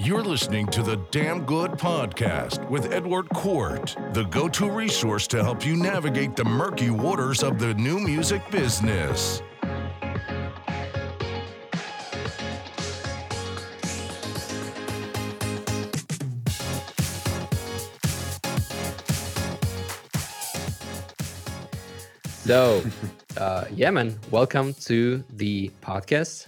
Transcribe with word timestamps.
You're 0.00 0.22
listening 0.22 0.68
to 0.68 0.82
the 0.84 0.94
Damn 1.10 1.44
Good 1.44 1.72
Podcast 1.72 2.70
with 2.70 2.92
Edward 2.92 3.28
Court, 3.30 3.96
the 4.12 4.22
go 4.22 4.48
to 4.48 4.70
resource 4.70 5.26
to 5.26 5.42
help 5.42 5.66
you 5.66 5.74
navigate 5.76 6.36
the 6.36 6.44
murky 6.44 6.88
waters 6.88 7.42
of 7.42 7.58
the 7.58 7.74
new 7.74 7.98
music 7.98 8.48
business. 8.48 9.42
So, 22.44 22.84
uh, 23.36 23.64
yeah, 23.74 23.90
man, 23.90 24.16
welcome 24.30 24.74
to 24.74 25.24
the 25.30 25.72
podcast. 25.82 26.46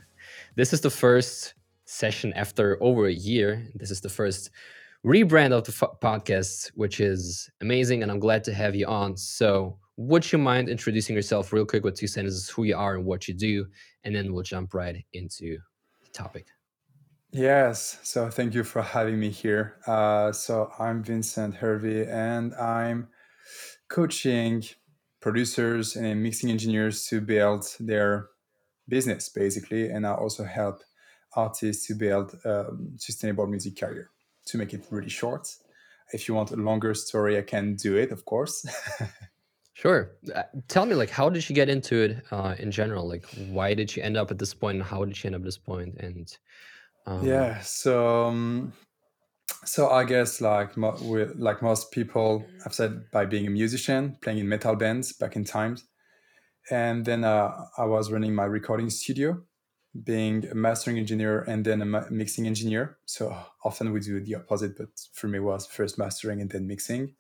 This 0.55 0.73
is 0.73 0.81
the 0.83 0.91
first 0.91 1.55
session 1.91 2.33
after 2.35 2.83
over 2.83 3.07
a 3.07 3.13
year. 3.13 3.67
This 3.75 3.91
is 3.91 4.01
the 4.01 4.09
first 4.09 4.51
rebrand 5.05 5.53
of 5.53 5.65
the 5.65 5.73
f- 5.73 6.01
podcast, 6.01 6.69
which 6.75 7.01
is 7.01 7.51
amazing, 7.61 8.03
and 8.03 8.11
I'm 8.13 8.21
glad 8.21 8.45
to 8.45 8.55
have 8.55 8.75
you 8.75 8.87
on. 8.87 9.17
So, 9.17 9.79
would 9.97 10.31
you 10.33 10.39
mind 10.39 10.69
introducing 10.69 11.15
yourself 11.17 11.53
real 11.53 11.67
quick 11.67 11.85
with 11.85 11.97
two 11.97 12.07
sentences, 12.07 12.49
who 12.49 12.65
you 12.65 12.77
are 12.77 12.95
and 12.95 13.05
what 13.05 13.29
you 13.29 13.35
do, 13.35 13.67
and 14.05 14.15
then 14.15 14.33
we'll 14.33 14.43
jump 14.43 14.73
right 14.73 15.05
into 15.13 15.59
the 16.03 16.11
topic. 16.13 16.47
Yes, 17.33 17.99
so 18.03 18.31
thank 18.31 18.55
you 18.55 18.65
for 18.65 18.83
having 18.83 19.21
me 19.21 19.31
here. 19.31 19.77
Uh, 19.87 20.33
so 20.33 20.73
I'm 20.79 21.03
Vincent 21.03 21.55
Hervey, 21.57 22.07
and 22.07 22.55
I'm 22.55 23.09
coaching 23.89 24.65
producers 25.21 25.97
and 25.97 26.23
mixing 26.23 26.51
engineers 26.51 27.07
to 27.07 27.21
build 27.21 27.67
their 27.79 28.29
business 28.89 29.29
basically 29.29 29.89
and 29.89 30.05
i 30.05 30.13
also 30.13 30.43
help 30.43 30.83
artists 31.35 31.87
to 31.87 31.95
build 31.95 32.35
a 32.45 32.67
sustainable 32.97 33.47
music 33.47 33.79
career 33.79 34.11
to 34.47 34.59
make 34.59 34.75
it 34.75 34.87
really 34.91 35.09
short. 35.09 35.49
If 36.13 36.29
you 36.29 36.35
want 36.35 36.51
a 36.51 36.57
longer 36.57 36.93
story 36.95 37.39
i 37.39 37.43
can 37.43 37.77
do 37.77 37.97
it 37.97 38.11
of 38.13 38.25
course. 38.25 38.65
Sure. 39.73 40.11
Uh, 40.35 40.43
tell 40.69 40.85
me 40.85 40.95
like 40.95 41.09
how 41.09 41.31
did 41.31 41.49
you 41.49 41.55
get 41.55 41.71
into 41.71 41.97
it 42.03 42.25
uh, 42.31 42.55
in 42.59 42.71
general? 42.71 43.09
Like 43.09 43.25
why 43.49 43.73
did 43.73 43.97
you 43.97 44.03
end 44.03 44.19
up 44.19 44.31
at 44.31 44.39
this 44.39 44.53
point? 44.53 44.77
And 44.77 44.85
how 44.85 45.07
did 45.07 45.17
you 45.25 45.29
end 45.29 45.37
up 45.37 45.41
at 45.41 45.47
this 45.47 45.57
point? 45.57 45.95
And 45.99 46.37
um... 47.07 47.27
yeah 47.27 47.61
so 47.61 48.27
um, 48.27 48.75
so 49.65 49.89
I 49.89 50.05
guess 50.05 50.41
like 50.41 50.77
mo- 50.77 50.99
like 51.37 51.63
most 51.63 51.93
people, 51.93 52.45
I've 52.65 52.75
said 52.75 53.11
by 53.11 53.25
being 53.27 53.47
a 53.47 53.51
musician, 53.51 54.17
playing 54.21 54.39
in 54.39 54.49
metal 54.49 54.77
bands 54.77 55.13
back 55.13 55.37
in 55.37 55.45
times, 55.45 55.85
and 56.71 57.05
then 57.05 57.25
uh, 57.25 57.51
I 57.77 57.85
was 57.85 58.11
running 58.11 58.35
my 58.35 58.45
recording 58.45 58.91
studio, 58.91 59.43
being 60.05 60.47
a 60.51 60.55
mastering 60.55 60.99
engineer 60.99 61.41
and 61.43 61.65
then 61.65 61.83
a 61.83 62.11
mixing 62.11 62.47
engineer. 62.47 62.99
So 63.07 63.37
often 63.65 63.93
we 63.93 64.01
do 64.01 64.21
the 64.21 64.37
opposite, 64.37 64.77
but 64.77 64.89
for 65.13 65.29
me 65.29 65.41
was 65.41 65.67
first 65.67 65.99
mastering 65.99 66.41
and 66.41 66.51
then 66.51 66.67
mixing. 66.67 67.15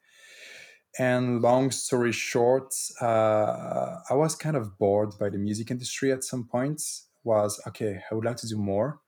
And 0.99 1.41
long 1.41 1.71
story 1.71 2.13
short, 2.13 2.73
uh, 3.01 3.97
I 4.09 4.15
was 4.15 4.35
kind 4.35 4.57
of 4.57 4.79
bored 4.79 5.19
by 5.19 5.31
the 5.31 5.39
music 5.39 5.71
industry 5.71 6.13
at 6.13 6.25
some 6.25 6.45
point. 6.45 6.83
Was 7.23 7.61
okay, 7.69 8.01
I 8.11 8.15
would 8.15 8.25
like 8.25 8.39
to 8.39 8.49
do 8.49 8.57
more. 8.57 9.01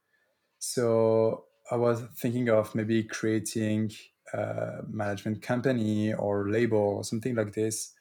So 0.58 1.44
I 1.70 1.76
was 1.76 2.02
thinking 2.18 2.48
of 2.50 2.74
maybe 2.74 3.02
creating 3.04 3.90
a 4.32 4.82
management 4.88 5.42
company 5.42 6.12
or 6.12 6.50
label 6.50 6.78
or 6.78 7.04
something 7.04 7.34
like 7.34 7.52
this. 7.52 7.92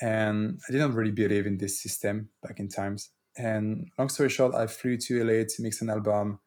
And 0.00 0.58
I 0.68 0.72
didn't 0.72 0.94
really 0.94 1.12
believe 1.12 1.46
in 1.46 1.58
this 1.58 1.80
system 1.80 2.30
back 2.42 2.58
in 2.58 2.68
times. 2.68 3.10
And 3.36 3.88
long 3.98 4.08
story 4.08 4.28
short, 4.28 4.54
I 4.54 4.66
flew 4.66 4.96
to 4.98 5.24
LA 5.24 5.44
to 5.44 5.62
mix 5.62 5.80
an 5.80 5.90
album. 5.90 6.40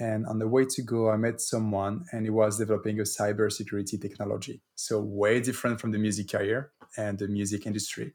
And 0.00 0.26
on 0.26 0.38
the 0.38 0.46
way 0.46 0.64
to 0.64 0.82
go, 0.82 1.10
I 1.10 1.16
met 1.16 1.40
someone 1.40 2.04
and 2.12 2.24
he 2.24 2.30
was 2.30 2.58
developing 2.58 3.00
a 3.00 3.02
cybersecurity 3.02 4.00
technology. 4.00 4.62
So, 4.76 5.00
way 5.00 5.40
different 5.40 5.80
from 5.80 5.90
the 5.90 5.98
music 5.98 6.30
career 6.30 6.70
and 6.96 7.18
the 7.18 7.26
music 7.26 7.66
industry. 7.66 8.14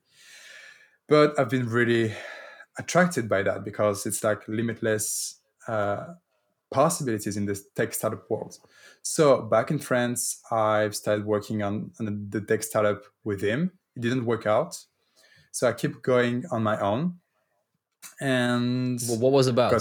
But 1.09 1.37
I've 1.37 1.49
been 1.49 1.67
really 1.67 2.13
attracted 2.77 3.27
by 3.27 3.43
that 3.43 3.63
because 3.63 4.05
it's 4.05 4.23
like 4.23 4.47
limitless 4.47 5.39
uh, 5.67 6.05
possibilities 6.71 7.37
in 7.37 7.45
this 7.45 7.63
tech 7.75 7.93
startup 7.93 8.29
world. 8.29 8.57
So 9.03 9.41
back 9.41 9.69
in 9.69 9.79
France, 9.79 10.41
I've 10.51 10.95
started 10.95 11.25
working 11.25 11.61
on, 11.61 11.91
on 11.99 12.27
the 12.29 12.41
tech 12.41 12.63
startup 12.63 13.03
with 13.23 13.41
him. 13.41 13.71
It 13.95 14.01
didn't 14.01 14.25
work 14.25 14.47
out. 14.47 14.77
So 15.51 15.69
I 15.69 15.73
keep 15.73 16.01
going 16.01 16.45
on 16.51 16.63
my 16.63 16.79
own. 16.79 17.19
And 18.19 18.99
well, 19.07 19.19
what 19.19 19.31
was 19.31 19.47
about? 19.47 19.73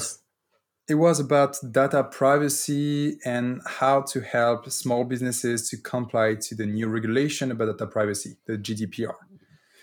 It 0.88 0.94
was 0.94 1.20
about 1.20 1.56
data 1.70 2.02
privacy 2.02 3.18
and 3.24 3.60
how 3.66 4.02
to 4.02 4.20
help 4.20 4.68
small 4.70 5.04
businesses 5.04 5.68
to 5.70 5.76
comply 5.76 6.34
to 6.34 6.54
the 6.54 6.66
new 6.66 6.88
regulation 6.88 7.52
about 7.52 7.78
data 7.78 7.86
privacy, 7.86 8.36
the 8.46 8.58
GDPR. 8.58 9.14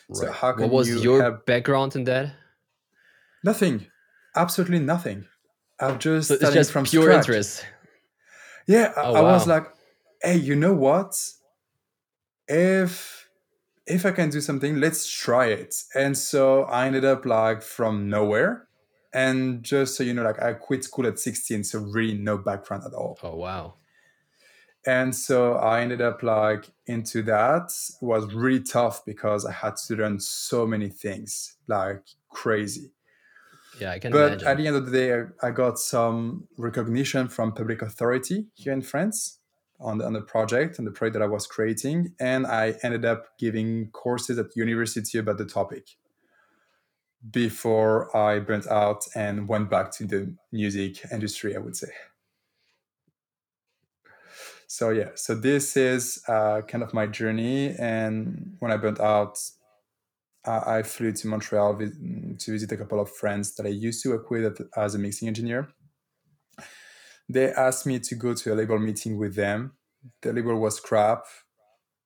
Right. 0.10 0.18
So 0.18 0.32
how 0.32 0.52
can 0.52 0.64
what 0.64 0.72
was 0.72 0.90
you 0.90 1.00
your 1.00 1.24
have... 1.24 1.46
background 1.46 1.96
in 1.96 2.04
that? 2.06 2.34
Nothing, 3.44 3.88
absolutely 4.36 4.80
nothing. 4.80 5.26
I've 5.80 6.00
just 6.00 6.28
so 6.28 6.34
it's 6.36 6.54
just 6.54 6.72
from 6.72 6.84
pure 6.86 7.04
scratch. 7.04 7.18
interest. 7.20 7.66
Yeah, 8.68 8.94
I, 8.98 9.02
oh, 9.04 9.14
I 9.16 9.22
was 9.22 9.48
like, 9.48 9.66
hey, 10.22 10.36
you 10.36 10.56
know 10.56 10.74
what? 10.74 11.16
If 12.48 13.19
if 13.90 14.06
I 14.06 14.12
can 14.12 14.30
do 14.30 14.40
something, 14.40 14.80
let's 14.80 15.10
try 15.10 15.48
it. 15.48 15.76
And 15.96 16.18
so 16.18 16.64
I 16.64 16.86
ended 16.86 17.06
up 17.06 17.26
like 17.26 17.62
from 17.62 18.10
nowhere. 18.10 18.68
And 19.12 19.64
just 19.64 19.98
so 19.98 20.04
you 20.04 20.14
know, 20.14 20.24
like 20.24 20.42
I 20.42 20.54
quit 20.54 20.84
school 20.84 21.08
at 21.08 21.20
16, 21.20 21.64
so 21.64 21.80
really 21.80 22.14
no 22.18 22.38
background 22.38 22.84
at 22.86 22.94
all. 22.94 23.18
Oh 23.24 23.36
wow. 23.36 23.74
And 24.86 25.14
so 25.16 25.54
I 25.54 25.82
ended 25.82 26.02
up 26.02 26.24
like 26.24 26.70
into 26.86 27.24
that. 27.24 27.74
It 28.02 28.06
was 28.06 28.34
really 28.34 28.64
tough 28.64 29.04
because 29.06 29.46
I 29.46 29.52
had 29.52 29.76
to 29.88 29.96
learn 29.96 30.20
so 30.20 30.68
many 30.68 30.90
things, 30.90 31.58
like 31.68 32.04
crazy. 32.30 32.92
Yeah, 33.80 33.92
I 33.92 34.00
can 34.00 34.12
but 34.12 34.28
imagine. 34.28 34.48
at 34.48 34.58
the 34.58 34.68
end 34.68 34.76
of 34.76 34.86
the 34.86 34.92
day, 34.92 35.24
I 35.42 35.52
got 35.52 35.80
some 35.80 36.48
recognition 36.58 37.28
from 37.28 37.54
public 37.54 37.82
authority 37.82 38.46
here 38.54 38.74
in 38.74 38.82
France 38.82 39.39
on 39.80 39.98
the, 39.98 40.06
on 40.06 40.14
the 40.14 40.22
project 40.22 40.78
and 40.78 40.88
the 40.88 40.92
project 40.92 41.14
that 41.14 41.24
I 41.24 41.28
was 41.28 41.48
creating. 41.48 42.14
And 42.20 42.46
I 42.46 42.76
ended 42.84 43.06
up 43.06 43.38
giving 43.38 43.90
courses 43.92 44.38
at 44.38 44.56
university 44.56 45.18
about 45.18 45.38
the 45.38 45.46
topic 45.46 45.96
before 47.32 48.16
I 48.16 48.40
burnt 48.40 48.68
out 48.68 49.06
and 49.16 49.48
went 49.48 49.70
back 49.70 49.92
to 49.94 50.06
the 50.06 50.34
music 50.52 51.02
industry, 51.12 51.56
I 51.56 51.60
would 51.60 51.76
say. 51.76 51.90
So 54.68 54.92
yeah, 54.92 55.10
so 55.16 55.34
this 55.34 55.76
is 55.76 56.24
uh, 56.28 56.62
kind 56.62 56.84
of 56.84 56.94
my 56.94 57.08
journey. 57.08 57.76
And 57.80 58.56
when 58.60 58.72
I 58.72 58.78
burnt 58.78 59.00
out, 59.00 59.40
I 60.46 60.84
flew 60.84 61.12
to 61.12 61.28
Montreal 61.28 61.78
to 61.78 62.52
visit 62.52 62.72
a 62.72 62.78
couple 62.78 63.00
of 63.00 63.12
friends 63.12 63.56
that 63.56 63.66
I 63.66 63.70
used 63.70 64.02
to 64.04 64.12
work 64.12 64.32
with 64.32 64.62
as 64.78 64.96
a 64.96 65.00
mixing 65.00 65.28
engineer. 65.28 65.70
They 67.30 67.52
asked 67.52 67.86
me 67.86 68.00
to 68.00 68.16
go 68.16 68.34
to 68.34 68.54
a 68.54 68.56
label 68.56 68.80
meeting 68.80 69.18
with 69.18 69.36
them. 69.36 69.74
The 70.22 70.34
label 70.34 70.60
was 70.60 70.80
crap. 70.80 71.26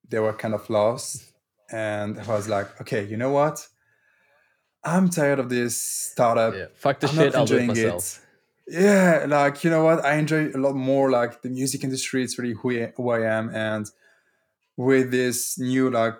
They 0.09 0.19
were 0.19 0.33
kind 0.33 0.53
of 0.53 0.69
lost. 0.69 1.31
And 1.71 2.19
I 2.19 2.27
was 2.27 2.49
like, 2.49 2.81
okay, 2.81 3.05
you 3.05 3.15
know 3.15 3.31
what? 3.31 3.65
I'm 4.83 5.09
tired 5.09 5.39
of 5.39 5.47
this 5.47 5.81
startup. 5.81 6.53
Yeah, 6.53 6.65
fuck 6.75 6.99
the 6.99 7.07
I'm 7.07 7.15
shit, 7.15 7.35
I'll 7.35 7.45
do 7.45 7.57
it 7.57 7.67
myself. 7.67 8.19
It. 8.67 8.81
Yeah, 8.81 9.25
like, 9.29 9.63
you 9.63 9.69
know 9.69 9.83
what? 9.83 10.03
I 10.03 10.15
enjoy 10.15 10.49
a 10.49 10.57
lot 10.57 10.75
more 10.75 11.09
like 11.09 11.41
the 11.41 11.49
music 11.49 11.85
industry. 11.85 12.23
It's 12.23 12.37
really 12.37 12.53
who 12.53 12.71
I, 12.71 12.93
who 12.97 13.09
I 13.09 13.21
am. 13.21 13.49
And 13.55 13.89
with 14.75 15.11
this 15.11 15.57
new 15.57 15.89
like 15.89 16.15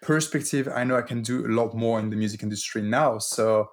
perspective, 0.00 0.68
I 0.72 0.84
know 0.84 0.96
I 0.96 1.02
can 1.02 1.22
do 1.22 1.44
a 1.44 1.48
lot 1.48 1.74
more 1.74 1.98
in 1.98 2.10
the 2.10 2.16
music 2.16 2.42
industry 2.44 2.82
now. 2.82 3.18
So 3.18 3.70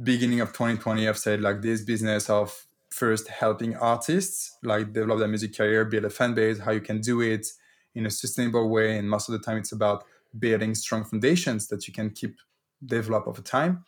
beginning 0.00 0.40
of 0.40 0.48
2020, 0.48 1.08
I've 1.08 1.18
said 1.18 1.40
like 1.40 1.60
this 1.60 1.82
business 1.82 2.30
of 2.30 2.66
first 2.90 3.28
helping 3.28 3.76
artists 3.76 4.58
like 4.62 4.92
develop 4.92 5.18
their 5.18 5.28
music 5.28 5.56
career, 5.56 5.84
build 5.84 6.04
a 6.04 6.10
fan 6.10 6.34
base, 6.34 6.58
how 6.58 6.72
you 6.72 6.80
can 6.80 7.00
do 7.00 7.20
it 7.20 7.46
in 7.94 8.06
a 8.06 8.10
sustainable 8.10 8.68
way. 8.68 8.98
And 8.98 9.08
most 9.08 9.28
of 9.28 9.32
the 9.32 9.38
time 9.38 9.58
it's 9.58 9.72
about 9.72 10.04
building 10.38 10.74
strong 10.74 11.04
foundations 11.04 11.68
that 11.68 11.86
you 11.86 11.94
can 11.94 12.10
keep 12.10 12.36
develop 12.84 13.26
over 13.26 13.42
time. 13.42 13.84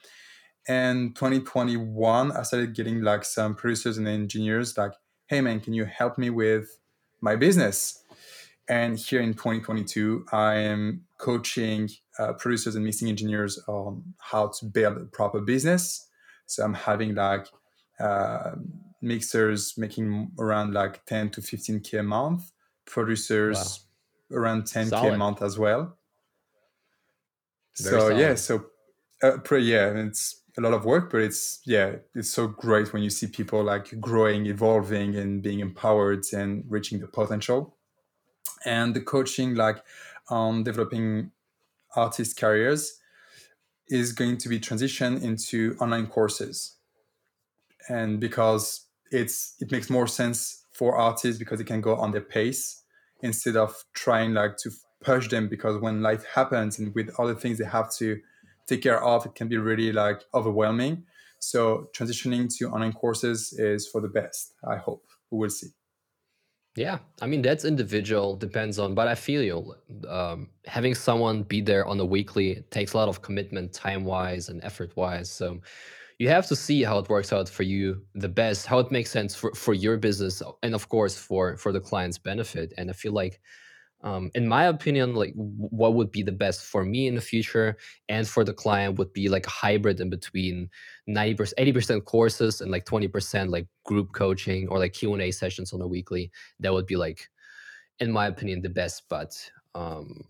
And 0.68 1.16
2021, 1.16 2.32
I 2.32 2.42
started 2.42 2.74
getting 2.74 3.02
like 3.02 3.24
some 3.24 3.54
producers 3.54 3.98
and 3.98 4.06
engineers 4.06 4.76
like, 4.76 4.92
hey 5.26 5.40
man, 5.40 5.60
can 5.60 5.72
you 5.72 5.84
help 5.84 6.18
me 6.18 6.30
with 6.30 6.78
my 7.20 7.36
business? 7.36 7.98
And 8.68 8.96
here 8.96 9.20
in 9.20 9.34
2022, 9.34 10.26
I 10.30 10.54
am 10.54 11.04
coaching 11.18 11.90
uh, 12.18 12.34
producers 12.34 12.76
and 12.76 12.84
mixing 12.84 13.08
engineers 13.08 13.58
on 13.66 14.14
how 14.18 14.48
to 14.48 14.66
build 14.66 14.98
a 14.98 15.04
proper 15.06 15.40
business. 15.40 16.08
So 16.46 16.64
I'm 16.64 16.74
having 16.74 17.14
like 17.14 17.48
uh, 17.98 18.52
mixers 19.02 19.76
making 19.76 20.30
around 20.38 20.72
like 20.72 21.04
10 21.06 21.30
to 21.30 21.40
15k 21.40 22.00
a 22.00 22.02
month, 22.02 22.52
producers 22.86 23.86
wow. 24.30 24.38
around 24.38 24.62
10k 24.62 24.88
solid. 24.88 25.14
a 25.14 25.16
month 25.18 25.42
as 25.42 25.58
well. 25.58 25.98
Very 27.78 27.92
so 27.92 28.08
solid. 28.08 28.18
yeah, 28.18 28.34
so 28.34 28.66
uh, 29.22 29.56
yeah, 29.56 29.88
it's 29.88 30.42
a 30.58 30.60
lot 30.60 30.74
of 30.74 30.84
work, 30.84 31.10
but 31.10 31.22
it's 31.22 31.60
yeah, 31.64 31.96
it's 32.14 32.30
so 32.30 32.46
great 32.46 32.92
when 32.92 33.02
you 33.02 33.10
see 33.10 33.26
people 33.26 33.62
like 33.62 33.98
growing, 34.00 34.46
evolving, 34.46 35.16
and 35.16 35.42
being 35.42 35.60
empowered 35.60 36.24
and 36.32 36.64
reaching 36.68 37.00
the 37.00 37.06
potential. 37.06 37.76
And 38.64 38.94
the 38.94 39.00
coaching, 39.00 39.54
like 39.54 39.82
on 40.28 40.62
developing 40.62 41.30
artist 41.96 42.38
careers, 42.38 43.00
is 43.88 44.12
going 44.12 44.36
to 44.38 44.48
be 44.48 44.60
transitioned 44.60 45.22
into 45.22 45.76
online 45.80 46.06
courses, 46.06 46.76
and 47.88 48.20
because 48.20 48.86
it's 49.12 49.54
it 49.60 49.70
makes 49.70 49.90
more 49.90 50.06
sense 50.06 50.64
for 50.72 50.96
artists 50.96 51.38
because 51.38 51.58
they 51.58 51.64
can 51.64 51.80
go 51.80 51.96
on 51.96 52.10
their 52.10 52.22
pace 52.22 52.82
instead 53.20 53.56
of 53.56 53.84
trying 53.94 54.34
like 54.34 54.56
to 54.56 54.70
push 55.04 55.28
them 55.28 55.48
because 55.48 55.80
when 55.80 56.02
life 56.02 56.24
happens 56.34 56.78
and 56.78 56.94
with 56.94 57.10
other 57.18 57.34
things 57.34 57.58
they 57.58 57.64
have 57.64 57.92
to 57.94 58.18
take 58.66 58.82
care 58.82 59.02
of 59.02 59.26
it 59.26 59.34
can 59.34 59.48
be 59.48 59.58
really 59.58 59.92
like 59.92 60.22
overwhelming. 60.34 61.04
So 61.38 61.88
transitioning 61.96 62.48
to 62.58 62.68
online 62.68 62.92
courses 62.92 63.52
is 63.52 63.88
for 63.88 64.00
the 64.00 64.08
best 64.08 64.54
i 64.68 64.76
hope. 64.76 65.04
We 65.30 65.38
will 65.38 65.50
see. 65.50 65.68
Yeah. 66.74 66.98
I 67.20 67.26
mean 67.26 67.42
that's 67.42 67.64
individual 67.64 68.36
depends 68.36 68.78
on 68.78 68.94
but 68.94 69.06
i 69.08 69.14
feel 69.14 69.42
you. 69.42 69.74
Um, 70.08 70.48
having 70.64 70.94
someone 70.94 71.42
be 71.42 71.60
there 71.60 71.86
on 71.86 72.00
a 72.00 72.04
weekly 72.04 72.64
takes 72.70 72.94
a 72.94 72.96
lot 72.96 73.08
of 73.08 73.20
commitment 73.22 73.72
time 73.72 74.04
wise 74.04 74.48
and 74.48 74.62
effort 74.64 74.96
wise 74.96 75.30
so 75.30 75.60
you 76.18 76.28
have 76.28 76.46
to 76.46 76.56
see 76.56 76.82
how 76.82 76.98
it 76.98 77.08
works 77.08 77.32
out 77.32 77.48
for 77.48 77.62
you 77.62 78.02
the 78.14 78.28
best 78.28 78.66
how 78.66 78.78
it 78.78 78.90
makes 78.90 79.10
sense 79.10 79.34
for, 79.34 79.52
for 79.54 79.74
your 79.74 79.96
business 79.96 80.42
and 80.62 80.74
of 80.74 80.88
course 80.88 81.16
for 81.16 81.56
for 81.56 81.72
the 81.72 81.80
client's 81.80 82.18
benefit. 82.18 82.72
And 82.78 82.90
i 82.90 82.92
feel 82.92 83.12
like 83.12 83.40
um, 84.04 84.30
in 84.34 84.48
my 84.48 84.64
opinion 84.64 85.14
like 85.14 85.32
what 85.34 85.94
would 85.94 86.10
be 86.10 86.22
the 86.22 86.32
best 86.32 86.64
for 86.64 86.84
me 86.84 87.06
in 87.06 87.14
the 87.14 87.20
future 87.20 87.76
and 88.08 88.26
for 88.26 88.42
the 88.42 88.52
client 88.52 88.98
would 88.98 89.12
be 89.12 89.28
like 89.28 89.46
a 89.46 89.50
hybrid 89.50 90.00
in 90.00 90.10
between 90.10 90.68
90% 91.08 91.52
80% 91.56 92.04
courses 92.04 92.60
and 92.60 92.70
like 92.70 92.84
20% 92.84 93.48
like 93.50 93.66
group 93.84 94.12
coaching 94.12 94.68
or 94.68 94.78
like 94.78 94.92
q&a 94.92 95.30
sessions 95.30 95.72
on 95.72 95.80
a 95.80 95.86
weekly. 95.86 96.32
That 96.58 96.72
would 96.72 96.86
be 96.86 96.96
like 96.96 97.28
in 98.00 98.10
my 98.10 98.26
opinion 98.26 98.62
the 98.62 98.70
best 98.70 99.04
but 99.08 99.32
um, 99.74 100.24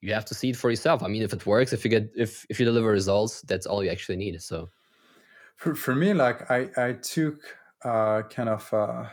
you 0.00 0.12
have 0.12 0.24
to 0.26 0.34
see 0.34 0.50
it 0.50 0.56
for 0.56 0.70
yourself. 0.70 1.04
I 1.04 1.08
mean 1.08 1.22
if 1.22 1.32
it 1.32 1.46
works 1.46 1.72
if 1.72 1.84
you 1.84 1.90
get 1.90 2.10
if 2.16 2.44
if 2.50 2.58
you 2.58 2.66
deliver 2.66 2.88
results 2.88 3.42
that's 3.42 3.66
all 3.66 3.84
you 3.84 3.90
actually 3.90 4.16
need 4.16 4.42
so 4.42 4.68
for, 5.62 5.74
for 5.74 5.94
me 5.94 6.12
like 6.12 6.50
i 6.50 6.68
i 6.76 6.92
took 6.92 7.38
uh 7.84 8.22
kind 8.22 8.48
of 8.48 8.72
uh 8.74 9.04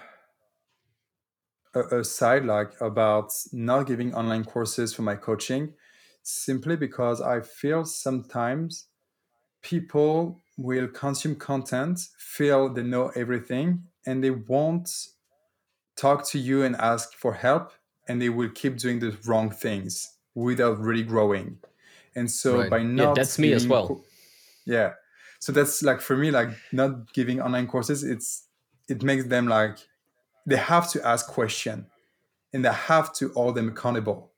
a, 1.75 2.03
side 2.03 2.45
like 2.45 2.71
about 2.81 3.31
not 3.53 3.83
giving 3.83 4.13
online 4.15 4.43
courses 4.43 4.93
for 4.93 5.03
my 5.03 5.15
coaching 5.15 5.73
simply 6.23 6.75
because 6.75 7.21
I 7.21 7.41
feel 7.41 7.85
sometimes 7.85 8.87
people 9.61 10.39
will 10.57 10.87
consume 10.87 11.35
content, 11.35 11.99
feel 12.17 12.73
they 12.73 12.83
know 12.83 13.11
everything, 13.15 13.83
and 14.05 14.23
they 14.23 14.31
won't 14.31 14.89
talk 15.95 16.27
to 16.29 16.39
you 16.39 16.63
and 16.63 16.75
ask 16.77 17.13
for 17.13 17.33
help, 17.33 17.71
and 18.07 18.21
they 18.21 18.29
will 18.29 18.49
keep 18.49 18.77
doing 18.77 18.99
the 18.99 19.15
wrong 19.25 19.49
things 19.51 20.17
without 20.35 20.79
really 20.79 21.03
growing. 21.03 21.57
And 22.15 22.29
so 22.29 22.59
right. 22.59 22.69
by 22.69 22.83
not 22.83 23.09
yeah, 23.09 23.13
that's 23.13 23.39
me 23.39 23.53
as 23.53 23.67
well. 23.67 23.87
Co- 23.87 24.03
yeah. 24.65 24.93
So 25.39 25.51
that's 25.51 25.81
like 25.81 26.01
for 26.01 26.15
me, 26.17 26.31
like 26.31 26.49
not 26.71 27.13
giving 27.13 27.41
online 27.41 27.67
courses, 27.67 28.03
it's 28.03 28.45
it 28.87 29.03
makes 29.03 29.25
them 29.25 29.47
like 29.47 29.77
they 30.45 30.57
have 30.57 30.89
to 30.91 31.07
ask 31.07 31.27
question 31.27 31.87
and 32.53 32.65
they 32.65 32.73
have 32.73 33.13
to 33.13 33.29
hold 33.29 33.55
them 33.55 33.69
accountable. 33.69 34.31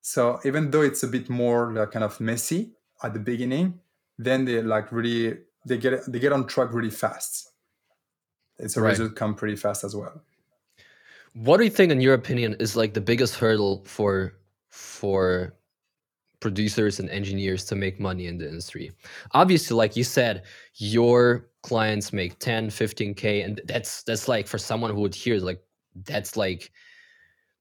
So 0.00 0.40
even 0.44 0.70
though 0.70 0.82
it's 0.82 1.02
a 1.02 1.08
bit 1.08 1.30
more 1.30 1.72
like 1.72 1.92
kind 1.92 2.04
of 2.04 2.20
messy 2.20 2.72
at 3.02 3.14
the 3.14 3.20
beginning 3.20 3.80
then 4.18 4.44
they 4.44 4.62
like 4.62 4.92
really 4.92 5.38
they 5.66 5.78
get 5.78 6.04
they 6.10 6.18
get 6.18 6.32
on 6.32 6.46
track 6.46 6.72
really 6.72 6.90
fast. 6.90 7.50
It's 8.58 8.76
a 8.76 8.80
right. 8.80 8.90
result 8.90 9.16
come 9.16 9.34
pretty 9.34 9.56
fast 9.56 9.84
as 9.84 9.96
well. 9.96 10.22
What 11.34 11.56
do 11.56 11.64
you 11.64 11.70
think 11.70 11.90
in 11.90 12.00
your 12.00 12.14
opinion 12.14 12.54
is 12.60 12.76
like 12.76 12.94
the 12.94 13.00
biggest 13.00 13.36
hurdle 13.36 13.82
for 13.86 14.34
for 14.70 15.54
producers 16.44 17.00
and 17.00 17.08
engineers 17.08 17.64
to 17.64 17.74
make 17.74 17.98
money 17.98 18.26
in 18.26 18.36
the 18.38 18.46
industry. 18.46 18.92
Obviously 19.32 19.74
like 19.82 19.96
you 19.96 20.04
said 20.04 20.42
your 20.74 21.48
clients 21.62 22.12
make 22.12 22.38
10 22.38 22.68
15k 22.68 23.44
and 23.44 23.60
that's 23.64 24.02
that's 24.02 24.28
like 24.28 24.46
for 24.46 24.58
someone 24.58 24.90
who 24.92 25.00
would 25.00 25.14
hear 25.14 25.36
like 25.38 25.62
that's 26.10 26.36
like 26.36 26.70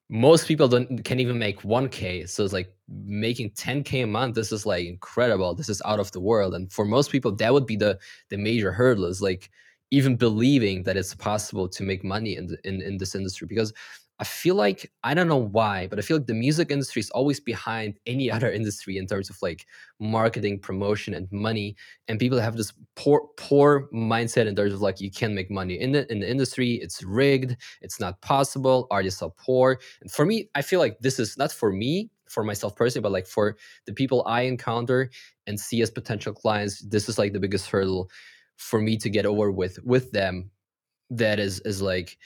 most 0.09 0.47
people 0.50 0.68
don't 0.68 1.06
can 1.06 1.19
even 1.21 1.39
make 1.39 1.62
1k 1.62 2.27
so 2.27 2.44
it's 2.44 2.57
like 2.59 2.69
making 2.89 3.50
10k 3.51 4.03
a 4.03 4.07
month 4.07 4.35
this 4.35 4.51
is 4.51 4.65
like 4.65 4.86
incredible. 4.86 5.56
This 5.56 5.69
is 5.69 5.81
out 5.86 6.00
of 6.00 6.12
the 6.12 6.19
world. 6.19 6.53
And 6.53 6.71
for 6.71 6.86
most 6.86 7.09
people 7.09 7.31
that 7.31 7.53
would 7.53 7.65
be 7.65 7.77
the 7.77 7.97
the 8.31 8.38
major 8.38 8.71
hurdle 8.71 9.06
is 9.06 9.21
like 9.21 9.50
even 9.91 10.15
believing 10.15 10.83
that 10.83 10.97
it's 10.97 11.15
possible 11.15 11.68
to 11.69 11.83
make 11.83 12.03
money 12.03 12.36
in, 12.36 12.47
the, 12.47 12.57
in 12.68 12.81
in 12.81 12.97
this 12.97 13.15
industry. 13.15 13.47
Because 13.47 13.71
I 14.19 14.25
feel 14.25 14.56
like 14.56 14.92
I 15.04 15.13
don't 15.13 15.27
know 15.27 15.38
why, 15.38 15.88
but 15.88 15.98
I 15.98 16.01
feel 16.01 16.18
like 16.18 16.27
the 16.27 16.33
music 16.33 16.71
industry 16.71 17.00
is 17.00 17.10
always 17.10 17.39
behind 17.39 18.00
any 18.06 18.30
other 18.36 18.51
industry 18.51 18.98
in 18.98 19.07
terms 19.07 19.30
of 19.30 19.38
like 19.42 19.65
marketing, 20.00 20.60
promotion, 20.60 21.13
and 21.13 21.27
money. 21.31 21.75
And 22.07 22.19
people 22.19 22.39
have 22.39 22.56
this 22.56 22.74
poor 22.95 23.27
poor 23.38 23.89
mindset 23.94 24.45
in 24.48 24.56
terms 24.56 24.74
of 24.74 24.81
like 24.81 25.01
you 25.01 25.10
can't 25.10 25.33
make 25.33 25.50
money 25.50 25.80
in 25.80 25.94
the 25.94 26.12
in 26.12 26.19
the 26.19 26.30
industry. 26.30 26.74
It's 26.75 27.04
rigged. 27.04 27.57
It's 27.81 28.00
not 28.00 28.21
possible. 28.21 28.88
Artists 28.92 29.21
are 29.21 29.31
poor. 29.31 29.80
And 30.01 30.12
for 30.12 30.25
me, 30.25 30.50
I 30.56 30.62
feel 30.62 30.80
like 30.80 31.00
this 31.00 31.19
is 31.19 31.38
not 31.38 31.51
for 31.51 31.71
me, 31.71 32.12
for 32.30 32.44
myself 32.44 32.75
personally, 32.75 33.04
but 33.04 33.12
like 33.12 33.27
for 33.27 33.57
the 33.86 33.94
people 33.94 34.24
I 34.27 34.42
encounter 34.42 35.10
and 35.48 35.60
see 35.60 35.81
as 35.81 35.89
potential 35.89 36.33
clients. 36.33 36.81
This 36.81 37.10
is 37.10 37.18
like 37.18 37.33
the 37.33 37.39
biggest 37.39 37.68
hurdle 37.69 38.10
for 38.57 38.80
me 38.80 38.98
to 38.98 39.10
get 39.10 39.25
over 39.25 39.51
with 39.51 39.80
with 39.83 40.12
them. 40.12 40.51
That 41.10 41.39
is 41.39 41.60
is 41.62 41.81
like 41.81 42.18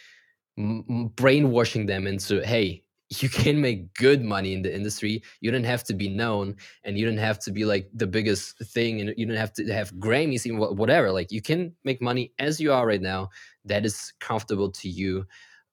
brainwashing 0.57 1.85
them 1.85 2.07
into 2.07 2.45
hey 2.45 2.83
you 3.09 3.29
can 3.29 3.61
make 3.61 3.93
good 3.93 4.23
money 4.23 4.53
in 4.53 4.61
the 4.61 4.73
industry. 4.73 5.23
You 5.39 5.51
don't 5.51 5.63
have 5.63 5.83
to 5.85 5.93
be 5.93 6.09
known 6.09 6.55
and 6.83 6.97
you 6.97 7.05
don't 7.05 7.17
have 7.17 7.39
to 7.39 7.51
be 7.51 7.63
like 7.63 7.89
the 7.93 8.07
biggest 8.07 8.57
thing 8.59 8.99
and 8.99 9.13
you 9.17 9.25
don't 9.25 9.37
have 9.37 9.53
to 9.53 9.71
have 9.71 9.93
grammys 9.93 10.45
even 10.45 10.59
whatever. 10.59 11.11
Like 11.11 11.31
you 11.31 11.41
can 11.41 11.73
make 11.83 12.01
money 12.01 12.33
as 12.39 12.59
you 12.59 12.73
are 12.73 12.85
right 12.85 13.01
now. 13.01 13.29
That 13.63 13.85
is 13.85 14.11
comfortable 14.19 14.71
to 14.71 14.89
you 14.89 15.25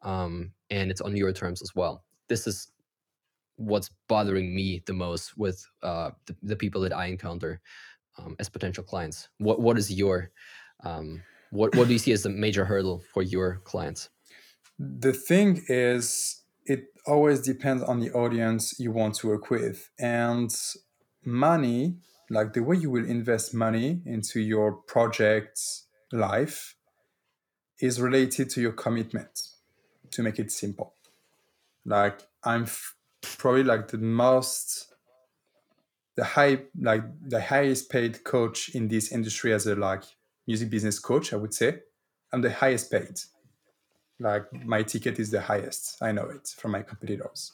um, 0.03 0.53
and 0.71 0.91
it's 0.91 1.01
on 1.01 1.17
your 1.17 1.33
terms 1.33 1.61
as 1.61 1.75
well. 1.75 2.05
This 2.29 2.47
is 2.47 2.69
what's 3.57 3.91
bothering 4.09 4.55
me 4.55 4.83
the 4.87 4.93
most 4.93 5.37
with 5.37 5.65
uh, 5.83 6.11
the, 6.27 6.37
the, 6.43 6.57
people 6.57 6.81
that 6.81 6.93
i 6.93 7.07
encounter 7.07 7.61
um, 8.19 8.35
as 8.41 8.49
potential 8.49 8.83
clients. 8.83 9.29
What 9.39 9.61
what 9.61 9.79
is 9.79 9.93
your 9.93 10.31
um, 10.83 11.23
what 11.51 11.75
what 11.77 11.87
do 11.87 11.93
you 11.93 11.99
see 12.01 12.13
as 12.13 12.25
the 12.25 12.31
major 12.31 12.65
hurdle 12.65 13.03
for 13.13 13.23
your 13.23 13.61
clients 13.65 14.11
the 14.79 15.13
thing 15.13 15.63
is, 15.69 16.43
it 16.65 16.87
always 17.07 17.41
depends 17.41 17.83
on 17.83 18.01
the 18.01 18.11
audience 18.13 18.79
you 18.79 18.91
want 18.91 19.15
to 19.17 19.29
work 19.29 19.51
with. 19.51 19.91
And 19.99 20.55
money, 21.25 21.97
like 22.31 22.53
the 22.53 22.63
way 22.63 22.77
you 22.77 22.91
will 22.91 23.05
invest 23.05 23.55
money 23.55 24.03
into 24.07 24.41
your 24.41 24.73
project's 24.73 25.87
life, 26.13 26.75
is 27.81 28.01
related 28.01 28.49
to 28.51 28.61
your 28.61 28.73
commitment, 28.73 29.49
to 30.13 30.23
make 30.23 30.39
it 30.39 30.51
simple. 30.51 30.95
Like, 31.85 32.21
I'm 32.43 32.63
f- 32.63 32.95
probably 33.23 33.65
like 33.65 33.89
the 33.89 33.99
most 33.99 34.95
the 36.17 36.25
high 36.25 36.63
like 36.81 37.03
the 37.29 37.41
highest 37.41 37.91
paid 37.91 38.23
coach 38.25 38.69
in 38.75 38.89
this 38.89 39.11
industry 39.11 39.53
as 39.53 39.67
a 39.67 39.75
like 39.75 40.05
music 40.47 40.71
business 40.71 40.99
coach 40.99 41.33
i 41.33 41.37
would 41.37 41.53
say 41.53 41.81
i'm 42.33 42.41
the 42.41 42.53
highest 42.53 42.91
paid 42.91 43.19
like 44.21 44.53
my 44.65 44.83
ticket 44.83 45.19
is 45.19 45.31
the 45.31 45.41
highest. 45.41 46.03
I 46.03 46.13
know 46.13 46.29
it 46.29 46.49
from 46.57 46.73
my 46.73 46.83
competitors. 46.83 47.53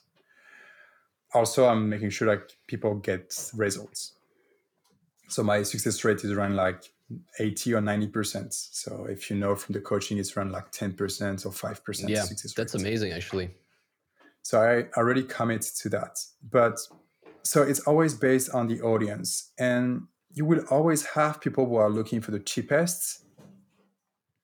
Also 1.33 1.67
i'm 1.67 1.89
making 1.89 2.11
sure 2.11 2.29
like 2.29 2.51
people 2.67 2.95
get 2.95 3.51
results. 3.55 4.15
So 5.29 5.45
my 5.45 5.63
success 5.63 6.05
rate 6.05 6.25
is 6.25 6.33
around 6.33 6.57
like 6.57 6.83
80 7.39 7.75
or 7.75 7.81
90 7.81 8.09
percent. 8.09 8.53
So 8.53 9.07
if 9.09 9.31
you 9.31 9.37
know 9.37 9.55
from 9.55 9.75
the 9.75 9.81
coaching 9.81 10.19
it's 10.19 10.37
around 10.37 10.53
like 10.53 10.71
10 10.73 10.95
percent 10.95 11.47
or 11.47 11.53
5 11.53 11.85
percent 11.85 12.11
yeah 12.11 12.25
that's 12.57 12.75
rate. 12.75 12.75
amazing 12.75 13.13
actually. 13.13 13.51
So 14.43 14.61
i 14.61 14.99
already 14.99 15.23
commit 15.23 15.63
to 15.63 15.89
that. 15.91 16.19
But 16.51 16.79
so 17.43 17.63
it's 17.63 17.81
always 17.81 18.15
based 18.15 18.51
on 18.51 18.69
the 18.69 18.81
audience. 18.83 19.53
And 19.59 20.07
you 20.33 20.45
will 20.45 20.65
always 20.71 21.05
have 21.07 21.41
people 21.41 21.67
who 21.67 21.77
are 21.77 21.91
looking 21.91 22.21
for 22.21 22.31
the 22.31 22.39
cheapest 22.39 23.25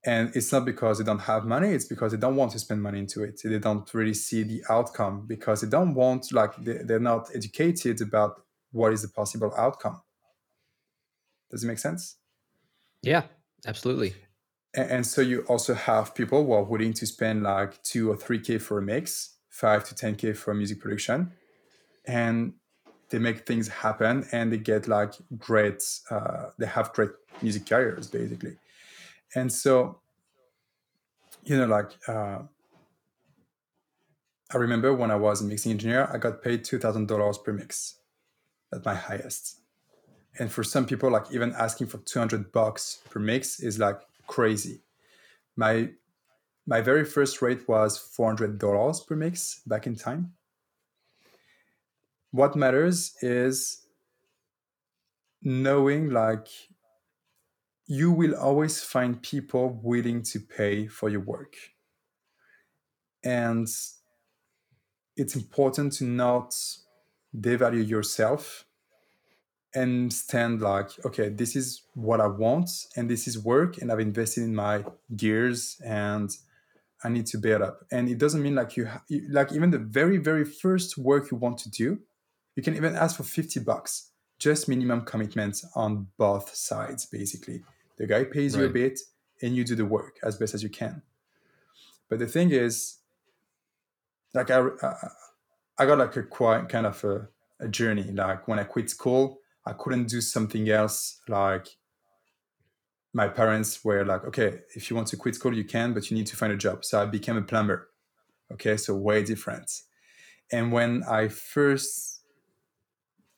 and 0.07 0.35
it's 0.37 0.53
not 0.53 0.65
because 0.65 0.99
they 0.99 1.05
don't 1.05 1.19
have 1.19 1.45
money 1.45 1.71
it's 1.71 1.85
because 1.85 2.13
they 2.13 2.19
don't 2.19 2.37
want 2.37 2.53
to 2.53 2.59
spend 2.59 2.81
money 2.81 3.01
into 3.01 3.25
it. 3.25 3.41
They 3.43 3.59
don't 3.59 3.93
really 3.93 4.15
see 4.15 4.45
the 4.45 4.63
outcome 4.71 5.27
because 5.27 5.61
they 5.61 5.69
don't 5.69 5.95
want 5.95 6.33
like 6.33 6.57
they, 6.57 6.79
they're 6.85 7.01
not 7.01 7.29
educated 7.35 8.01
about 8.01 8.43
what 8.73 8.93
is 8.93 9.03
the 9.03 9.09
possible 9.09 9.53
outcome. 9.57 10.01
Does 11.51 11.65
it 11.65 11.67
make 11.67 11.79
sense? 11.79 12.17
Yeah 13.03 13.25
absolutely. 13.67 14.15
And, 14.75 14.91
and 14.91 15.07
so 15.07 15.21
you 15.21 15.41
also 15.43 15.75
have 15.75 16.15
people 16.15 16.45
who 16.45 16.53
are 16.53 16.63
willing 16.63 16.93
to 16.95 17.07
spend 17.07 17.43
like 17.43 17.83
two 17.83 18.11
or 18.11 18.17
three 18.17 18.39
k 18.39 18.59
for 18.59 18.79
a 18.79 18.83
mix 18.83 19.35
five 19.51 19.85
to 19.89 19.95
ten 19.95 20.15
k 20.15 20.33
for 20.33 20.55
music 20.55 20.81
production 20.81 21.33
and 22.07 22.53
they 23.09 23.19
make 23.19 23.47
things 23.47 23.69
happen 23.69 24.27
and 24.33 24.53
they 24.53 24.59
get 24.59 24.87
like 24.89 25.15
great 25.39 25.83
uh, 26.11 26.47
they 26.59 26.67
have 26.67 26.93
great 26.93 27.11
music 27.43 27.67
careers 27.67 28.07
basically 28.09 28.57
and 29.35 29.53
so 29.53 30.01
you 31.45 31.57
know 31.57 31.67
like 31.67 31.91
uh, 32.09 32.39
i 34.53 34.57
remember 34.57 34.95
when 34.95 35.11
i 35.11 35.17
was 35.17 35.41
a 35.41 35.45
mixing 35.45 35.73
engineer 35.73 36.09
i 36.13 36.19
got 36.19 36.43
paid 36.43 36.65
$2000 36.65 37.45
per 37.45 37.53
mix 37.53 37.97
at 38.73 38.85
my 38.85 38.95
highest. 38.95 39.61
And 40.39 40.51
for 40.51 40.63
some 40.63 40.87
people 40.87 41.11
like 41.11 41.33
even 41.33 41.53
asking 41.53 41.87
for 41.89 41.99
200 41.99 42.53
bucks 42.53 43.01
per 43.11 43.21
mix 43.21 43.61
is 43.61 43.79
like 43.79 44.01
crazy. 44.27 44.83
My 45.57 45.91
my 46.67 46.81
very 46.81 47.05
first 47.05 47.41
rate 47.43 47.69
was 47.69 47.97
$400 47.97 49.07
per 49.07 49.15
mix 49.15 49.61
back 49.67 49.87
in 49.87 49.95
time. 49.95 50.33
What 52.33 52.57
matters 52.57 53.15
is 53.23 53.87
knowing 55.43 56.11
like 56.11 56.49
you 57.87 58.11
will 58.11 58.35
always 58.35 58.83
find 58.83 59.23
people 59.23 59.81
willing 59.83 60.23
to 60.23 60.41
pay 60.41 60.87
for 60.87 61.09
your 61.09 61.21
work. 61.21 61.55
And 63.25 63.69
it's 65.17 65.37
important 65.37 65.93
to 65.95 66.05
not 66.05 66.55
devalue 67.37 67.87
yourself 67.87 68.65
and 69.75 70.11
stand 70.13 70.63
like 70.63 70.89
okay 71.05 71.29
this 71.29 71.55
is 71.55 71.83
what 71.93 72.19
i 72.19 72.27
want 72.27 72.71
and 72.97 73.11
this 73.11 73.29
is 73.29 73.39
work 73.39 73.77
and 73.77 73.93
i've 73.93 74.01
invested 74.01 74.43
in 74.43 74.55
my 74.55 74.83
gears 75.15 75.77
and 75.85 76.31
i 77.05 77.11
need 77.11 77.27
to 77.27 77.37
bear 77.37 77.63
up. 77.63 77.81
And 77.91 78.09
it 78.09 78.17
doesn't 78.17 78.43
mean 78.43 78.55
like 78.55 78.77
you, 78.79 78.87
ha- 78.87 79.03
like 79.29 79.53
even 79.53 79.71
the 79.71 79.79
very 79.79 80.17
very 80.17 80.45
first 80.45 80.97
work 80.97 81.31
you 81.31 81.37
want 81.37 81.59
to 81.59 81.71
do 81.71 81.99
you 82.57 82.63
can 82.63 82.75
even 82.75 82.97
ask 82.97 83.17
for 83.17 83.23
50 83.23 83.61
bucks, 83.61 84.11
just 84.39 84.69
minimum 84.69 85.03
commitment 85.03 85.63
on 85.75 86.09
both 86.19 86.55
sides, 86.55 87.07
basically. 87.07 87.63
The 87.99 88.07
guy 88.07 88.25
pays 88.25 88.55
right. 88.55 88.63
you 88.63 88.69
a 88.69 88.73
bit 88.73 89.01
and 89.43 89.57
you 89.57 89.65
do 89.65 89.75
the 89.75 89.85
work 89.85 90.19
as 90.23 90.37
best 90.37 90.55
as 90.55 90.63
you 90.63 90.69
can. 90.69 91.03
But 92.09 92.19
the 92.19 92.27
thing 92.27 92.51
is, 92.51 92.99
like 94.35 94.51
I, 94.51 94.63
I 95.79 95.87
got 95.87 95.99
like 95.99 96.17
a 96.17 96.23
quite 96.23 96.69
kind 96.69 96.87
of 96.87 97.03
a, 97.05 97.29
a 97.61 97.69
journey. 97.69 98.05
Like 98.05 98.47
when 98.47 98.59
I 98.59 98.65
quit 98.65 98.91
school, 98.91 99.41
I 99.65 99.73
couldn't 99.73 100.09
do 100.09 100.21
something 100.21 100.69
else. 100.69 101.21
Like 101.29 101.69
my 103.13 103.29
parents 103.29 103.85
were 103.85 104.05
like, 104.05 104.25
okay, 104.25 104.61
if 104.75 104.91
you 104.91 104.97
want 104.97 105.09
to 105.09 105.17
quit 105.17 105.35
school, 105.35 105.55
you 105.55 105.65
can, 105.65 105.95
but 105.95 106.11
you 106.11 106.17
need 106.17 106.27
to 106.27 106.37
find 106.37 106.53
a 106.53 106.57
job. 106.57 106.85
So 106.85 107.03
I 107.03 107.07
became 107.07 107.37
a 107.37 107.43
plumber. 107.43 107.89
Okay, 108.53 108.77
so 108.77 108.95
way 108.95 109.25
different. 109.25 109.71
And 110.53 110.71
when 110.71 111.03
I 111.03 111.29
first 111.29 112.16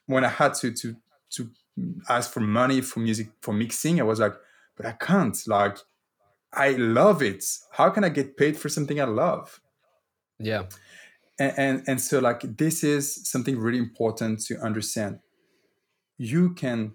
when 0.09 0.25
I 0.25 0.29
had 0.29 0.55
to 0.55 0.73
to 0.73 0.97
to 1.31 1.51
ask 2.09 2.33
for 2.33 2.41
money 2.41 2.81
for 2.81 2.99
music 3.01 3.29
for 3.41 3.53
mixing, 3.53 4.01
I 4.01 4.05
was 4.05 4.19
like, 4.19 4.35
but 4.77 4.87
I 4.87 4.93
can't. 4.93 5.37
Like, 5.47 5.79
I 6.53 6.71
love 6.71 7.23
it. 7.23 7.45
How 7.73 7.91
can 7.91 8.03
I 8.03 8.09
get 8.09 8.37
paid 8.37 8.57
for 8.57 8.69
something 8.69 9.01
I 9.01 9.05
love? 9.05 9.61
Yeah. 10.41 10.65
And, 11.39 11.55
and, 11.57 11.83
and 11.87 12.01
so 12.01 12.19
like 12.19 12.41
this 12.57 12.83
is 12.83 13.29
something 13.29 13.59
really 13.59 13.79
important 13.79 14.41
to 14.47 14.59
understand. 14.59 15.21
You 16.17 16.55
can 16.55 16.95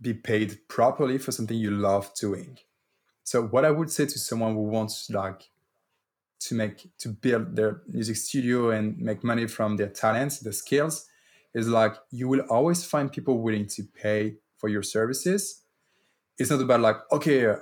be 0.00 0.14
paid 0.14 0.60
properly 0.68 1.18
for 1.18 1.32
something 1.32 1.56
you 1.56 1.70
love 1.70 2.12
doing. 2.14 2.58
So 3.24 3.42
what 3.44 3.64
I 3.64 3.70
would 3.70 3.90
say 3.90 4.06
to 4.06 4.18
someone 4.18 4.54
who 4.54 4.64
wants 4.64 5.08
like 5.10 5.48
to 6.40 6.54
make 6.54 6.90
to 6.98 7.10
build 7.10 7.54
their 7.54 7.82
music 7.86 8.16
studio 8.16 8.70
and 8.70 8.98
make 8.98 9.22
money 9.22 9.46
from 9.46 9.76
their 9.76 9.88
talents, 9.88 10.40
the 10.40 10.52
skills, 10.52 11.06
is 11.54 11.68
like 11.68 11.94
you 12.10 12.28
will 12.28 12.40
always 12.48 12.84
find 12.84 13.10
people 13.10 13.40
willing 13.40 13.66
to 13.66 13.82
pay 13.82 14.36
for 14.58 14.68
your 14.68 14.82
services. 14.82 15.62
It's 16.38 16.50
not 16.50 16.60
about 16.60 16.80
like, 16.80 16.96
okay, 17.12 17.54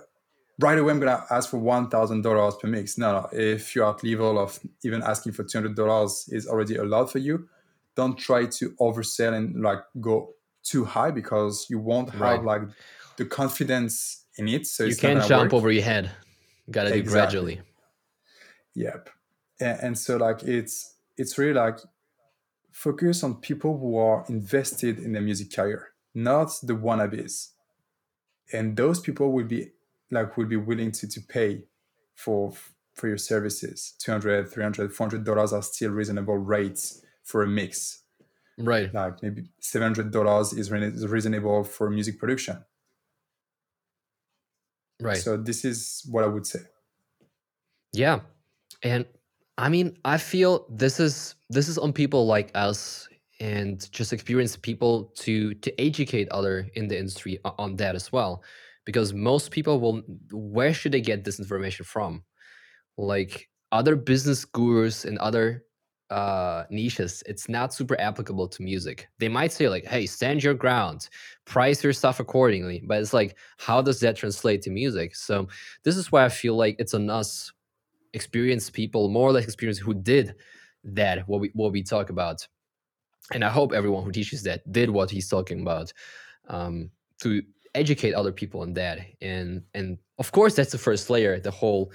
right 0.58 0.78
away 0.78 0.92
I'm 0.92 1.00
gonna 1.00 1.24
ask 1.30 1.50
for 1.50 1.58
one 1.58 1.88
thousand 1.88 2.22
dollars 2.22 2.56
per 2.60 2.68
mix. 2.68 2.98
No, 2.98 3.12
no. 3.12 3.28
If 3.32 3.74
you're 3.74 3.88
at 3.88 4.04
level 4.04 4.38
of 4.38 4.58
even 4.84 5.02
asking 5.02 5.32
for 5.32 5.44
two 5.44 5.58
hundred 5.58 5.76
dollars 5.76 6.28
is 6.30 6.46
already 6.46 6.76
a 6.76 6.84
lot 6.84 7.10
for 7.10 7.18
you, 7.18 7.48
don't 7.96 8.16
try 8.16 8.46
to 8.46 8.70
oversell 8.80 9.34
and 9.34 9.62
like 9.62 9.80
go 10.00 10.34
too 10.62 10.84
high 10.84 11.10
because 11.10 11.66
you 11.70 11.78
won't 11.78 12.10
have 12.10 12.20
right. 12.20 12.44
like 12.44 12.62
the 13.16 13.24
confidence 13.24 14.26
in 14.36 14.48
it. 14.48 14.66
So 14.66 14.84
you 14.84 14.96
can't 14.96 15.24
jump 15.26 15.52
work. 15.52 15.54
over 15.54 15.70
your 15.70 15.82
head. 15.82 16.10
You 16.66 16.72
gotta 16.72 16.94
exactly. 16.94 17.02
do 17.02 17.10
gradually. 17.10 17.60
Yep. 18.74 19.10
And, 19.60 19.80
and 19.80 19.98
so 19.98 20.16
like 20.16 20.42
it's 20.42 20.94
it's 21.16 21.38
really 21.38 21.54
like 21.54 21.78
focus 22.72 23.22
on 23.22 23.36
people 23.36 23.78
who 23.78 23.96
are 23.96 24.24
invested 24.28 24.98
in 24.98 25.12
the 25.12 25.20
music 25.20 25.52
career, 25.52 25.88
not 26.14 26.50
the 26.62 26.74
wannabes. 26.74 27.50
And 28.52 28.76
those 28.76 29.00
people 29.00 29.32
will 29.32 29.44
be 29.44 29.70
like 30.10 30.36
will 30.36 30.46
be 30.46 30.56
willing 30.56 30.92
to, 30.92 31.08
to 31.08 31.20
pay 31.20 31.64
for 32.14 32.52
for 32.94 33.08
your 33.08 33.18
services. 33.18 33.94
200, 33.98 34.50
300, 34.50 34.92
400 34.92 35.24
dollars 35.24 35.52
are 35.52 35.62
still 35.62 35.90
reasonable 35.90 36.36
rates 36.36 37.02
for 37.22 37.42
a 37.42 37.46
mix. 37.46 38.02
Right. 38.58 38.92
Like 38.92 39.22
maybe 39.22 39.44
$700 39.62 40.58
is 40.58 41.06
reasonable 41.06 41.62
for 41.64 41.90
music 41.90 42.18
production. 42.18 42.64
Right. 45.00 45.16
So 45.16 45.36
this 45.36 45.64
is 45.64 46.04
what 46.10 46.24
I 46.24 46.26
would 46.26 46.46
say. 46.46 46.60
Yeah. 47.92 48.20
And 48.82 49.06
I 49.58 49.68
mean, 49.68 49.98
I 50.04 50.18
feel 50.18 50.66
this 50.70 51.00
is 51.00 51.34
this 51.50 51.68
is 51.68 51.78
on 51.78 51.92
people 51.92 52.26
like 52.26 52.50
us 52.54 53.08
and 53.40 53.90
just 53.92 54.12
experienced 54.12 54.62
people 54.62 55.12
to 55.16 55.54
to 55.54 55.80
educate 55.80 56.28
other 56.30 56.68
in 56.74 56.88
the 56.88 56.98
industry 56.98 57.38
on 57.44 57.76
that 57.76 57.96
as 57.96 58.12
well. 58.12 58.42
Because 58.86 59.12
most 59.12 59.50
people 59.50 59.80
will 59.80 60.02
where 60.32 60.72
should 60.72 60.92
they 60.92 61.00
get 61.00 61.24
this 61.24 61.40
information 61.40 61.84
from? 61.84 62.22
Like 62.98 63.48
other 63.72 63.96
business 63.96 64.44
gurus 64.44 65.04
and 65.04 65.18
other 65.18 65.64
uh 66.10 66.64
niches 66.70 67.22
it's 67.26 67.50
not 67.50 67.74
super 67.74 68.00
applicable 68.00 68.48
to 68.48 68.62
music. 68.62 69.08
They 69.18 69.28
might 69.28 69.52
say 69.52 69.68
like 69.68 69.86
hey 69.86 70.06
stand 70.06 70.44
your 70.44 70.54
ground. 70.54 71.08
Price 71.46 71.82
your 71.84 71.92
stuff 71.92 72.20
accordingly. 72.20 72.82
But 72.86 73.02
it's 73.02 73.12
like 73.14 73.36
how 73.58 73.82
does 73.82 74.00
that 74.00 74.16
translate 74.16 74.62
to 74.62 74.70
music? 74.70 75.16
So 75.16 75.48
this 75.84 75.96
is 75.96 76.12
why 76.12 76.24
i 76.24 76.28
feel 76.28 76.56
like 76.56 76.76
it's 76.78 76.94
on 76.94 77.10
us 77.10 77.52
experienced 78.18 78.72
people, 78.72 79.08
more 79.08 79.28
or 79.28 79.32
less 79.32 79.44
experienced, 79.44 79.82
who 79.86 79.94
did 79.94 80.26
that 80.84 81.28
what 81.28 81.40
we 81.42 81.48
what 81.54 81.72
we 81.72 81.82
talk 81.82 82.10
about. 82.10 82.38
And 83.34 83.44
I 83.44 83.50
hope 83.58 83.72
everyone 83.72 84.04
who 84.04 84.12
teaches 84.12 84.42
that 84.44 84.60
did 84.78 84.88
what 84.90 85.10
he's 85.10 85.28
talking 85.28 85.60
about 85.60 85.92
um, 86.48 86.90
to 87.22 87.42
educate 87.74 88.14
other 88.14 88.32
people 88.32 88.60
on 88.60 88.74
that. 88.74 88.98
And 89.20 89.62
and 89.74 89.98
of 90.18 90.32
course 90.32 90.54
that's 90.56 90.72
the 90.72 90.84
first 90.88 91.10
layer, 91.10 91.40
the 91.40 91.50
whole 91.50 91.92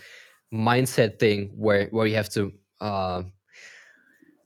mindset 0.53 1.19
thing 1.19 1.51
where 1.55 1.87
where 1.91 2.07
you 2.07 2.15
have 2.15 2.29
to 2.37 2.51
uh, 2.81 3.23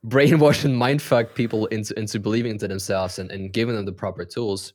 brainwash 0.05 0.63
and 0.65 0.75
mindfuck 0.86 1.36
people 1.36 1.65
into 1.67 1.98
into 2.00 2.19
believing 2.19 2.51
into 2.51 2.67
themselves 2.67 3.19
and, 3.19 3.31
and 3.31 3.53
giving 3.53 3.75
them 3.75 3.86
the 3.86 4.00
proper 4.03 4.25
tools. 4.25 4.74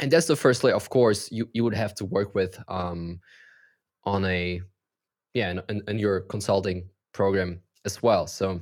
And 0.00 0.10
that's 0.10 0.26
the 0.26 0.36
first 0.36 0.64
layer. 0.64 0.74
Of 0.74 0.88
course, 0.90 1.30
you 1.30 1.48
you 1.52 1.62
would 1.64 1.74
have 1.74 1.94
to 1.96 2.04
work 2.04 2.34
with 2.34 2.58
um, 2.68 3.20
on 4.04 4.24
a 4.24 4.60
yeah 5.34 5.60
and, 5.68 5.82
and, 5.86 6.00
your 6.00 6.20
consulting 6.20 6.88
program 7.12 7.60
as 7.84 8.02
well. 8.02 8.26
So 8.26 8.60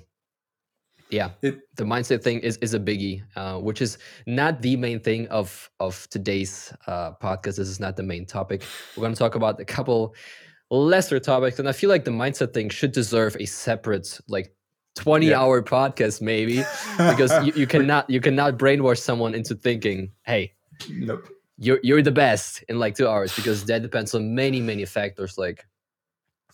yeah 1.11 1.31
it, 1.41 1.61
the 1.77 1.85
mindset 1.85 2.23
thing 2.23 2.39
is 2.41 2.59
is 2.59 2.75
a 2.75 2.81
biggie 2.81 3.23
uh, 3.35 3.59
which 3.59 3.81
is 3.81 3.97
not 4.27 4.61
the 4.61 4.77
main 4.77 5.01
thing 5.01 5.27
of 5.29 5.71
of 5.81 6.07
today's 6.11 6.73
uh, 6.87 7.13
podcast. 7.13 7.57
This 7.57 7.69
is 7.69 7.81
not 7.81 7.97
the 7.97 8.03
main 8.03 8.27
topic. 8.27 8.63
We're 8.97 9.03
going 9.03 9.15
to 9.15 9.19
talk 9.19 9.35
about 9.35 9.61
a 9.61 9.65
couple 9.65 10.15
lesser 10.71 11.19
topics 11.19 11.59
and 11.59 11.69
i 11.69 11.73
feel 11.73 11.89
like 11.89 12.05
the 12.05 12.11
mindset 12.11 12.53
thing 12.53 12.69
should 12.69 12.93
deserve 12.93 13.37
a 13.41 13.47
separate 13.47 14.21
like 14.29 14.55
20 14.97 15.29
yeah. 15.29 15.41
hour 15.41 15.63
podcast 15.63 16.21
maybe 16.21 16.63
because 16.99 17.33
you, 17.47 17.53
you 17.55 17.67
cannot 17.75 18.09
you 18.11 18.21
cannot 18.21 18.59
brainwash 18.59 18.99
someone 18.99 19.35
into 19.35 19.55
thinking 19.55 20.11
hey 20.25 20.53
nope. 20.91 21.27
you're 21.57 21.81
you're 21.83 22.03
the 22.03 22.13
best 22.13 22.63
in 22.69 22.79
like 22.79 22.95
two 22.95 23.09
hours 23.09 23.35
because 23.35 23.65
that 23.65 23.81
depends 23.81 24.15
on 24.15 24.35
many 24.35 24.61
many 24.61 24.85
factors 24.85 25.39
like 25.39 25.65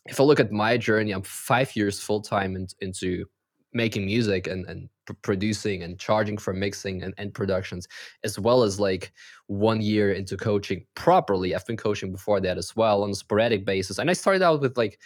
if 0.06 0.20
I 0.20 0.22
look 0.22 0.40
at 0.40 0.52
my 0.52 0.76
journey, 0.76 1.12
I'm 1.12 1.22
five 1.22 1.74
years 1.76 2.00
full 2.00 2.20
time 2.20 2.56
in, 2.56 2.68
into 2.80 3.24
making 3.72 4.06
music 4.06 4.46
and, 4.46 4.64
and 4.66 4.88
pr- 5.06 5.14
producing 5.22 5.82
and 5.82 5.98
charging 5.98 6.38
for 6.38 6.52
mixing 6.52 7.02
and, 7.02 7.14
and 7.18 7.34
productions, 7.34 7.88
as 8.22 8.38
well 8.38 8.62
as 8.62 8.78
like 8.78 9.12
one 9.46 9.80
year 9.80 10.12
into 10.12 10.36
coaching 10.36 10.86
properly. 10.94 11.54
I've 11.54 11.66
been 11.66 11.76
coaching 11.76 12.12
before 12.12 12.40
that 12.40 12.58
as 12.58 12.76
well 12.76 13.02
on 13.02 13.10
a 13.10 13.14
sporadic 13.14 13.64
basis. 13.64 13.98
And 13.98 14.10
I 14.10 14.12
started 14.12 14.42
out 14.42 14.60
with 14.60 14.76
like 14.76 15.00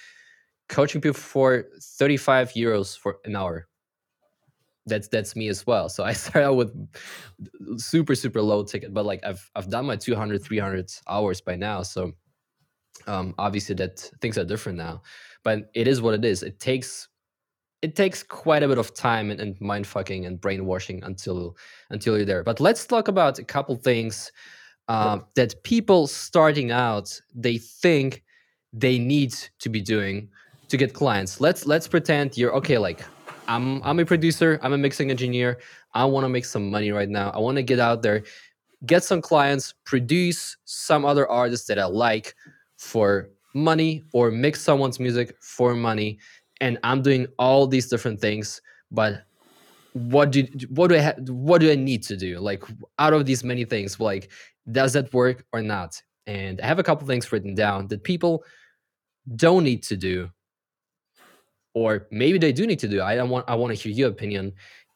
coaching 0.69 1.01
people 1.01 1.19
for 1.19 1.65
35 1.81 2.53
euros 2.53 2.97
for 2.97 3.19
an 3.25 3.37
hour. 3.37 3.67
That's 4.87 5.09
that's 5.09 5.37
me 5.37 5.49
as 5.49 5.67
well. 5.67 5.89
So 5.89 6.03
I 6.03 6.13
started 6.15 6.49
out 6.49 6.57
with 6.57 6.75
super, 7.77 8.15
super 8.15 8.43
low 8.43 8.65
ticket, 8.65 8.93
but 8.93 9.07
like 9.07 9.21
I've 9.25 9.51
I've 9.55 9.71
done 9.71 9.87
my 9.87 9.97
200, 9.97 10.43
300 10.43 10.91
hours 11.09 11.41
by 11.41 11.57
now. 11.57 11.83
So 11.83 12.13
um, 13.07 13.35
obviously, 13.39 13.75
that 13.77 13.99
things 14.21 14.39
are 14.39 14.45
different 14.45 14.79
now, 14.79 15.03
but 15.43 15.71
it 15.75 15.87
is 15.87 16.01
what 16.01 16.15
it 16.15 16.25
is. 16.25 16.43
It 16.43 16.61
takes 16.61 17.09
it 17.81 17.95
takes 17.95 18.23
quite 18.23 18.63
a 18.63 18.69
bit 18.69 18.79
of 18.79 18.93
time 18.93 19.31
and, 19.31 19.41
and 19.41 19.61
mind 19.61 19.87
fucking 19.87 20.27
and 20.27 20.41
brainwashing 20.41 21.03
until 21.05 21.57
until 21.91 22.17
you're 22.17 22.27
there. 22.27 22.43
But 22.43 22.61
let's 22.61 22.87
talk 22.87 23.09
about 23.09 23.39
a 23.39 23.45
couple 23.45 23.77
things 23.77 24.33
uh, 24.89 25.19
that 25.35 25.63
people 25.63 26.07
starting 26.07 26.71
out 26.71 27.21
they 27.35 27.59
think 27.59 28.25
they 28.73 28.99
need 28.99 29.35
to 29.61 29.69
be 29.69 29.81
doing 29.81 30.29
to 30.69 30.77
get 30.77 30.93
clients. 30.93 31.41
Let's 31.41 31.67
let's 31.67 31.87
pretend 31.87 32.37
you're 32.37 32.55
okay. 32.55 32.79
Like 32.79 33.05
I'm 33.47 33.83
I'm 33.83 33.99
a 34.01 34.05
producer. 34.05 34.59
I'm 34.63 34.73
a 34.73 34.79
mixing 34.79 35.11
engineer. 35.11 35.59
I 35.95 36.05
want 36.05 36.25
to 36.25 36.29
make 36.29 36.45
some 36.45 36.71
money 36.71 36.91
right 36.91 37.09
now. 37.09 37.31
I 37.31 37.39
want 37.39 37.57
to 37.57 37.63
get 37.63 37.79
out 37.79 38.03
there, 38.03 38.23
get 38.87 39.05
some 39.05 39.23
clients, 39.23 39.75
produce 39.85 40.57
some 40.65 41.05
other 41.05 41.29
artists 41.29 41.67
that 41.69 41.79
I 41.79 41.87
like 41.87 42.35
for 42.79 43.31
money, 43.55 44.05
or 44.13 44.31
mix 44.31 44.61
someone's 44.61 44.99
music 44.99 45.37
for 45.41 45.75
money. 45.75 46.19
And 46.61 46.79
I'm 46.83 47.03
doing 47.03 47.27
all 47.39 47.67
these 47.67 47.89
different 47.89 48.21
things, 48.21 48.61
but 48.91 49.25
what 49.93 50.31
do 50.31 50.47
what 50.71 50.89
do 50.89 50.97
I 50.97 51.01
ha- 51.01 51.21
what 51.29 51.61
do 51.61 51.71
I 51.71 51.75
need 51.75 52.03
to 52.05 52.17
do? 52.17 52.39
Like 52.39 52.65
out 52.99 53.13
of 53.13 53.27
these 53.27 53.45
many 53.45 53.65
things, 53.65 53.99
like 54.01 54.31
does 54.71 54.93
that 54.95 55.13
work 55.13 55.45
or 55.53 55.63
not? 55.63 56.01
And 56.27 56.61
I 56.61 56.67
have 56.67 56.79
a 56.79 56.83
couple 56.83 57.07
things 57.07 57.31
written 57.33 57.55
down 57.55 57.89
that 57.89 58.05
people 58.05 58.45
don't 59.37 59.65
need 59.65 59.83
to 59.85 59.97
do 59.97 60.31
or 61.75 62.07
maybe 62.11 62.39
they 62.39 62.53
do 62.53 62.67
need 62.67 62.79
to 62.79 62.89
do 62.89 63.03
i 63.03 63.15
don't 63.15 63.31
want 63.31 63.45
i 63.49 63.55
want 63.55 63.71
to 63.75 63.81
hear 63.81 63.93
your 63.93 64.09
opinion 64.09 64.53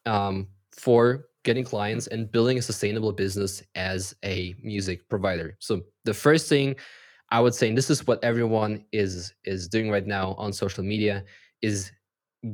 um, 0.07 0.49
for 0.73 1.27
getting 1.45 1.65
clients 1.65 2.07
and 2.09 2.31
building 2.33 2.59
a 2.59 2.63
sustainable 2.63 3.13
business 3.13 3.63
as 3.75 4.15
a 4.25 4.55
music 4.63 5.09
provider 5.09 5.57
so 5.61 5.83
the 6.05 6.15
first 6.15 6.49
thing 6.49 6.75
i 7.33 7.41
would 7.41 7.55
say 7.55 7.69
and 7.69 7.77
this 7.77 7.91
is 7.91 8.07
what 8.07 8.23
everyone 8.23 8.85
is 8.93 9.35
is 9.45 9.69
doing 9.69 9.91
right 9.91 10.07
now 10.07 10.35
on 10.39 10.53
social 10.53 10.85
media 10.85 11.25
is 11.63 11.91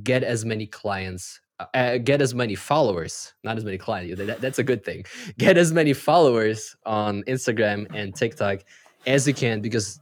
get 0.03 0.23
as 0.23 0.45
many 0.45 0.67
clients 0.67 1.41
uh, 1.61 1.67
uh 1.75 1.99
get 1.99 2.23
as 2.23 2.35
many 2.35 2.55
followers 2.55 3.35
not 3.45 3.57
as 3.57 3.65
many 3.65 3.79
clients 3.79 4.19
that, 4.19 4.41
that's 4.41 4.59
a 4.59 4.65
good 4.65 4.83
thing 4.85 5.05
get 5.39 5.59
as 5.59 5.73
many 5.73 5.93
followers 5.93 6.77
on 6.87 7.23
instagram 7.25 7.87
and 7.95 8.15
tiktok 8.15 8.61
as 9.07 9.29
you 9.29 9.35
can 9.35 9.61
because 9.61 10.01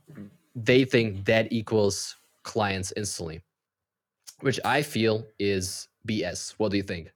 they 0.54 0.85
think 0.85 1.25
that 1.25 1.52
equals 1.52 2.16
clients 2.45 2.92
instantly 2.97 3.42
which 4.40 4.61
I 4.64 4.83
feel 4.83 5.26
is 5.38 5.88
BS. 6.06 6.54
What 6.59 6.71
do 6.71 6.76
you 6.76 6.83
think? 6.83 7.12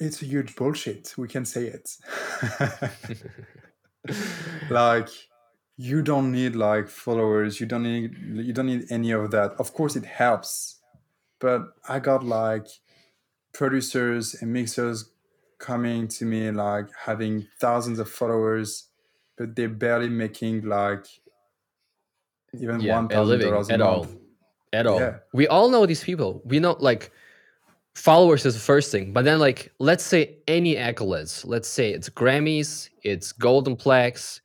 It's 0.00 0.22
a 0.22 0.24
huge 0.24 0.56
bullshit. 0.56 1.14
We 1.16 1.28
can 1.28 1.44
say 1.44 1.66
it. 1.66 1.96
like 4.70 5.08
you 5.76 6.02
don't 6.02 6.30
need 6.30 6.54
like 6.54 6.88
followers, 6.88 7.60
you 7.60 7.66
don't 7.66 7.82
need 7.82 8.14
you 8.46 8.52
don't 8.52 8.66
need 8.66 8.84
any 8.90 9.10
of 9.10 9.30
that. 9.32 9.52
Of 9.58 9.74
course 9.74 9.96
it 9.96 10.04
helps. 10.04 10.80
But 11.40 11.62
I 11.88 11.98
got 11.98 12.24
like 12.24 12.66
producers 13.52 14.34
and 14.40 14.52
mixers 14.52 15.10
coming 15.58 16.08
to 16.08 16.24
me 16.24 16.50
like 16.50 16.86
having 17.04 17.46
thousands 17.60 17.98
of 17.98 18.08
followers, 18.08 18.88
but 19.36 19.56
they're 19.56 19.68
barely 19.68 20.08
making 20.08 20.66
like 20.66 21.06
even 22.60 22.80
yeah, 22.80 22.96
one 22.96 23.08
thousand 23.08 23.40
dollars 23.40 23.68
a 23.70 23.78
month. 23.78 23.82
All 23.82 24.08
at 24.72 24.86
all. 24.86 25.00
Yeah. 25.00 25.16
We 25.32 25.48
all 25.48 25.68
know 25.70 25.86
these 25.86 26.04
people. 26.04 26.42
We 26.44 26.60
know 26.60 26.76
like 26.78 27.10
followers 27.94 28.44
is 28.44 28.54
the 28.54 28.60
first 28.60 28.90
thing, 28.92 29.12
but 29.12 29.24
then 29.24 29.38
like 29.38 29.72
let's 29.78 30.04
say 30.04 30.36
any 30.46 30.74
accolades. 30.76 31.44
Let's 31.46 31.68
say 31.68 31.92
it's 31.92 32.08
Grammys, 32.10 32.90
it's 33.02 33.32
Golden 33.32 33.76
Plaques, 33.76 34.40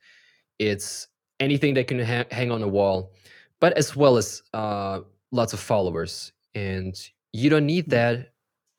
it's 0.58 1.08
anything 1.40 1.74
that 1.74 1.88
can 1.88 1.98
ha- 1.98 2.24
hang 2.30 2.50
on 2.52 2.60
the 2.60 2.68
wall, 2.68 3.12
but 3.60 3.76
as 3.76 3.96
well 3.96 4.16
as 4.16 4.42
uh, 4.54 5.00
lots 5.32 5.52
of 5.52 5.60
followers. 5.60 6.32
And 6.54 6.94
you 7.32 7.50
don't 7.50 7.66
need 7.66 7.90
that 7.90 8.32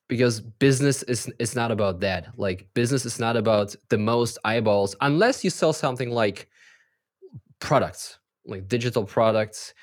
because 0.07 0.39
business 0.39 1.03
is 1.03 1.31
is 1.39 1.55
not 1.55 1.71
about 1.71 1.99
that. 2.01 2.37
Like 2.37 2.67
business 2.73 3.05
is 3.05 3.19
not 3.19 3.35
about 3.35 3.75
the 3.89 3.97
most 3.97 4.37
eyeballs 4.43 4.95
unless 5.01 5.43
you 5.43 5.49
sell 5.49 5.73
something 5.73 6.11
like 6.11 6.49
products, 7.59 8.19
like 8.45 8.67
digital 8.67 9.05
products 9.05 9.73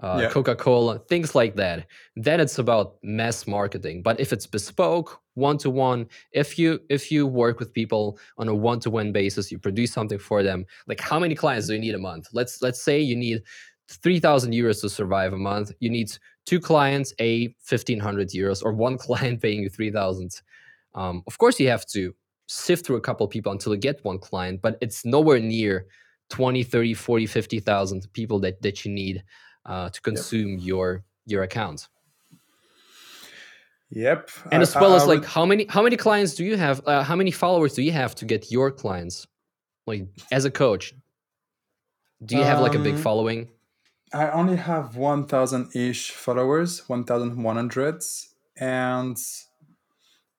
uh, 0.00 0.18
yeah. 0.22 0.30
Coca-Cola, 0.30 0.98
things 0.98 1.34
like 1.34 1.56
that. 1.56 1.86
Then 2.16 2.40
it's 2.40 2.58
about 2.58 2.96
mass 3.02 3.46
marketing. 3.46 4.02
But 4.02 4.20
if 4.20 4.32
it's 4.32 4.46
bespoke, 4.46 5.20
one-to-one, 5.36 6.08
if 6.32 6.58
you 6.58 6.80
if 6.88 7.12
you 7.12 7.26
work 7.26 7.60
with 7.60 7.72
people 7.72 8.18
on 8.38 8.48
a 8.48 8.54
one-to-one 8.54 9.12
basis, 9.12 9.52
you 9.52 9.58
produce 9.58 9.92
something 9.92 10.18
for 10.18 10.42
them. 10.42 10.66
Like 10.86 11.00
how 11.00 11.18
many 11.20 11.34
clients 11.34 11.68
do 11.68 11.74
you 11.74 11.80
need 11.80 11.94
a 11.94 11.98
month? 11.98 12.28
Let's 12.32 12.62
let's 12.62 12.82
say 12.82 13.00
you 13.00 13.16
need 13.16 13.42
3,000 13.88 14.52
euros 14.52 14.80
to 14.80 14.88
survive 14.88 15.32
a 15.32 15.38
month. 15.38 15.70
You 15.78 15.90
need 15.90 16.10
two 16.44 16.58
clients, 16.58 17.14
a 17.20 17.54
1,500 17.68 18.30
euros, 18.30 18.64
or 18.64 18.72
one 18.72 18.98
client 19.06 19.40
paying 19.40 19.62
you 19.62 19.68
3,000. 19.68 20.40
Um, 20.94 21.22
of 21.26 21.38
course, 21.38 21.60
you 21.60 21.68
have 21.68 21.86
to 21.86 22.14
sift 22.48 22.86
through 22.86 22.96
a 22.96 23.00
couple 23.00 23.28
people 23.28 23.52
until 23.52 23.74
you 23.74 23.80
get 23.80 24.04
one 24.04 24.18
client, 24.18 24.62
but 24.62 24.78
it's 24.80 25.04
nowhere 25.04 25.38
near 25.38 25.86
20, 26.30 26.62
30, 26.62 26.94
40, 26.94 27.26
50,000 27.26 28.12
people 28.12 28.40
that, 28.40 28.60
that 28.62 28.84
you 28.84 28.90
need 28.90 29.22
uh, 29.66 29.90
to 29.90 30.00
consume 30.00 30.58
yep. 30.58 30.66
your 30.66 31.04
your 31.26 31.42
account. 31.42 31.88
Yep. 33.90 34.30
And 34.50 34.62
as 34.62 34.74
well 34.74 34.92
I, 34.92 34.94
I 34.94 34.96
as 34.96 35.06
like 35.06 35.20
would... 35.20 35.28
how 35.28 35.46
many 35.46 35.66
how 35.68 35.82
many 35.82 35.96
clients 35.96 36.34
do 36.34 36.44
you 36.44 36.56
have? 36.56 36.82
Uh, 36.86 37.02
how 37.02 37.16
many 37.16 37.30
followers 37.30 37.74
do 37.74 37.82
you 37.82 37.92
have 37.92 38.14
to 38.16 38.24
get 38.24 38.50
your 38.50 38.70
clients? 38.70 39.26
Like 39.86 40.08
as 40.32 40.44
a 40.44 40.50
coach, 40.50 40.94
do 42.24 42.36
you 42.36 42.42
have 42.42 42.60
like 42.60 42.74
a 42.74 42.80
big 42.80 42.94
um, 42.94 43.00
following? 43.00 43.48
I 44.12 44.30
only 44.30 44.56
have 44.56 44.96
one 44.96 45.26
thousand 45.26 45.74
ish 45.74 46.10
followers, 46.10 46.88
one 46.88 47.04
thousand 47.04 47.40
one 47.42 47.56
hundred, 47.56 48.02
and 48.56 49.16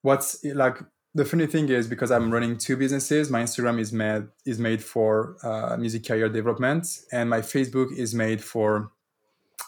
what's 0.02 0.44
like 0.44 0.80
the 1.16 1.26
funny 1.26 1.48
thing 1.48 1.70
is 1.70 1.88
because 1.88 2.12
I'm 2.12 2.32
running 2.32 2.58
two 2.58 2.78
businesses, 2.78 3.30
my 3.30 3.42
Instagram 3.42 3.80
is 3.80 3.92
made 3.94 4.28
is 4.46 4.60
made 4.60 4.84
for 4.84 5.38
uh, 5.42 5.78
music 5.78 6.06
career 6.06 6.30
development, 6.30 6.86
and 7.12 7.30
my 7.30 7.40
Facebook 7.40 7.98
is 7.98 8.14
made 8.14 8.44
for 8.44 8.92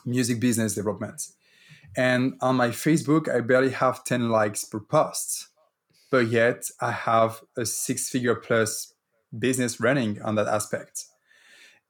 music 0.06 0.40
business 0.40 0.76
development. 0.76 1.22
And 1.96 2.36
on 2.42 2.56
my 2.56 2.70
Facebook, 2.70 3.34
I 3.34 3.42
barely 3.42 3.72
have 3.72 4.04
10 4.04 4.30
likes 4.30 4.64
per 4.64 4.80
post, 4.80 5.50
but 6.12 6.28
yet 6.28 6.64
I 6.80 6.92
have 6.92 7.42
a 7.58 7.66
six 7.66 8.10
figure 8.10 8.36
plus 8.36 8.94
business 9.38 9.80
running 9.80 10.22
on 10.22 10.36
that 10.36 10.48
aspect. 10.48 11.06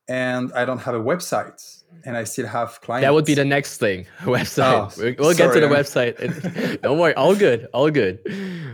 And 0.08 0.52
I 0.54 0.66
don't 0.66 0.80
have 0.80 0.96
a 0.96 1.00
website 1.00 1.84
and 2.04 2.18
I 2.18 2.24
still 2.24 2.48
have 2.48 2.82
clients. 2.82 3.06
That 3.06 3.14
would 3.14 3.26
be 3.26 3.36
the 3.36 3.46
next 3.46 3.78
thing 3.78 4.08
website. 4.22 4.98
Oh, 4.98 5.14
we'll 5.20 5.36
get 5.36 5.54
to 5.54 5.60
the 5.60 5.68
website. 5.78 6.82
don't 6.82 6.98
worry, 6.98 7.14
all 7.14 7.36
good, 7.36 7.68
all 7.74 7.92
good. 7.92 8.20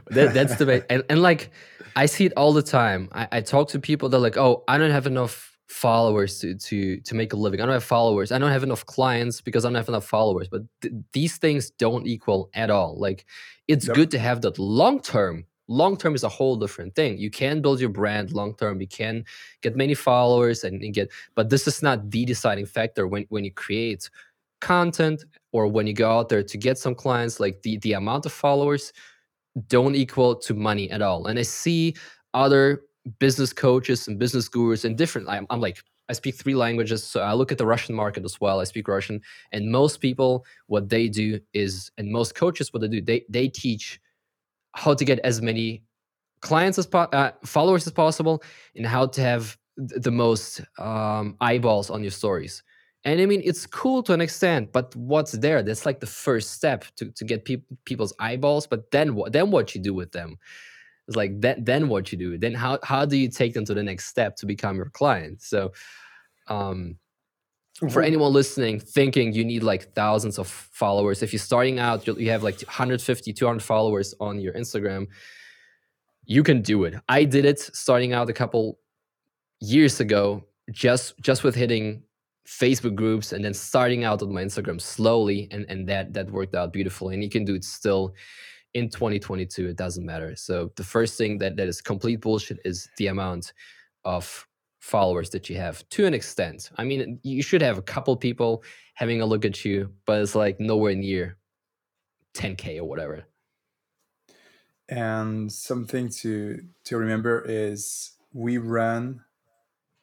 That, 0.08 0.34
that's 0.34 0.56
the 0.56 0.86
and, 0.90 1.04
and 1.10 1.22
like 1.22 1.52
I 1.96 2.06
see 2.06 2.26
it 2.26 2.34
all 2.38 2.54
the 2.54 2.62
time. 2.62 3.10
I, 3.12 3.28
I 3.32 3.42
talk 3.42 3.70
to 3.70 3.80
people 3.80 4.08
that 4.10 4.18
are 4.18 4.22
like, 4.22 4.38
oh, 4.38 4.64
I 4.68 4.78
don't 4.78 4.92
have 4.92 5.08
enough 5.08 5.55
followers 5.68 6.40
to 6.40 6.56
to 6.56 7.00
to 7.02 7.16
make 7.16 7.34
a 7.34 7.36
living. 7.36 7.60
I 7.60 7.66
don't 7.66 7.74
have 7.74 7.84
followers. 7.84 8.32
I 8.32 8.38
don't 8.38 8.52
have 8.52 8.64
enough 8.64 8.86
clients 8.86 9.42
because 9.42 9.66
I 9.66 9.70
don't 9.70 9.76
have 9.76 9.90
enough 9.90 10.06
followers. 10.06 10.48
But 10.48 10.64
th- 10.82 10.94
these 11.14 11.38
things 11.38 11.72
don't 11.72 12.06
equal 12.08 12.50
at 12.54 12.70
all. 12.70 12.98
Like 12.98 13.26
it's 13.68 13.88
yep. 13.88 13.96
good 13.96 14.12
to 14.12 14.20
have 14.20 14.42
that 14.42 14.60
long 14.60 15.02
term. 15.02 15.46
Long 15.68 15.98
term 15.98 16.14
is 16.14 16.24
a 16.24 16.30
whole 16.30 16.56
different 16.58 16.94
thing. 16.94 17.18
You 17.18 17.32
can 17.32 17.62
build 17.62 17.80
your 17.80 17.90
brand 17.90 18.32
long 18.32 18.54
term. 18.56 18.80
You 18.80 18.88
can 18.88 19.26
get 19.62 19.76
many 19.76 19.96
followers 19.96 20.64
and, 20.64 20.84
and 20.84 20.94
get, 20.94 21.12
but 21.34 21.50
this 21.50 21.68
is 21.68 21.82
not 21.82 22.12
the 22.12 22.26
deciding 22.26 22.68
factor 22.68 23.08
when 23.08 23.26
when 23.30 23.44
you 23.44 23.52
create 23.52 24.10
content 24.62 25.26
or 25.52 25.68
when 25.68 25.88
you 25.88 25.94
go 25.94 26.12
out 26.12 26.30
there 26.30 26.44
to 26.44 26.58
get 26.58 26.78
some 26.78 26.94
clients. 26.94 27.40
Like 27.40 27.64
the 27.64 27.78
the 27.78 27.94
amount 27.94 28.28
of 28.28 28.34
followers 28.34 28.94
don't 29.68 29.96
equal 29.96 30.36
to 30.36 30.54
money 30.54 30.92
at 30.92 31.02
all. 31.02 31.26
And 31.26 31.40
I 31.40 31.44
see 31.44 31.96
other 32.36 32.82
business 33.20 33.54
coaches 33.54 34.08
and 34.08 34.20
business 34.20 34.48
gurus 34.48 34.86
and 34.86 34.98
different 34.98 35.30
I'm, 35.30 35.46
I'm, 35.50 35.62
like 35.62 35.84
i 36.10 36.14
speak 36.14 36.36
three 36.36 36.56
languages 36.56 37.04
so 37.04 37.22
i 37.22 37.34
look 37.34 37.52
at 37.52 37.58
the 37.58 37.66
russian 37.66 37.96
market 37.96 38.26
as 38.26 38.42
well 38.42 38.60
i 38.60 38.64
speak 38.64 38.88
russian 38.88 39.22
and 39.52 39.72
most 39.72 40.02
people 40.02 40.46
what 40.68 40.90
they 40.90 41.08
do 41.08 41.40
is 41.54 41.92
and 41.98 42.12
most 42.12 42.36
coaches 42.36 42.74
what 42.74 42.82
they 42.82 42.88
do 42.88 43.02
they 43.02 43.24
they 43.30 43.48
teach 43.48 44.00
how 44.76 44.94
to 44.94 45.06
get 45.06 45.20
as 45.20 45.42
many 45.42 45.84
clients 46.42 46.78
as 46.78 46.86
po- 46.86 47.10
uh, 47.12 47.32
followers 47.44 47.88
as 47.88 47.94
possible 47.94 48.44
and 48.76 48.86
how 48.86 49.08
to 49.08 49.22
have 49.22 49.58
the 49.78 50.12
most 50.12 50.62
um, 50.78 51.36
eyeballs 51.42 51.90
on 51.90 52.02
your 52.02 52.12
stories. 52.12 52.64
And 53.04 53.22
i 53.22 53.26
mean 53.28 53.42
it's 53.46 53.68
cool 53.68 54.02
to 54.04 54.14
an 54.14 54.22
extent 54.22 54.72
but 54.72 54.96
what's 54.96 55.34
there? 55.34 55.62
That's 55.62 55.86
like 55.86 56.00
the 56.00 56.08
first 56.26 56.54
step 56.54 56.86
to, 56.98 57.12
to 57.12 57.24
get 57.24 57.46
pe- 57.46 57.68
people's 57.86 58.14
eyeballs 58.20 58.66
but 58.66 58.90
then 58.92 59.14
what 59.16 59.32
then 59.32 59.52
what 59.52 59.76
you 59.76 59.82
do 59.82 59.94
with 59.94 60.12
them 60.12 60.38
it's 61.08 61.16
like 61.16 61.40
then 61.40 61.64
then 61.64 61.90
what 61.90 62.12
you 62.12 62.18
do? 62.18 62.38
Then 62.38 62.54
how 62.54 62.80
how 62.84 63.06
do 63.06 63.18
you 63.18 63.30
take 63.30 63.54
them 63.54 63.66
to 63.66 63.74
the 63.74 63.84
next 63.84 64.08
step 64.08 64.36
to 64.38 64.46
become 64.46 64.76
your 64.76 64.90
client? 64.90 65.42
So 65.42 65.72
um 66.48 66.98
for 67.90 68.02
anyone 68.02 68.32
listening 68.32 68.80
thinking 68.80 69.34
you 69.34 69.44
need 69.44 69.62
like 69.62 69.94
thousands 69.94 70.40
of 70.40 70.48
followers 70.48 71.22
if 71.22 71.34
you're 71.34 71.40
starting 71.42 71.78
out 71.78 72.08
you 72.08 72.32
have 72.32 72.42
like 72.42 72.62
150 72.62 73.34
200 73.34 73.62
followers 73.62 74.16
on 74.22 74.40
your 74.40 74.54
instagram 74.54 75.08
you 76.26 76.44
can 76.44 76.62
do 76.62 76.84
it. 76.86 76.96
I 77.08 77.24
did 77.24 77.46
it 77.46 77.60
starting 77.60 78.14
out 78.14 78.30
a 78.30 78.34
couple 78.34 78.80
years 79.62 80.00
ago 80.00 80.44
just 80.72 81.18
just 81.22 81.44
with 81.44 81.56
hitting 81.56 82.04
Facebook 82.48 82.96
groups 82.96 83.32
and 83.32 83.44
then 83.44 83.54
starting 83.54 84.04
out 84.04 84.22
on 84.22 84.34
my 84.34 84.44
Instagram 84.44 84.82
slowly 84.82 85.48
and 85.52 85.66
and 85.70 85.88
that 85.88 86.14
that 86.14 86.30
worked 86.32 86.56
out 86.56 86.74
beautifully 86.74 87.14
and 87.14 87.24
you 87.24 87.30
can 87.30 87.46
do 87.46 87.56
it 87.56 87.64
still 87.64 88.14
in 88.76 88.90
2022 88.90 89.70
it 89.70 89.78
doesn't 89.78 90.06
matter. 90.06 90.36
So 90.36 90.72
the 90.76 90.84
first 90.84 91.18
thing 91.18 91.40
that 91.40 91.56
that 91.56 91.68
is 91.68 91.82
complete 91.82 92.22
bullshit 92.22 92.60
is 92.66 92.88
the 92.98 93.08
amount 93.08 93.54
of 94.04 94.46
followers 94.80 95.32
that 95.32 95.50
you 95.50 95.56
have 95.56 95.88
to 95.90 96.06
an 96.06 96.14
extent. 96.14 96.70
I 96.78 96.84
mean 96.84 97.20
you 97.24 97.42
should 97.42 97.62
have 97.62 97.80
a 97.80 97.82
couple 97.82 98.16
people 98.18 98.64
having 98.94 99.22
a 99.22 99.26
look 99.26 99.46
at 99.46 99.66
you 99.66 99.92
but 100.06 100.22
it's 100.22 100.36
like 100.36 100.60
nowhere 100.60 100.94
near 100.94 101.38
10k 102.36 102.78
or 102.78 102.84
whatever. 102.84 103.26
And 104.90 105.52
something 105.52 106.10
to 106.22 106.60
to 106.84 106.98
remember 106.98 107.44
is 107.48 108.12
we 108.34 108.58
run 108.58 109.22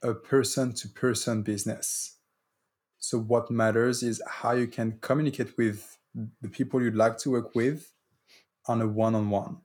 a 0.03 0.15
person 0.15 0.73
to 0.73 0.89
person 0.89 1.43
business. 1.43 2.17
So 2.99 3.19
what 3.19 3.51
matters 3.51 4.03
is 4.03 4.23
how 4.27 4.53
you 4.53 4.67
can 4.67 4.99
communicate 5.01 5.57
with 5.59 5.99
the 6.41 6.49
people 6.49 6.83
you'd 6.83 6.97
like 6.97 7.19
to 7.19 7.31
work 7.31 7.55
with 7.55 7.93
on 8.67 8.81
a 8.81 8.87
one-on-one 8.87 9.59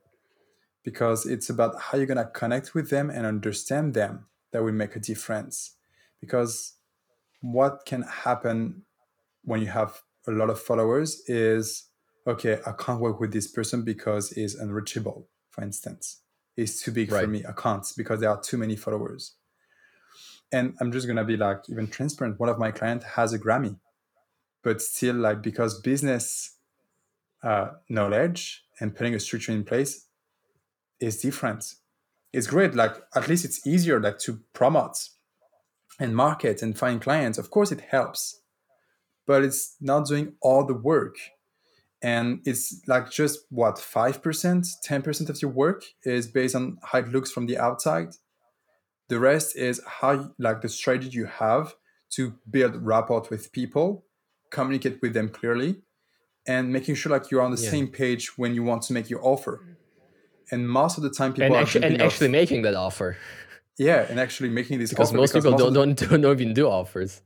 because 0.84 1.26
it's 1.26 1.50
about 1.50 1.80
how 1.80 1.98
you're 1.98 2.06
going 2.06 2.16
to 2.16 2.30
connect 2.30 2.74
with 2.74 2.90
them 2.90 3.10
and 3.10 3.26
understand 3.26 3.94
them 3.94 4.26
that 4.52 4.62
will 4.62 4.72
make 4.72 4.96
a 4.96 5.00
difference. 5.00 5.76
Because 6.20 6.74
what 7.40 7.84
can 7.86 8.02
happen 8.02 8.82
when 9.44 9.60
you 9.60 9.68
have 9.68 10.00
a 10.26 10.30
lot 10.30 10.50
of 10.50 10.60
followers 10.60 11.22
is 11.28 11.86
okay 12.26 12.58
i 12.66 12.72
can't 12.72 13.00
work 13.00 13.20
with 13.20 13.32
this 13.32 13.46
person 13.46 13.84
because 13.84 14.30
he's 14.30 14.56
unreachable 14.56 15.28
for 15.50 15.62
instance. 15.62 16.20
He's 16.54 16.82
too 16.82 16.92
big 16.92 17.10
right. 17.10 17.22
for 17.22 17.28
me. 17.28 17.44
I 17.48 17.52
can't 17.52 17.86
because 17.96 18.20
there 18.20 18.30
are 18.30 18.40
too 18.40 18.58
many 18.58 18.76
followers. 18.76 19.34
And 20.50 20.74
i'm 20.80 20.92
just 20.92 21.06
going 21.06 21.16
to 21.16 21.24
be 21.24 21.36
like 21.36 21.60
even 21.68 21.88
transparent. 21.88 22.40
One 22.40 22.48
of 22.48 22.58
my 22.58 22.70
clients 22.70 23.04
has 23.04 23.32
a 23.32 23.38
grammy 23.38 23.78
but 24.62 24.82
still 24.82 25.14
like 25.14 25.42
because 25.42 25.80
business 25.80 26.56
uh, 27.42 27.68
knowledge 27.88 28.64
and 28.80 28.94
putting 28.94 29.14
a 29.14 29.20
structure 29.20 29.52
in 29.52 29.64
place 29.64 30.06
is 31.00 31.20
different. 31.20 31.64
It's 32.32 32.46
great 32.46 32.74
like 32.74 32.96
at 33.14 33.28
least 33.28 33.44
it's 33.44 33.66
easier 33.66 34.00
like 34.00 34.18
to 34.20 34.40
promote 34.52 35.08
and 35.98 36.14
market 36.14 36.62
and 36.62 36.78
find 36.78 37.00
clients. 37.00 37.38
Of 37.38 37.50
course 37.50 37.72
it 37.72 37.80
helps 37.80 38.40
but 39.28 39.44
it's 39.44 39.76
not 39.80 40.06
doing 40.06 40.32
all 40.40 40.64
the 40.64 40.74
work. 40.74 41.16
And 42.00 42.40
it's 42.44 42.82
like 42.88 43.10
just 43.10 43.40
what 43.50 43.76
5% 43.76 44.22
10% 44.88 45.28
of 45.28 45.42
your 45.42 45.50
work 45.50 45.84
is 46.02 46.26
based 46.26 46.56
on 46.56 46.78
how 46.82 47.00
it 47.00 47.08
looks 47.08 47.30
from 47.30 47.46
the 47.46 47.58
outside. 47.58 48.14
The 49.08 49.20
rest 49.20 49.56
is 49.56 49.82
how 49.86 50.30
like 50.38 50.62
the 50.62 50.68
strategy 50.68 51.10
you 51.10 51.26
have 51.26 51.74
to 52.10 52.34
build 52.50 52.76
rapport 52.76 53.26
with 53.30 53.52
people 53.52 54.06
communicate 54.50 54.98
with 55.02 55.12
them 55.12 55.28
clearly 55.28 55.82
and 56.48 56.72
making 56.72 56.94
sure 56.96 57.12
like 57.12 57.30
you're 57.30 57.42
on 57.42 57.50
the 57.50 57.60
yeah. 57.62 57.70
same 57.70 57.86
page 57.86 58.36
when 58.38 58.54
you 58.54 58.62
want 58.62 58.82
to 58.82 58.92
make 58.92 59.08
your 59.08 59.24
offer. 59.24 59.62
And 60.50 60.68
most 60.68 60.96
of 60.96 61.02
the 61.02 61.10
time 61.10 61.32
people 61.32 61.46
and 61.46 61.54
are 61.54 61.62
actually, 61.62 61.84
and 61.84 62.02
actually 62.02 62.28
making 62.28 62.62
that 62.62 62.74
offer. 62.74 63.16
Yeah 63.78 64.06
and 64.10 64.18
actually 64.18 64.48
making 64.48 64.80
this 64.80 64.90
because 64.90 65.12
most 65.12 65.32
because 65.32 65.44
people 65.44 65.58
most 65.58 65.74
don't, 65.74 65.94
don't 65.96 66.20
don't 66.22 66.40
even 66.40 66.52
do 66.52 66.66
offers 66.66 67.22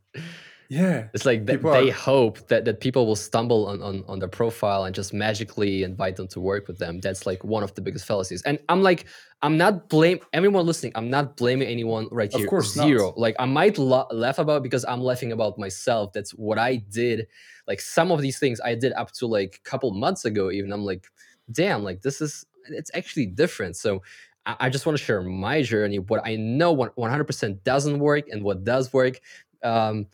yeah. 0.73 1.09
It's 1.13 1.27
like 1.27 1.45
they, 1.45 1.57
they 1.57 1.91
are... 1.91 1.93
hope 1.93 2.49
that, 2.49 2.65
that 2.65 2.81
people 2.81 3.07
will 3.07 3.15
stumble 3.15 3.67
on, 3.67 3.83
on 3.83 4.05
on 4.09 4.19
their 4.21 4.29
profile 4.29 4.85
and 4.85 4.95
just 4.95 5.13
magically 5.13 5.83
invite 5.83 6.17
them 6.17 6.27
to 6.29 6.41
work 6.41 6.67
with 6.67 6.79
them. 6.79 6.99
That's 6.99 7.27
like 7.27 7.45
one 7.45 7.63
of 7.63 7.75
the 7.75 7.83
biggest 7.83 8.07
fallacies. 8.07 8.41
And 8.43 8.59
i'm 8.71 8.83
like 8.83 9.05
i'm 9.43 9.59
not 9.59 9.91
blame 9.91 10.21
everyone 10.33 10.65
listening 10.65 10.93
i'm 10.95 11.11
not 11.11 11.37
blaming 11.37 11.69
anyone 11.69 12.09
right 12.11 12.33
here. 12.33 12.47
of 12.47 12.49
course 12.49 12.73
zero. 12.73 13.09
Not. 13.09 13.19
like 13.19 13.37
i 13.39 13.45
might 13.45 13.77
la- 13.77 14.07
laugh 14.11 14.39
about 14.39 14.63
because 14.63 14.87
i'm 14.87 15.03
laughing 15.03 15.31
about 15.31 15.59
myself. 15.59 16.15
That's 16.15 16.31
what 16.31 16.59
i 16.59 16.77
did. 16.77 17.27
Like 17.69 17.83
some 17.83 18.11
of 18.11 18.23
these 18.23 18.39
things 18.39 18.59
i 18.65 18.75
did 18.75 18.95
up 18.95 19.13
to 19.19 19.27
like 19.27 19.61
a 19.65 19.69
couple 19.69 19.91
months 19.93 20.25
ago 20.25 20.51
even. 20.51 20.73
I'm 20.73 20.87
like 20.87 21.07
damn 21.51 21.85
like 21.85 22.01
this 22.01 22.23
is 22.23 22.47
it's 22.69 22.91
actually 22.95 23.27
different. 23.27 23.77
So 23.77 24.03
I, 24.47 24.57
I 24.61 24.69
just 24.71 24.87
want 24.87 24.97
to 24.97 25.05
share 25.05 25.21
my 25.23 25.61
journey 25.61 25.99
what 25.99 26.23
i 26.25 26.37
know 26.37 26.75
100% 26.75 27.63
doesn't 27.63 27.99
work 27.99 28.25
and 28.31 28.43
what 28.43 28.65
does 28.65 28.91
work. 28.91 29.21
Um, 29.63 30.07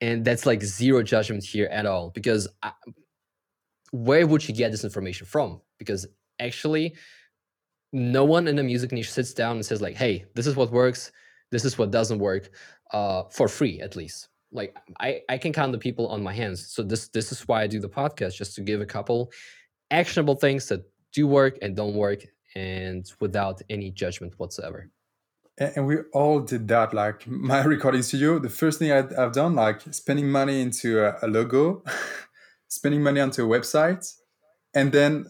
and 0.00 0.24
that's 0.24 0.46
like 0.46 0.62
zero 0.62 1.02
judgment 1.02 1.44
here 1.44 1.66
at 1.66 1.86
all 1.86 2.10
because 2.10 2.48
I, 2.62 2.72
where 3.92 4.26
would 4.26 4.46
you 4.48 4.54
get 4.54 4.70
this 4.70 4.84
information 4.84 5.26
from? 5.26 5.60
Because 5.78 6.06
actually 6.38 6.96
no 7.92 8.24
one 8.24 8.48
in 8.48 8.56
the 8.56 8.62
music 8.62 8.92
niche 8.92 9.10
sits 9.10 9.34
down 9.34 9.56
and 9.56 9.66
says 9.66 9.82
like 9.82 9.96
hey 9.96 10.24
this 10.34 10.46
is 10.46 10.54
what 10.54 10.70
works 10.70 11.10
this 11.50 11.64
is 11.64 11.76
what 11.76 11.90
doesn't 11.90 12.20
work 12.20 12.50
uh, 12.92 13.24
for 13.30 13.48
free 13.48 13.80
at 13.80 13.96
least. 13.96 14.28
Like 14.52 14.76
I, 14.98 15.20
I 15.28 15.38
can 15.38 15.52
count 15.52 15.72
the 15.72 15.78
people 15.78 16.08
on 16.08 16.22
my 16.22 16.32
hands. 16.32 16.68
So 16.72 16.82
this 16.82 17.08
this 17.08 17.30
is 17.32 17.46
why 17.46 17.62
i 17.62 17.66
do 17.66 17.80
the 17.80 17.88
podcast 17.88 18.34
just 18.36 18.54
to 18.56 18.62
give 18.62 18.80
a 18.80 18.86
couple 18.86 19.30
actionable 19.90 20.34
things 20.34 20.66
that 20.68 20.82
do 21.12 21.26
work 21.26 21.58
and 21.62 21.76
don't 21.76 21.94
work 21.94 22.24
and 22.54 23.10
without 23.20 23.60
any 23.68 23.90
judgment 23.90 24.34
whatsoever 24.38 24.90
and 25.60 25.86
we 25.86 25.98
all 26.12 26.40
did 26.40 26.66
that 26.68 26.92
like 26.92 27.26
my 27.28 27.62
recording 27.62 28.02
studio. 28.02 28.38
The 28.38 28.48
first 28.48 28.78
thing 28.78 28.90
i 28.90 28.96
have 28.96 29.32
done 29.32 29.54
like 29.54 29.82
spending 29.92 30.30
money 30.30 30.60
into 30.60 31.04
a, 31.04 31.18
a 31.22 31.28
logo 31.28 31.82
spending 32.68 33.02
money 33.02 33.20
onto 33.20 33.44
a 33.44 33.58
website 33.58 34.12
and 34.74 34.90
then 34.92 35.26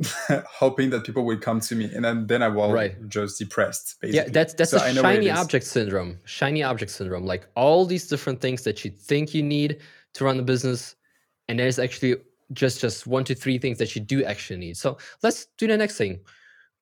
hoping 0.50 0.90
that 0.90 1.04
people 1.04 1.24
will 1.24 1.36
come 1.38 1.60
to 1.60 1.74
me 1.74 1.92
and 1.92 2.04
then, 2.04 2.26
then 2.28 2.40
i 2.40 2.48
was 2.48 2.72
right. 2.72 3.08
just 3.08 3.36
depressed 3.38 3.96
basically. 4.00 4.16
yeah 4.16 4.32
that's 4.32 4.54
that's 4.54 4.70
so 4.70 4.78
a 4.78 4.94
shiny 4.94 5.28
object 5.28 5.66
syndrome 5.66 6.18
shiny 6.24 6.62
object 6.62 6.92
syndrome. 6.92 7.24
Like 7.24 7.48
all 7.56 7.84
these 7.84 8.06
different 8.06 8.40
things 8.40 8.62
that 8.62 8.84
you 8.84 8.90
think 8.90 9.34
you 9.34 9.42
need 9.42 9.80
to 10.14 10.24
run 10.24 10.36
the 10.36 10.42
business 10.42 10.94
and 11.48 11.58
there's 11.58 11.78
actually 11.78 12.16
just 12.52 12.80
just 12.80 13.06
one 13.06 13.24
to 13.24 13.34
three 13.34 13.58
things 13.58 13.78
that 13.78 13.94
you 13.94 14.00
do 14.00 14.24
actually 14.24 14.58
need. 14.58 14.76
So 14.76 14.98
let's 15.22 15.46
do 15.58 15.66
the 15.66 15.76
next 15.76 15.96
thing. 15.98 16.20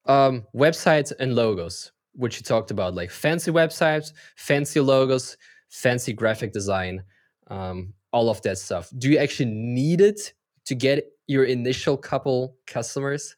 Um, 0.06 0.44
websites 0.54 1.12
and 1.18 1.34
logos 1.34 1.90
which 2.16 2.36
you 2.36 2.42
talked 2.42 2.70
about, 2.70 2.94
like 2.94 3.10
fancy 3.10 3.50
websites, 3.50 4.12
fancy 4.36 4.80
logos, 4.80 5.36
fancy 5.68 6.12
graphic 6.12 6.52
design, 6.52 7.04
um, 7.48 7.92
all 8.12 8.30
of 8.30 8.42
that 8.42 8.58
stuff. 8.58 8.90
Do 8.96 9.10
you 9.10 9.18
actually 9.18 9.52
need 9.52 10.00
it 10.00 10.32
to 10.64 10.74
get 10.74 11.12
your 11.26 11.44
initial 11.44 11.96
couple 11.96 12.56
customers? 12.66 13.36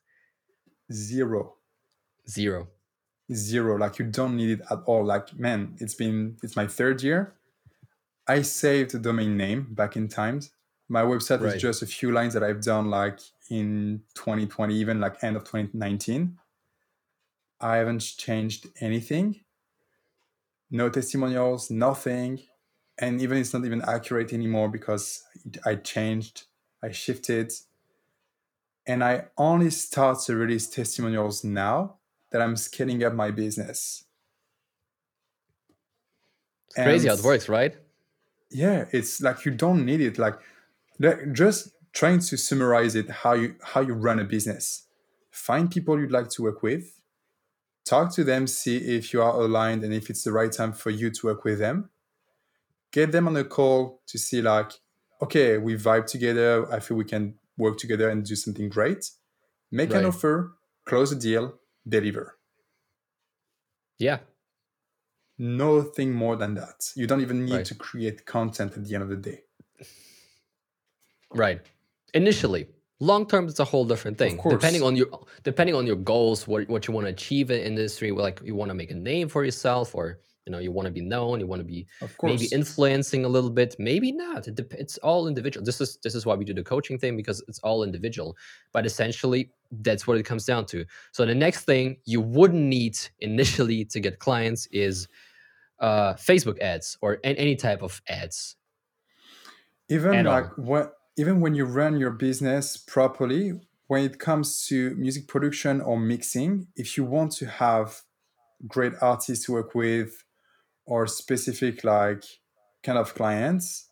Zero. 0.92 1.54
Zero. 2.28 2.68
Zero. 3.32 3.76
Like 3.76 3.98
you 3.98 4.06
don't 4.06 4.36
need 4.36 4.60
it 4.60 4.66
at 4.70 4.78
all. 4.86 5.04
Like, 5.04 5.38
man, 5.38 5.76
it's 5.78 5.94
been 5.94 6.36
it's 6.42 6.56
my 6.56 6.66
third 6.66 7.02
year. 7.02 7.34
I 8.26 8.42
saved 8.42 8.92
the 8.92 8.98
domain 8.98 9.36
name 9.36 9.68
back 9.70 9.96
in 9.96 10.08
times. 10.08 10.50
My 10.88 11.02
website 11.02 11.40
right. 11.40 11.56
is 11.56 11.60
just 11.60 11.82
a 11.82 11.86
few 11.86 12.12
lines 12.12 12.32
that 12.34 12.42
I've 12.42 12.62
done 12.62 12.88
like 12.88 13.20
in 13.50 14.02
2020, 14.14 14.74
even 14.74 15.00
like 15.00 15.22
end 15.22 15.36
of 15.36 15.44
2019 15.44 16.38
I 17.60 17.76
haven't 17.76 18.00
changed 18.00 18.68
anything. 18.80 19.40
No 20.70 20.88
testimonials, 20.88 21.70
nothing. 21.70 22.40
And 22.98 23.20
even 23.20 23.38
it's 23.38 23.54
not 23.54 23.64
even 23.64 23.82
accurate 23.82 24.32
anymore 24.32 24.68
because 24.68 25.22
I 25.64 25.76
changed, 25.76 26.44
I 26.82 26.90
shifted. 26.92 27.52
And 28.86 29.04
I 29.04 29.26
only 29.36 29.70
start 29.70 30.20
to 30.26 30.36
release 30.36 30.68
testimonials 30.68 31.44
now 31.44 31.96
that 32.30 32.42
I'm 32.42 32.56
scaling 32.56 33.02
up 33.04 33.14
my 33.14 33.30
business. 33.30 34.04
It's 36.68 36.74
crazy 36.76 37.08
how 37.08 37.14
it 37.14 37.22
works, 37.22 37.48
right? 37.48 37.74
Yeah, 38.50 38.86
it's 38.92 39.20
like 39.20 39.44
you 39.44 39.52
don't 39.52 39.84
need 39.84 40.00
it. 40.00 40.18
Like 40.18 40.34
just 41.32 41.70
trying 41.92 42.20
to 42.20 42.36
summarize 42.36 42.94
it 42.94 43.10
how 43.10 43.32
you 43.34 43.56
how 43.62 43.80
you 43.80 43.94
run 43.94 44.18
a 44.18 44.24
business. 44.24 44.86
Find 45.30 45.70
people 45.70 45.98
you'd 45.98 46.10
like 46.10 46.28
to 46.30 46.42
work 46.42 46.62
with 46.62 46.97
talk 47.88 48.14
to 48.14 48.24
them, 48.24 48.46
see 48.46 48.76
if 48.76 49.12
you 49.12 49.22
are 49.22 49.40
aligned 49.40 49.84
and 49.84 49.94
if 49.94 50.10
it's 50.10 50.24
the 50.24 50.32
right 50.32 50.52
time 50.52 50.72
for 50.72 50.90
you 50.90 51.10
to 51.10 51.26
work 51.26 51.44
with 51.44 51.58
them. 51.58 51.90
Get 52.92 53.12
them 53.12 53.28
on 53.28 53.36
a 53.36 53.44
call 53.44 54.00
to 54.06 54.18
see, 54.18 54.40
like, 54.42 54.72
okay, 55.22 55.58
we 55.58 55.76
vibe 55.76 56.06
together. 56.06 56.70
I 56.72 56.80
feel 56.80 56.96
we 56.96 57.04
can 57.04 57.34
work 57.56 57.78
together 57.78 58.08
and 58.08 58.24
do 58.24 58.36
something 58.36 58.68
great. 58.68 59.10
Make 59.70 59.90
right. 59.90 60.00
an 60.00 60.06
offer, 60.06 60.52
close 60.86 61.12
a 61.12 61.16
deal, 61.16 61.54
deliver. 61.86 62.36
Yeah. 63.98 64.18
Nothing 65.38 66.12
more 66.12 66.36
than 66.36 66.54
that. 66.54 66.92
You 66.94 67.06
don't 67.06 67.20
even 67.20 67.44
need 67.44 67.54
right. 67.54 67.64
to 67.66 67.74
create 67.74 68.24
content 68.26 68.76
at 68.76 68.84
the 68.84 68.94
end 68.94 69.02
of 69.02 69.10
the 69.10 69.16
day. 69.16 69.40
Right. 71.32 71.60
Initially, 72.14 72.68
long 73.00 73.26
term 73.26 73.46
it's 73.46 73.60
a 73.60 73.64
whole 73.64 73.84
different 73.84 74.18
thing. 74.18 74.40
depending 74.50 74.82
on 74.82 74.96
your 74.96 75.06
depending 75.44 75.74
on 75.74 75.86
your 75.86 75.96
goals 75.96 76.48
what, 76.48 76.68
what 76.68 76.86
you 76.88 76.94
want 76.94 77.06
to 77.06 77.12
achieve 77.12 77.50
in 77.50 77.60
industry 77.60 78.10
like 78.10 78.40
you 78.44 78.54
want 78.54 78.70
to 78.70 78.74
make 78.74 78.90
a 78.90 78.94
name 78.94 79.28
for 79.28 79.44
yourself 79.44 79.94
or 79.94 80.18
you 80.48 80.52
know 80.52 80.58
you 80.58 80.72
want 80.72 80.86
to 80.86 80.92
be 80.92 81.02
known 81.02 81.38
you 81.38 81.46
want 81.46 81.60
to 81.60 81.64
be 81.64 81.86
maybe 82.22 82.46
influencing 82.46 83.26
a 83.26 83.28
little 83.28 83.50
bit. 83.50 83.76
Maybe 83.78 84.12
not. 84.12 84.48
It 84.48 84.58
it's 84.70 84.96
all 84.98 85.28
individual. 85.28 85.64
This 85.64 85.78
is 85.80 85.98
this 86.02 86.14
is 86.14 86.24
why 86.24 86.34
we 86.36 86.44
do 86.46 86.54
the 86.54 86.64
coaching 86.64 86.98
thing 86.98 87.16
because 87.16 87.44
it's 87.48 87.58
all 87.58 87.82
individual. 87.82 88.34
But 88.72 88.86
essentially 88.86 89.50
that's 89.70 90.06
what 90.06 90.16
it 90.16 90.22
comes 90.22 90.46
down 90.46 90.64
to. 90.66 90.86
So 91.12 91.26
the 91.26 91.34
next 91.34 91.64
thing 91.64 91.98
you 92.06 92.22
wouldn't 92.22 92.62
need 92.62 92.98
initially 93.20 93.84
to 93.86 94.00
get 94.00 94.18
clients 94.18 94.66
is 94.72 95.06
uh, 95.80 96.14
facebook 96.14 96.58
ads 96.60 96.96
or 97.02 97.18
any 97.22 97.54
type 97.54 97.82
of 97.82 98.00
ads. 98.08 98.56
Even 99.90 100.24
like 100.24 100.46
when 100.56 100.88
even 101.18 101.40
when 101.40 101.54
you 101.54 101.64
run 101.64 101.98
your 101.98 102.12
business 102.12 102.76
properly 102.76 103.52
when 103.88 104.04
it 104.04 104.18
comes 104.18 104.66
to 104.66 104.94
music 104.94 105.26
production 105.26 105.80
or 105.80 105.98
mixing 105.98 106.68
if 106.76 106.96
you 106.96 107.04
want 107.04 107.32
to 107.32 107.46
have 107.46 108.02
great 108.66 108.92
artists 109.00 109.44
to 109.44 109.52
work 109.52 109.74
with 109.74 110.24
or 110.86 111.06
specific 111.06 111.84
like 111.84 112.24
kind 112.82 112.98
of 112.98 113.14
clients 113.14 113.88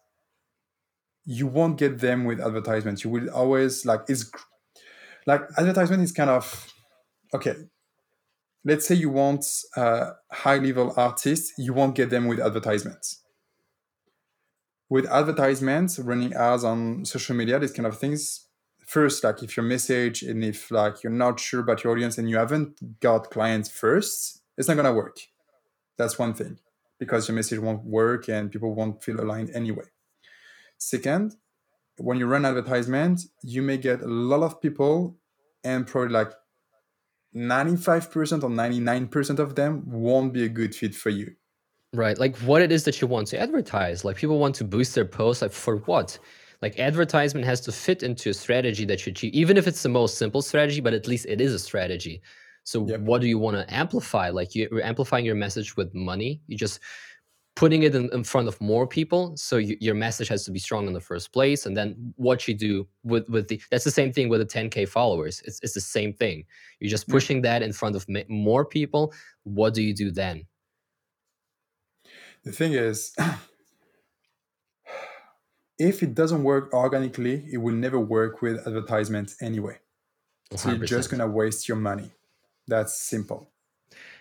you 1.24 1.46
won't 1.46 1.76
get 1.76 1.98
them 1.98 2.24
with 2.24 2.40
advertisements 2.40 3.04
you 3.04 3.10
will 3.10 3.28
always 3.30 3.84
like 3.84 4.00
it's 4.08 4.30
like 5.26 5.42
advertisement 5.58 6.02
is 6.02 6.12
kind 6.12 6.30
of 6.30 6.72
okay 7.34 7.54
let's 8.64 8.86
say 8.86 8.94
you 8.94 9.10
want 9.10 9.44
uh, 9.76 10.10
high 10.30 10.58
level 10.58 10.92
artists 10.96 11.52
you 11.58 11.72
won't 11.72 11.94
get 11.96 12.10
them 12.10 12.26
with 12.26 12.38
advertisements 12.40 13.22
with 14.88 15.06
advertisements 15.06 15.98
running 15.98 16.32
ads 16.34 16.64
on 16.64 17.04
social 17.04 17.34
media 17.34 17.58
these 17.58 17.72
kind 17.72 17.86
of 17.86 17.98
things. 17.98 18.46
First 18.86 19.24
like 19.24 19.42
if 19.42 19.56
your 19.56 19.66
message 19.66 20.22
and 20.22 20.44
if 20.44 20.70
like 20.70 21.02
you're 21.02 21.12
not 21.12 21.40
sure 21.40 21.60
about 21.60 21.82
your 21.82 21.92
audience 21.92 22.18
and 22.18 22.30
you 22.30 22.36
haven't 22.36 23.00
got 23.00 23.30
clients 23.30 23.68
first 23.68 24.42
it's 24.56 24.68
not 24.68 24.74
going 24.74 24.86
to 24.86 24.92
work. 24.92 25.18
That's 25.98 26.18
one 26.18 26.34
thing 26.34 26.58
because 26.98 27.28
your 27.28 27.34
message 27.34 27.58
won't 27.58 27.84
work 27.84 28.28
and 28.28 28.50
people 28.50 28.74
won't 28.74 29.02
feel 29.02 29.20
aligned 29.20 29.50
anyway. 29.50 29.84
Second 30.78 31.34
when 31.98 32.18
you 32.18 32.26
run 32.26 32.44
advertisement 32.44 33.22
you 33.42 33.62
may 33.62 33.78
get 33.78 34.02
a 34.02 34.06
lot 34.06 34.42
of 34.42 34.60
people 34.60 35.16
and 35.64 35.86
probably 35.86 36.12
like 36.12 36.32
95% 37.34 38.44
or 38.44 38.48
99% 38.48 39.38
of 39.38 39.56
them 39.56 39.82
won't 39.86 40.32
be 40.32 40.44
a 40.44 40.48
good 40.48 40.74
fit 40.74 40.94
for 40.94 41.10
you 41.10 41.34
Right. 41.96 42.18
Like 42.18 42.36
what 42.38 42.60
it 42.60 42.70
is 42.72 42.84
that 42.84 43.00
you 43.00 43.06
want 43.08 43.26
to 43.28 43.40
advertise. 43.40 44.04
Like 44.04 44.16
people 44.16 44.38
want 44.38 44.54
to 44.56 44.64
boost 44.64 44.94
their 44.94 45.06
posts. 45.06 45.40
Like 45.40 45.52
for 45.52 45.78
what? 45.78 46.18
Like 46.60 46.78
advertisement 46.78 47.46
has 47.46 47.60
to 47.62 47.72
fit 47.72 48.02
into 48.02 48.30
a 48.30 48.34
strategy 48.34 48.84
that 48.84 49.06
you 49.06 49.12
achieve, 49.12 49.32
even 49.32 49.56
if 49.56 49.66
it's 49.66 49.82
the 49.82 49.88
most 49.88 50.18
simple 50.18 50.42
strategy, 50.42 50.80
but 50.82 50.92
at 50.92 51.06
least 51.08 51.24
it 51.26 51.40
is 51.40 51.54
a 51.54 51.58
strategy. 51.58 52.20
So 52.64 52.86
Yep. 52.86 53.00
what 53.00 53.20
do 53.22 53.28
you 53.28 53.38
want 53.38 53.56
to 53.56 53.74
amplify? 53.74 54.28
Like 54.28 54.54
you- 54.54 54.68
you're 54.70 54.82
amplifying 54.82 55.24
your 55.24 55.36
message 55.36 55.76
with 55.76 55.94
money. 55.94 56.42
You're 56.48 56.58
just 56.58 56.80
putting 57.54 57.84
it 57.84 57.94
in, 57.94 58.10
in 58.12 58.24
front 58.24 58.48
of 58.48 58.60
more 58.60 58.86
people. 58.86 59.34
So 59.38 59.56
you, 59.56 59.78
your 59.80 59.94
message 59.94 60.28
has 60.28 60.44
to 60.44 60.50
be 60.50 60.58
strong 60.58 60.86
in 60.86 60.92
the 60.92 61.00
first 61.00 61.32
place. 61.32 61.64
And 61.64 61.74
then 61.74 62.12
what 62.16 62.46
you 62.46 62.54
do 62.54 62.86
with, 63.04 63.26
with 63.30 63.48
the, 63.48 63.60
that's 63.70 63.84
the 63.84 63.90
same 63.90 64.12
thing 64.12 64.28
with 64.28 64.40
the 64.40 64.46
10K 64.46 64.86
followers. 64.86 65.40
It's, 65.46 65.60
it's 65.62 65.72
the 65.74 65.80
same 65.80 66.12
thing. 66.12 66.44
You're 66.80 66.90
just 66.90 67.08
pushing 67.08 67.40
that 67.42 67.62
in 67.62 67.72
front 67.72 67.96
of 67.96 68.04
more 68.28 68.66
people. 68.66 69.14
What 69.44 69.72
do 69.72 69.82
you 69.82 69.94
do 69.94 70.10
then? 70.10 70.46
The 72.46 72.52
thing 72.52 72.74
is, 72.74 73.12
if 75.78 76.04
it 76.04 76.14
doesn't 76.14 76.44
work 76.44 76.72
organically, 76.72 77.44
it 77.52 77.56
will 77.56 77.74
never 77.74 77.98
work 77.98 78.40
with 78.40 78.64
advertisements 78.64 79.36
anyway. 79.42 79.78
So 80.54 80.70
you're 80.70 80.86
just 80.86 81.10
gonna 81.10 81.26
waste 81.26 81.66
your 81.66 81.76
money. 81.76 82.08
That's 82.68 83.02
simple. 83.02 83.50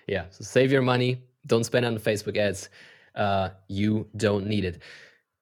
Yeah. 0.08 0.26
So 0.32 0.44
save 0.44 0.72
your 0.72 0.82
money. 0.82 1.22
Don't 1.46 1.66
spend 1.66 1.86
on 1.86 2.00
Facebook 2.00 2.36
ads. 2.36 2.70
Uh, 3.14 3.50
you 3.68 4.08
don't 4.18 4.48
need 4.48 4.66
it. 4.66 4.82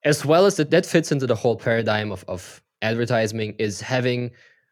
As 0.04 0.26
well 0.26 0.44
as 0.44 0.56
that, 0.56 0.70
that 0.70 0.84
fits 0.84 1.10
into 1.10 1.26
the 1.26 1.34
whole 1.34 1.56
paradigm 1.56 2.12
of, 2.12 2.22
of 2.28 2.62
advertising 2.82 3.54
is 3.58 3.80
having 3.80 4.30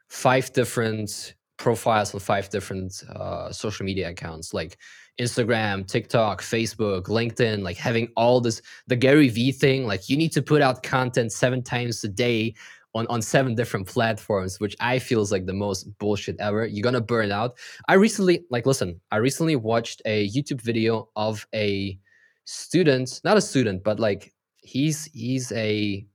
five 0.08 0.52
different 0.52 1.32
profiles 1.56 2.12
on 2.12 2.20
five 2.20 2.50
different 2.50 3.02
uh, 3.08 3.50
social 3.50 3.86
media 3.86 4.10
accounts 4.10 4.52
like 4.52 4.76
Instagram, 5.20 5.86
TikTok, 5.86 6.40
Facebook, 6.40 7.04
LinkedIn, 7.04 7.62
like 7.62 7.76
having 7.76 8.08
all 8.16 8.40
this, 8.40 8.62
the 8.86 8.96
Gary 8.96 9.28
Vee 9.28 9.52
thing, 9.52 9.86
like 9.86 10.08
you 10.08 10.16
need 10.16 10.32
to 10.32 10.42
put 10.42 10.62
out 10.62 10.82
content 10.82 11.32
seven 11.32 11.62
times 11.62 12.02
a 12.04 12.08
day 12.08 12.54
on, 12.94 13.06
on 13.08 13.22
seven 13.22 13.54
different 13.54 13.86
platforms, 13.86 14.60
which 14.60 14.76
I 14.80 14.98
feel 14.98 15.20
is 15.20 15.32
like 15.32 15.46
the 15.46 15.52
most 15.52 15.84
bullshit 15.98 16.36
ever. 16.40 16.66
You're 16.66 16.82
gonna 16.82 17.00
burn 17.00 17.32
out. 17.32 17.58
I 17.88 17.94
recently, 17.94 18.44
like, 18.50 18.66
listen, 18.66 19.00
I 19.10 19.16
recently 19.16 19.56
watched 19.56 20.02
a 20.04 20.28
YouTube 20.30 20.60
video 20.60 21.08
of 21.16 21.46
a 21.54 21.98
student, 22.44 23.20
not 23.24 23.36
a 23.36 23.40
student, 23.40 23.84
but 23.84 24.00
like 24.00 24.32
he's 24.58 25.06
he's 25.12 25.52
a 25.52 26.06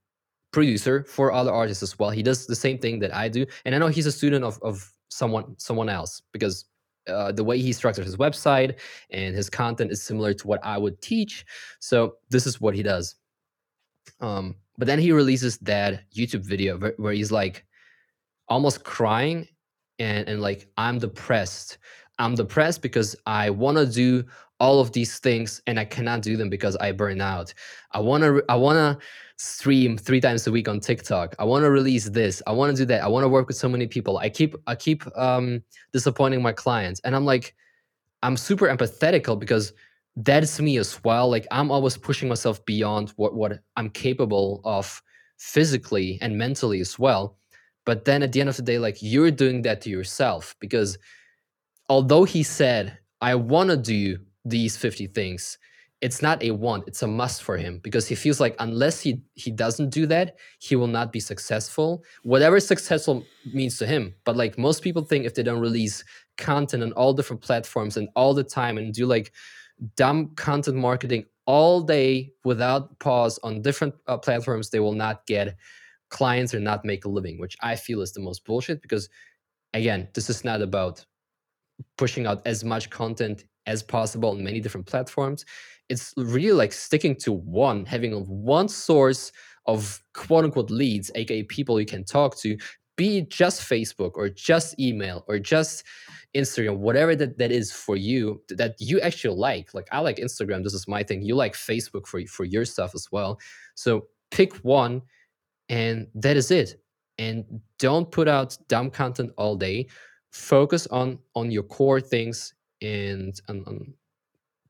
producer 0.51 1.03
for 1.03 1.31
other 1.31 1.51
artists 1.51 1.83
as 1.83 1.97
well. 1.99 2.09
He 2.09 2.23
does 2.23 2.47
the 2.47 2.55
same 2.55 2.77
thing 2.77 2.99
that 2.99 3.13
I 3.13 3.27
do, 3.27 3.45
and 3.65 3.73
I 3.75 3.77
know 3.77 3.87
he's 3.87 4.05
a 4.05 4.11
student 4.11 4.43
of 4.43 4.59
of 4.61 4.91
someone 5.09 5.55
someone 5.57 5.89
else 5.89 6.21
because 6.31 6.65
uh, 7.07 7.31
the 7.31 7.43
way 7.43 7.59
he 7.59 7.73
structures 7.73 8.05
his 8.05 8.17
website 8.17 8.75
and 9.11 9.35
his 9.35 9.49
content 9.49 9.91
is 9.91 10.03
similar 10.03 10.33
to 10.33 10.47
what 10.47 10.59
I 10.63 10.77
would 10.77 11.01
teach. 11.01 11.45
So 11.79 12.15
this 12.29 12.45
is 12.45 12.59
what 12.61 12.75
he 12.75 12.83
does. 12.83 13.15
Um, 14.19 14.55
but 14.77 14.87
then 14.87 14.99
he 14.99 15.11
releases 15.11 15.57
that 15.59 16.03
YouTube 16.11 16.45
video 16.45 16.77
where, 16.77 16.93
where 16.97 17.13
he's 17.13 17.31
like 17.31 17.65
almost 18.47 18.83
crying 18.83 19.47
and 19.99 20.27
and 20.27 20.41
like 20.41 20.67
I'm 20.77 20.99
depressed. 20.99 21.77
I'm 22.19 22.35
depressed 22.35 22.81
because 22.81 23.15
I 23.25 23.49
want 23.49 23.77
to 23.77 23.85
do 23.85 24.25
all 24.59 24.79
of 24.79 24.91
these 24.91 25.19
things 25.19 25.61
and 25.67 25.79
I 25.79 25.85
cannot 25.85 26.21
do 26.21 26.35
them 26.35 26.49
because 26.49 26.75
I 26.77 26.91
burn 26.91 27.21
out. 27.21 27.53
I 27.91 27.99
want 27.99 28.23
to 28.23 28.43
I 28.49 28.55
want 28.55 28.77
to 28.77 29.05
stream 29.37 29.97
3 29.97 30.19
times 30.19 30.47
a 30.47 30.51
week 30.51 30.67
on 30.67 30.79
TikTok. 30.79 31.35
I 31.37 31.43
want 31.43 31.63
to 31.63 31.69
release 31.69 32.09
this. 32.09 32.41
I 32.47 32.51
want 32.51 32.75
to 32.75 32.81
do 32.81 32.85
that. 32.85 33.03
I 33.03 33.07
want 33.07 33.23
to 33.23 33.29
work 33.29 33.47
with 33.47 33.57
so 33.57 33.69
many 33.69 33.87
people. 33.87 34.17
I 34.17 34.29
keep 34.29 34.55
I 34.65 34.75
keep 34.75 35.03
um 35.17 35.61
disappointing 35.93 36.41
my 36.41 36.53
clients 36.53 36.99
and 37.03 37.15
I'm 37.15 37.25
like 37.25 37.55
I'm 38.23 38.37
super 38.37 38.67
empathetical 38.67 39.39
because 39.39 39.73
that's 40.15 40.59
me 40.59 40.77
as 40.77 41.03
well. 41.03 41.29
Like 41.29 41.45
I'm 41.51 41.69
always 41.69 41.97
pushing 41.97 42.27
myself 42.27 42.65
beyond 42.65 43.11
what 43.17 43.35
what 43.35 43.59
I'm 43.75 43.89
capable 43.89 44.61
of 44.63 45.01
physically 45.37 46.17
and 46.21 46.37
mentally 46.37 46.79
as 46.79 46.97
well. 46.97 47.37
But 47.85 48.05
then 48.05 48.23
at 48.23 48.31
the 48.31 48.41
end 48.41 48.49
of 48.49 48.57
the 48.57 48.63
day, 48.63 48.79
like 48.79 48.97
you're 49.01 49.31
doing 49.31 49.61
that 49.61 49.81
to 49.81 49.89
yourself 49.89 50.55
because 50.59 50.97
although 51.89 52.23
he 52.23 52.43
said, 52.43 52.97
I 53.21 53.35
want 53.35 53.69
to 53.69 53.77
do 53.77 54.17
these 54.49 54.77
50 54.77 55.07
things, 55.07 55.57
it's 56.01 56.21
not 56.21 56.43
a 56.43 56.51
want, 56.51 56.83
it's 56.87 57.01
a 57.01 57.07
must 57.07 57.41
for 57.41 57.57
him 57.57 57.79
because 57.83 58.07
he 58.07 58.13
feels 58.13 58.39
like 58.39 58.55
unless 58.59 59.01
he 59.01 59.21
he 59.33 59.49
doesn't 59.49 59.89
do 59.89 60.05
that, 60.05 60.35
he 60.59 60.75
will 60.75 60.87
not 60.87 61.11
be 61.11 61.19
successful. 61.19 62.03
Whatever 62.23 62.59
successful 62.59 63.25
means 63.51 63.77
to 63.79 63.87
him. 63.87 64.13
But 64.23 64.37
like 64.37 64.57
most 64.57 64.83
people 64.83 65.03
think 65.03 65.25
if 65.25 65.33
they 65.33 65.43
don't 65.43 65.59
release 65.59 66.03
content 66.37 66.83
on 66.83 66.91
all 66.93 67.13
different 67.13 67.41
platforms 67.41 67.97
and 67.97 68.09
all 68.15 68.35
the 68.35 68.43
time 68.43 68.77
and 68.77 68.93
do 68.93 69.07
like 69.07 69.31
dumb 69.95 70.35
content 70.35 70.77
marketing 70.77 71.25
all 71.47 71.81
day 71.81 72.31
without 72.43 72.99
pause 72.99 73.39
on 73.41 73.61
different 73.63 73.95
uh, 74.07 74.17
platforms, 74.17 74.69
they 74.69 74.79
will 74.79 74.93
not 74.93 75.25
get 75.25 75.55
clients 76.09 76.53
or 76.53 76.59
not 76.59 76.85
make 76.85 77.05
a 77.05 77.09
living, 77.09 77.39
which 77.39 77.57
I 77.61 77.75
feel 77.75 78.01
is 78.01 78.13
the 78.13 78.21
most 78.21 78.45
bullshit 78.45 78.83
because 78.83 79.09
again, 79.73 80.09
this 80.13 80.29
is 80.29 80.43
not 80.43 80.61
about 80.61 81.03
pushing 81.97 82.25
out 82.25 82.45
as 82.45 82.63
much 82.63 82.89
content 82.89 83.45
as 83.67 83.83
possible 83.83 84.31
on 84.31 84.43
many 84.43 84.59
different 84.59 84.87
platforms. 84.87 85.45
It's 85.89 86.13
really 86.17 86.53
like 86.53 86.73
sticking 86.73 87.15
to 87.17 87.31
one, 87.31 87.85
having 87.85 88.13
one 88.25 88.67
source 88.67 89.31
of 89.65 90.01
quote 90.13 90.45
unquote 90.45 90.71
leads, 90.71 91.11
aka 91.15 91.43
people 91.43 91.79
you 91.79 91.85
can 91.85 92.03
talk 92.03 92.37
to, 92.37 92.57
be 92.95 93.21
just 93.21 93.61
Facebook 93.61 94.13
or 94.15 94.27
just 94.29 94.79
email 94.79 95.23
or 95.27 95.37
just 95.37 95.83
Instagram, 96.35 96.77
whatever 96.77 97.15
that, 97.15 97.37
that 97.37 97.51
is 97.51 97.71
for 97.71 97.95
you 97.95 98.41
that 98.49 98.75
you 98.79 98.99
actually 99.01 99.37
like. 99.37 99.73
Like 99.73 99.87
I 99.91 99.99
like 99.99 100.17
Instagram, 100.17 100.63
this 100.63 100.73
is 100.73 100.87
my 100.87 101.03
thing. 101.03 101.21
You 101.21 101.35
like 101.35 101.53
Facebook 101.53 102.07
for 102.07 102.25
for 102.25 102.43
your 102.43 102.65
stuff 102.65 102.95
as 102.95 103.07
well. 103.11 103.39
So 103.75 104.07
pick 104.31 104.55
one 104.57 105.01
and 105.69 106.07
that 106.15 106.37
is 106.37 106.51
it. 106.51 106.81
And 107.19 107.61
don't 107.79 108.11
put 108.11 108.27
out 108.27 108.57
dumb 108.67 108.89
content 108.91 109.31
all 109.37 109.55
day. 109.55 109.87
Focus 110.31 110.87
on 110.87 111.19
on 111.35 111.51
your 111.51 111.63
core 111.63 112.01
things 112.01 112.53
and 112.81 113.39
on, 113.49 113.63
on 113.67 113.93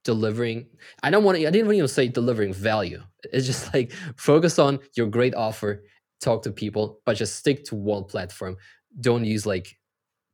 delivering. 0.04 0.68
I 1.04 1.10
don't 1.12 1.24
want 1.24 1.38
to. 1.38 1.46
I 1.46 1.52
didn't 1.52 1.72
even 1.74 1.88
say 1.88 2.08
delivering 2.08 2.54
value. 2.54 3.04
It's 3.34 3.46
just 3.46 3.74
like 3.74 3.92
focus 4.16 4.58
on 4.58 4.80
your 4.96 5.08
great 5.08 5.36
offer. 5.36 5.84
Talk 6.20 6.42
to 6.44 6.52
people, 6.52 7.00
but 7.06 7.16
just 7.16 7.36
stick 7.36 7.64
to 7.66 7.76
one 7.76 8.06
platform. 8.06 8.58
Don't 9.00 9.26
use 9.26 9.46
like 9.46 9.78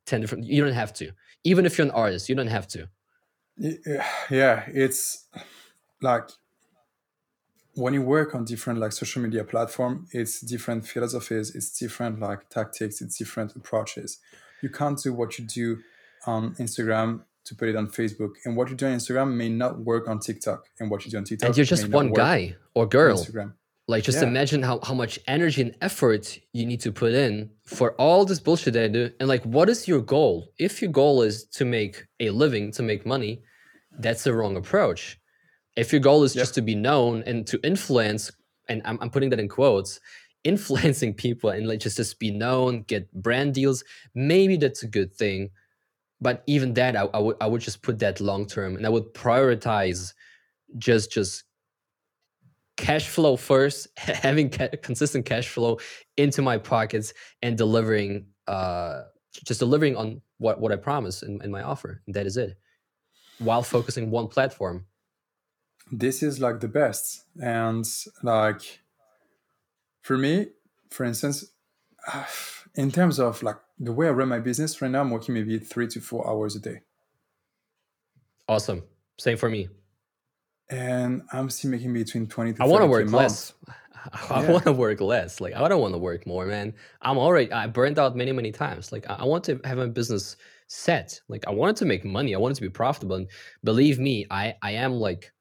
ten 0.06 0.20
different. 0.20 0.44
You 0.44 0.64
don't 0.64 0.72
have 0.72 0.94
to. 0.94 1.10
Even 1.42 1.66
if 1.66 1.76
you're 1.76 1.86
an 1.86 1.90
artist, 1.90 2.28
you 2.28 2.34
don't 2.34 2.46
have 2.46 2.68
to. 2.68 2.88
Yeah, 4.30 4.64
it's 4.68 5.26
like 6.00 6.30
when 7.74 7.92
you 7.94 8.02
work 8.02 8.34
on 8.34 8.44
different 8.44 8.78
like 8.78 8.92
social 8.92 9.20
media 9.20 9.44
platform, 9.44 10.06
it's 10.12 10.40
different 10.40 10.86
philosophies, 10.86 11.54
it's 11.54 11.76
different 11.78 12.20
like 12.20 12.48
tactics, 12.48 13.00
it's 13.00 13.18
different 13.18 13.54
approaches. 13.56 14.20
You 14.62 14.70
can't 14.70 14.98
do 15.02 15.12
what 15.12 15.38
you 15.38 15.44
do 15.44 15.78
on 16.26 16.54
Instagram 16.54 17.22
to 17.44 17.54
put 17.54 17.68
it 17.68 17.76
on 17.76 17.86
Facebook, 17.88 18.32
and 18.44 18.56
what 18.56 18.70
you 18.70 18.76
do 18.76 18.86
on 18.86 18.94
Instagram 18.94 19.32
may 19.34 19.48
not 19.48 19.78
work 19.80 20.08
on 20.08 20.18
TikTok, 20.18 20.66
and 20.80 20.90
what 20.90 21.04
you 21.04 21.10
do 21.10 21.18
on 21.18 21.24
TikTok 21.24 21.46
And 21.48 21.56
you're 21.56 21.66
just 21.66 21.88
one 21.90 22.12
guy 22.12 22.56
or 22.74 22.86
girl. 22.86 23.18
Instagram. 23.18 23.52
Like 23.86 24.02
just 24.02 24.22
Yeah. 24.22 24.28
imagine 24.28 24.62
how, 24.62 24.80
how 24.82 24.94
much 24.94 25.18
energy 25.28 25.60
and 25.60 25.76
effort 25.82 26.38
you 26.54 26.64
need 26.64 26.80
to 26.80 26.90
put 26.90 27.12
in 27.12 27.50
for 27.66 27.92
all 28.00 28.24
this 28.24 28.40
bullshit 28.40 28.72
that 28.74 28.84
I 28.84 28.88
do. 28.88 29.10
And 29.20 29.28
like 29.28 29.44
what 29.44 29.68
is 29.68 29.86
your 29.86 30.00
goal? 30.00 30.52
If 30.58 30.80
your 30.80 30.90
goal 30.90 31.20
is 31.20 31.44
to 31.58 31.66
make 31.66 32.06
a 32.18 32.30
living, 32.30 32.72
to 32.72 32.82
make 32.82 33.04
money, 33.04 33.42
that's 33.98 34.24
the 34.24 34.32
wrong 34.32 34.56
approach. 34.56 35.20
If 35.76 35.92
your 35.92 36.00
goal 36.00 36.22
is 36.22 36.32
just 36.32 36.54
to 36.54 36.62
be 36.62 36.74
known 36.74 37.24
and 37.26 37.46
to 37.48 37.60
influence, 37.62 38.30
and 38.70 38.80
I'm, 38.86 38.98
I'm 39.02 39.10
putting 39.10 39.28
that 39.30 39.40
in 39.40 39.48
quotes, 39.48 40.00
influencing 40.44 41.12
people 41.14 41.50
and 41.50 41.66
like 41.68 41.80
just 41.80 41.96
just 41.98 42.18
be 42.18 42.30
known, 42.30 42.82
get 42.82 43.12
brand 43.12 43.52
deals, 43.54 43.84
maybe 44.14 44.56
that's 44.56 44.82
a 44.82 44.88
good 44.88 45.14
thing. 45.14 45.50
But 46.24 46.42
even 46.46 46.72
that, 46.74 46.96
I, 46.96 47.02
I 47.12 47.18
would 47.18 47.36
I 47.42 47.46
would 47.46 47.60
just 47.60 47.82
put 47.82 47.98
that 47.98 48.18
long 48.18 48.46
term, 48.46 48.76
and 48.76 48.86
I 48.86 48.88
would 48.88 49.12
prioritize 49.12 50.14
just 50.78 51.12
just 51.12 51.44
cash 52.78 53.08
flow 53.08 53.36
first, 53.36 53.88
having 53.98 54.48
ca- 54.48 54.76
consistent 54.82 55.26
cash 55.26 55.48
flow 55.48 55.80
into 56.16 56.40
my 56.40 56.56
pockets, 56.56 57.12
and 57.42 57.58
delivering 57.58 58.28
uh 58.48 59.02
just 59.44 59.60
delivering 59.60 59.96
on 59.96 60.22
what 60.38 60.62
what 60.62 60.72
I 60.72 60.76
promise 60.76 61.22
in, 61.22 61.42
in 61.44 61.50
my 61.50 61.62
offer. 61.62 62.00
And 62.06 62.16
that 62.16 62.24
is 62.24 62.38
it, 62.38 62.56
while 63.38 63.62
focusing 63.62 64.10
one 64.10 64.28
platform. 64.28 64.86
This 65.92 66.22
is 66.22 66.40
like 66.40 66.60
the 66.60 66.68
best, 66.68 67.24
and 67.38 67.84
like 68.22 68.80
for 70.00 70.16
me, 70.16 70.46
for 70.88 71.04
instance, 71.04 71.44
in 72.74 72.90
terms 72.90 73.20
of 73.20 73.42
like 73.42 73.58
the 73.78 73.92
way 73.92 74.06
I 74.08 74.10
run 74.10 74.28
my 74.28 74.38
business 74.40 74.80
right 74.82 74.90
now, 74.90 75.00
I'm 75.00 75.10
working 75.10 75.34
maybe 75.34 75.58
three 75.58 75.88
to 75.88 76.00
four 76.00 76.28
hours 76.28 76.56
a 76.56 76.60
day. 76.60 76.80
Awesome. 78.48 78.82
Same 79.18 79.36
for 79.36 79.48
me. 79.48 79.68
And 80.70 81.22
I'm 81.32 81.50
still 81.50 81.70
making 81.70 81.92
between 81.92 82.26
20 82.26 82.54
to 82.54 82.62
I 82.62 82.66
want 82.66 82.82
to 82.82 82.86
work 82.86 83.10
less. 83.10 83.52
I 84.30 84.42
Yeah. 84.42 84.52
want 84.52 84.64
to 84.64 84.72
work 84.72 85.00
less. 85.00 85.40
Like 85.40 85.54
I 85.54 85.68
don't 85.68 85.80
want 85.80 85.94
to 85.94 85.98
work 85.98 86.26
more, 86.26 86.46
man. 86.46 86.74
I'm 87.02 87.18
already 87.18 87.52
I 87.52 87.66
burned 87.66 87.98
out 87.98 88.16
many, 88.16 88.32
many 88.32 88.52
times. 88.52 88.92
Like 88.92 89.06
I 89.08 89.24
want 89.24 89.44
to 89.44 89.60
have 89.64 89.78
my 89.78 89.86
business 89.86 90.36
set. 90.68 91.20
Like 91.28 91.46
I 91.46 91.50
wanted 91.50 91.76
to 91.76 91.84
make 91.84 92.04
money. 92.04 92.34
I 92.34 92.38
wanted 92.38 92.56
to 92.56 92.62
be 92.62 92.70
profitable. 92.70 93.16
And 93.16 93.28
believe 93.62 93.98
me, 93.98 94.26
I 94.30 94.54
I 94.62 94.72
am 94.72 94.92
like 94.92 95.32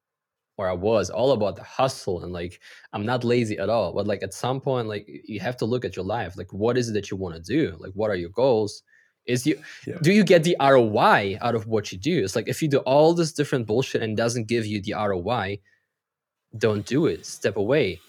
or 0.58 0.70
I 0.70 0.74
was 0.74 1.10
all 1.10 1.32
about 1.32 1.56
the 1.56 1.64
hustle 1.64 2.24
and 2.24 2.32
like 2.32 2.60
I'm 2.94 3.06
not 3.06 3.24
lazy 3.24 3.58
at 3.58 3.70
all. 3.70 3.94
But 3.94 4.08
like 4.08 4.24
at 4.24 4.34
some 4.34 4.62
point, 4.62 4.88
like 4.88 5.08
you 5.08 5.40
have 5.40 5.58
to 5.58 5.66
look 5.66 5.84
at 5.86 5.96
your 5.96 6.06
life. 6.06 6.38
Like 6.38 6.54
what 6.54 6.78
is 6.78 6.90
it 6.90 6.94
that 6.94 7.10
you 7.10 7.18
want 7.18 7.36
to 7.36 7.42
do? 7.42 7.76
Like 7.80 7.92
what 7.94 8.12
are 8.12 8.16
your 8.16 8.30
goals? 8.30 8.84
Is 9.26 9.48
you 9.48 9.60
Yeah. 9.88 9.98
do 10.02 10.12
you 10.12 10.24
get 10.24 10.44
the 10.44 10.56
ROI 10.60 11.38
out 11.42 11.56
of 11.56 11.68
what 11.68 11.92
you 11.92 11.98
do? 11.98 12.24
It's 12.24 12.36
like 12.36 12.48
if 12.48 12.62
you 12.62 12.68
do 12.68 12.80
all 12.80 13.14
this 13.14 13.32
different 13.34 13.66
bullshit 13.68 14.04
and 14.04 14.16
doesn't 14.18 14.48
give 14.48 14.66
you 14.66 14.82
the 14.82 14.94
ROI, 14.94 15.60
don't 16.58 16.86
do 16.86 17.08
it. 17.08 17.26
Step 17.26 17.58
away. 17.58 18.00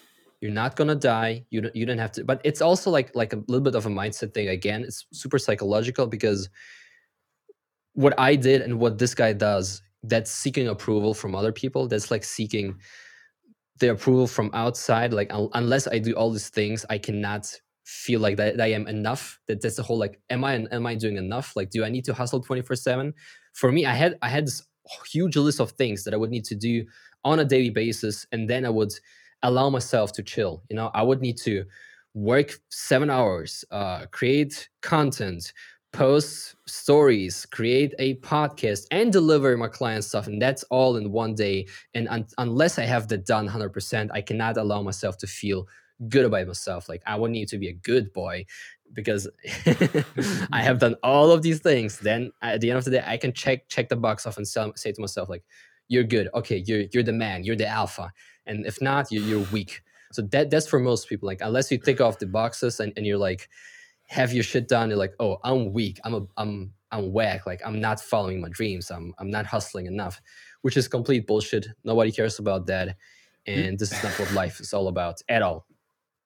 You're 0.41 0.53
not 0.53 0.77
gonna 0.77 0.97
die. 0.97 1.47
You 1.51 1.63
don't 1.63 1.75
you 1.77 1.87
don't 1.87 1.99
have 1.99 2.13
to. 2.13 2.25
But 2.25 2.41
it's 2.45 2.61
also 2.61 2.91
like 2.91 3.15
like 3.15 3.33
a 3.33 3.37
little 3.49 3.63
bit 3.63 3.75
of 3.75 3.87
a 3.87 3.89
mindset 3.89 4.35
thing. 4.35 4.49
Again, 4.49 4.83
it's 4.83 5.07
super 5.13 5.39
psychological 5.39 6.07
because 6.07 6.51
what 7.95 8.13
I 8.19 8.37
did 8.37 8.61
and 8.61 8.79
what 8.79 8.99
this 8.99 9.15
guy 9.15 9.33
does, 9.33 9.81
that's 10.09 10.31
seeking 10.31 10.69
approval 10.69 11.14
from 11.14 11.35
other 11.35 11.53
people. 11.53 11.88
That's 11.88 12.11
like 12.11 12.25
seeking 12.25 12.77
the 13.81 13.90
approval 13.90 14.27
from 14.27 14.51
outside. 14.55 15.12
Like 15.12 15.33
un- 15.33 15.51
unless 15.55 15.87
I 15.87 15.99
do 15.99 16.12
all 16.14 16.31
these 16.31 16.49
things, 16.49 16.85
I 16.90 16.99
cannot 16.99 17.53
feel 17.85 18.21
like 18.21 18.37
that, 18.37 18.57
that 18.57 18.64
I 18.64 18.73
am 18.73 18.87
enough. 18.87 19.38
That 19.49 19.61
that's 19.61 19.77
the 19.77 19.83
whole 19.83 19.99
like, 19.99 20.21
am 20.31 20.45
I 20.45 20.67
am 20.71 20.87
I 20.87 20.95
doing 20.95 21.17
enough? 21.17 21.55
Like, 21.57 21.71
do 21.71 21.85
I 21.85 21.88
need 21.88 22.05
to 22.07 22.14
hustle 22.14 22.40
twenty 22.40 22.62
four 22.62 22.77
seven? 22.77 23.14
For 23.53 23.71
me, 23.73 23.87
I 23.87 23.95
had 23.95 24.19
I 24.23 24.29
had 24.29 24.47
this 24.47 24.62
huge 25.11 25.37
list 25.37 25.61
of 25.61 25.73
things 25.73 26.05
that 26.05 26.14
I 26.14 26.17
would 26.17 26.31
need 26.31 26.45
to 26.47 26.55
do 26.55 26.85
on 27.25 27.38
a 27.38 27.45
daily 27.45 27.71
basis, 27.71 28.27
and 28.33 28.49
then 28.49 28.64
I 28.64 28.71
would 28.71 28.93
allow 29.43 29.71
myself 29.71 30.12
to 30.12 30.23
chill. 30.23 30.62
You 30.71 30.77
know, 30.77 30.90
I 30.95 31.03
would 31.03 31.21
need 31.21 31.38
to 31.38 31.64
work 32.14 32.61
seven 32.71 33.11
hours, 33.11 33.64
uh, 33.71 34.07
create 34.12 34.69
content, 34.83 35.53
post 35.95 36.57
stories, 36.67 37.47
create 37.47 37.95
a 38.01 38.17
podcast, 38.17 38.87
and 38.91 39.13
deliver 39.13 39.57
my 39.57 39.69
client 39.69 40.03
stuff. 40.03 40.27
And 40.27 40.43
that's 40.43 40.65
all 40.65 40.97
in 40.97 41.13
one 41.13 41.37
day. 41.37 41.69
And 41.95 42.09
un- 42.09 42.27
unless 42.37 42.79
I 42.81 42.83
have 42.83 43.07
that 43.09 43.25
done 43.25 43.49
100%, 43.49 44.11
I 44.13 44.21
cannot 44.21 44.57
allow 44.57 44.83
myself 44.83 45.17
to 45.19 45.29
feel 45.29 45.69
good 46.09 46.25
about 46.25 46.49
myself. 46.49 46.89
Like 46.89 47.03
I 47.07 47.15
would 47.15 47.31
need 47.31 47.47
to 47.49 47.59
be 47.59 47.69
a 47.69 47.73
good 47.73 48.13
boy 48.13 48.45
because 48.93 49.29
I 50.53 50.63
have 50.63 50.81
done 50.81 50.97
all 51.05 51.31
of 51.31 51.43
these 51.43 51.61
things. 51.61 52.01
Then 52.01 52.33
at 52.43 52.61
the 52.61 52.71
end 52.71 52.79
of 52.79 52.85
the 52.85 52.91
day, 52.91 53.05
I 53.07 53.17
can 53.17 53.33
check 53.33 53.69
check 53.69 53.89
the 53.89 53.97
box 53.97 54.27
off 54.27 54.37
and 54.37 54.47
sell, 54.47 54.73
say 54.75 54.91
to 54.91 55.01
myself 55.01 55.29
like, 55.29 55.45
"You're 55.87 56.05
good. 56.05 56.29
Okay, 56.35 56.65
you're 56.67 56.85
you're 56.93 57.05
the 57.05 57.13
man. 57.13 57.45
You're 57.45 57.57
the 57.57 57.69
alpha." 57.69 58.13
And 58.47 58.67
if 58.67 58.83
not, 58.83 59.13
you're, 59.13 59.23
you're 59.23 59.47
weak. 59.53 59.83
So 60.13 60.23
that 60.23 60.51
that's 60.51 60.67
for 60.67 60.81
most 60.81 61.09
people. 61.09 61.29
Like 61.29 61.41
unless 61.41 61.71
you 61.71 61.79
tick 61.79 62.01
off 62.01 62.19
the 62.19 62.27
boxes 62.27 62.81
and, 62.81 62.93
and 62.97 63.07
you're 63.07 63.19
like 63.19 63.49
have 64.07 64.33
your 64.33 64.45
shit 64.45 64.69
done, 64.69 64.90
you're 64.90 64.99
like, 64.99 65.14
oh, 65.21 65.38
I'm 65.45 65.73
weak. 65.73 65.99
I'm 66.05 66.14
a 66.14 66.27
I'm 66.37 66.73
I'm 66.90 67.12
whack. 67.12 67.47
Like 67.47 67.61
I'm 67.64 67.81
not 67.81 68.01
following 68.01 68.40
my 68.40 68.49
dreams. 68.51 68.90
I'm 68.90 69.14
I'm 69.19 69.31
not 69.31 69.47
hustling 69.47 69.87
enough, 69.87 70.21
which 70.62 70.77
is 70.77 70.88
complete 70.88 71.27
bullshit. 71.27 71.67
Nobody 71.85 72.12
cares 72.12 72.38
about 72.38 72.67
that. 72.67 72.97
And 73.47 73.79
this 73.79 73.93
is 73.93 74.03
not 74.03 74.19
what 74.19 74.33
life 74.33 74.61
is 74.61 74.73
all 74.73 74.88
about 74.88 75.21
at 75.29 75.43
all. 75.43 75.67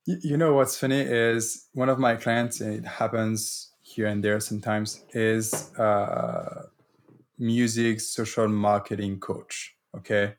You 0.06 0.36
know 0.36 0.54
what's 0.54 0.78
funny 0.78 1.00
is 1.00 1.68
one 1.72 1.88
of 1.88 1.98
my 1.98 2.16
clients, 2.16 2.60
and 2.60 2.72
it 2.74 2.86
happens 2.86 3.72
here 3.82 4.06
and 4.06 4.22
there 4.22 4.40
sometimes, 4.40 5.04
is 5.12 5.74
uh, 5.76 6.66
music 7.38 8.00
social 8.00 8.48
marketing 8.48 9.20
coach. 9.20 9.74
Okay, 9.96 10.34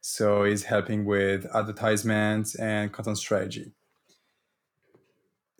so 0.00 0.44
he's 0.44 0.64
helping 0.64 1.04
with 1.04 1.46
advertisements 1.54 2.54
and 2.54 2.92
content 2.92 3.18
strategy. 3.18 3.72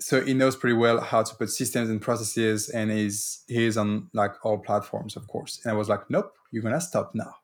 So 0.02 0.20
he 0.20 0.34
knows 0.34 0.56
pretty 0.56 0.74
well 0.74 1.00
how 1.00 1.22
to 1.22 1.34
put 1.36 1.48
systems 1.48 1.88
and 1.88 2.00
processes, 2.00 2.68
and 2.68 2.90
he's 2.90 3.44
he's 3.46 3.76
on 3.76 4.10
like 4.12 4.34
all 4.44 4.58
platforms, 4.58 5.16
of 5.16 5.28
course. 5.28 5.60
And 5.62 5.72
I 5.72 5.76
was 5.76 5.88
like, 5.88 6.10
nope, 6.10 6.32
you're 6.50 6.62
gonna 6.62 6.80
stop 6.80 7.12
now. 7.14 7.36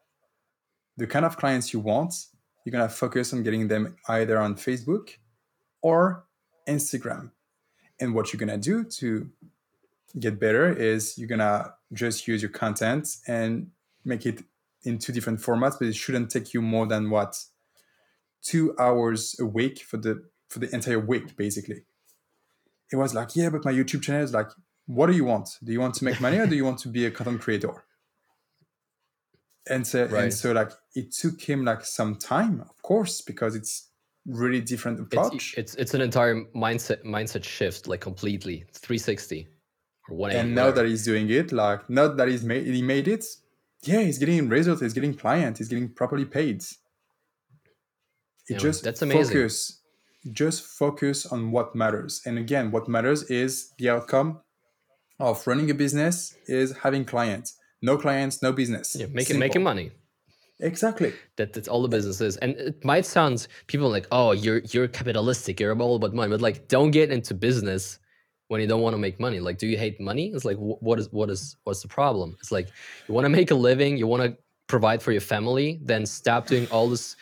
The 0.96 1.06
kind 1.06 1.24
of 1.24 1.36
clients 1.36 1.72
you 1.72 1.78
want, 1.78 2.12
you're 2.64 2.72
gonna 2.72 2.88
focus 2.88 3.32
on 3.32 3.44
getting 3.44 3.68
them 3.68 3.94
either 4.08 4.38
on 4.38 4.56
Facebook 4.56 5.10
or 5.82 6.24
Instagram. 6.68 7.30
And 8.00 8.12
what 8.12 8.32
you're 8.32 8.40
gonna 8.40 8.58
do 8.58 8.82
to 8.82 9.30
get 10.18 10.40
better 10.40 10.72
is 10.72 11.16
you're 11.16 11.28
gonna 11.28 11.74
just 11.92 12.26
use 12.26 12.42
your 12.42 12.50
content 12.50 13.08
and 13.28 13.70
make 14.04 14.26
it 14.26 14.42
in 14.82 14.98
two 14.98 15.12
different 15.12 15.38
formats, 15.38 15.78
but 15.78 15.86
it 15.86 15.94
shouldn't 15.94 16.30
take 16.30 16.52
you 16.54 16.60
more 16.60 16.86
than 16.88 17.08
what 17.08 17.36
two 18.42 18.74
hours 18.80 19.36
a 19.38 19.46
week 19.46 19.78
for 19.78 19.96
the 19.96 20.24
for 20.48 20.58
the 20.58 20.74
entire 20.74 20.98
week, 20.98 21.36
basically. 21.36 21.84
It 22.92 22.96
was 22.96 23.14
like, 23.14 23.36
yeah, 23.36 23.50
but 23.50 23.64
my 23.64 23.72
YouTube 23.72 24.02
channel 24.02 24.22
is 24.22 24.32
like, 24.32 24.48
what 24.86 25.06
do 25.08 25.12
you 25.12 25.24
want? 25.24 25.50
Do 25.62 25.72
you 25.72 25.80
want 25.80 25.94
to 25.96 26.04
make 26.04 26.20
money 26.20 26.38
or 26.38 26.46
do 26.46 26.56
you 26.56 26.64
want 26.64 26.78
to 26.80 26.88
be 26.88 27.04
a 27.06 27.10
content 27.10 27.40
creator? 27.40 27.84
And 29.68 29.86
so 29.86 30.06
Right. 30.06 30.24
and 30.24 30.34
so 30.34 30.52
like 30.52 30.72
it 30.94 31.12
took 31.12 31.42
him 31.42 31.64
like 31.64 31.84
some 31.84 32.16
time, 32.16 32.62
of 32.62 32.80
course, 32.82 33.20
because 33.20 33.54
it's 33.54 33.90
really 34.26 34.62
different 34.62 34.98
approach. 35.00 35.54
It's, 35.58 35.74
it's 35.74 35.74
it's 35.74 35.94
an 35.94 36.00
entire 36.00 36.44
mindset 36.56 37.04
mindset 37.04 37.44
shift, 37.44 37.86
like 37.86 38.00
completely 38.00 38.64
360 38.72 39.46
or 40.08 40.16
180. 40.16 40.40
and 40.40 40.54
now 40.54 40.70
that 40.70 40.86
he's 40.86 41.04
doing 41.04 41.28
it, 41.28 41.52
like 41.52 41.88
not 41.90 42.16
that 42.16 42.28
he's 42.28 42.44
made 42.44 42.66
he 42.66 42.80
made 42.80 43.08
it, 43.08 43.26
yeah, 43.82 44.00
he's 44.00 44.16
getting 44.18 44.48
results, 44.48 44.80
he's 44.80 44.94
getting 44.94 45.14
clients, 45.14 45.58
he's 45.58 45.68
getting 45.68 45.90
properly 45.90 46.24
paid. 46.24 46.64
It 48.48 48.58
just 48.58 48.82
that's 48.84 49.02
amazing. 49.02 49.24
focus, 49.24 49.77
just 50.32 50.62
focus 50.64 51.26
on 51.26 51.50
what 51.50 51.74
matters. 51.74 52.22
And 52.26 52.38
again, 52.38 52.70
what 52.70 52.88
matters 52.88 53.22
is 53.24 53.72
the 53.78 53.88
outcome 53.90 54.40
of 55.20 55.46
running 55.46 55.70
a 55.70 55.74
business 55.74 56.36
is 56.46 56.76
having 56.78 57.04
clients. 57.04 57.56
No 57.82 57.96
clients, 57.96 58.42
no 58.42 58.52
business. 58.52 58.96
yeah, 58.98 59.06
making 59.06 59.26
Simple. 59.34 59.40
making 59.40 59.62
money. 59.62 59.92
Exactly. 60.60 61.12
that 61.36 61.52
that's 61.52 61.68
all 61.68 61.82
the 61.82 61.88
business 61.88 62.20
is 62.20 62.36
and 62.38 62.56
it 62.56 62.84
might 62.84 63.06
sound 63.06 63.46
people 63.68 63.88
like 63.88 64.08
oh 64.10 64.32
you're 64.32 64.58
you're 64.72 64.88
capitalistic 64.88 65.60
you're 65.60 65.72
all 65.80 65.94
about 65.94 66.12
money 66.14 66.28
but 66.28 66.40
like 66.40 66.66
don't 66.66 66.90
get 66.90 67.12
into 67.12 67.32
business 67.32 68.00
when 68.48 68.60
you 68.60 68.66
don't 68.66 68.80
want 68.80 68.92
to 68.92 68.98
make 68.98 69.20
money 69.20 69.38
like 69.38 69.56
do 69.58 69.68
you 69.68 69.78
hate 69.78 70.00
money 70.00 70.32
it's 70.34 70.44
like 70.44 70.56
wh- 70.56 70.82
what 70.82 70.98
is 70.98 71.12
what 71.12 71.30
is 71.30 71.56
what's 71.62 71.80
the 71.80 71.86
problem 71.86 72.36
it's 72.40 72.50
like 72.50 72.66
you 73.06 73.14
want 73.14 73.24
to 73.24 73.28
make 73.28 73.52
a 73.52 73.54
living 73.54 73.96
you 73.96 74.08
want 74.08 74.20
to 74.20 74.36
provide 74.66 75.00
for 75.00 75.12
your 75.12 75.20
family 75.20 75.78
then 75.84 76.04
stop 76.04 76.48
doing 76.48 76.66
all 76.72 76.88
this 76.88 77.14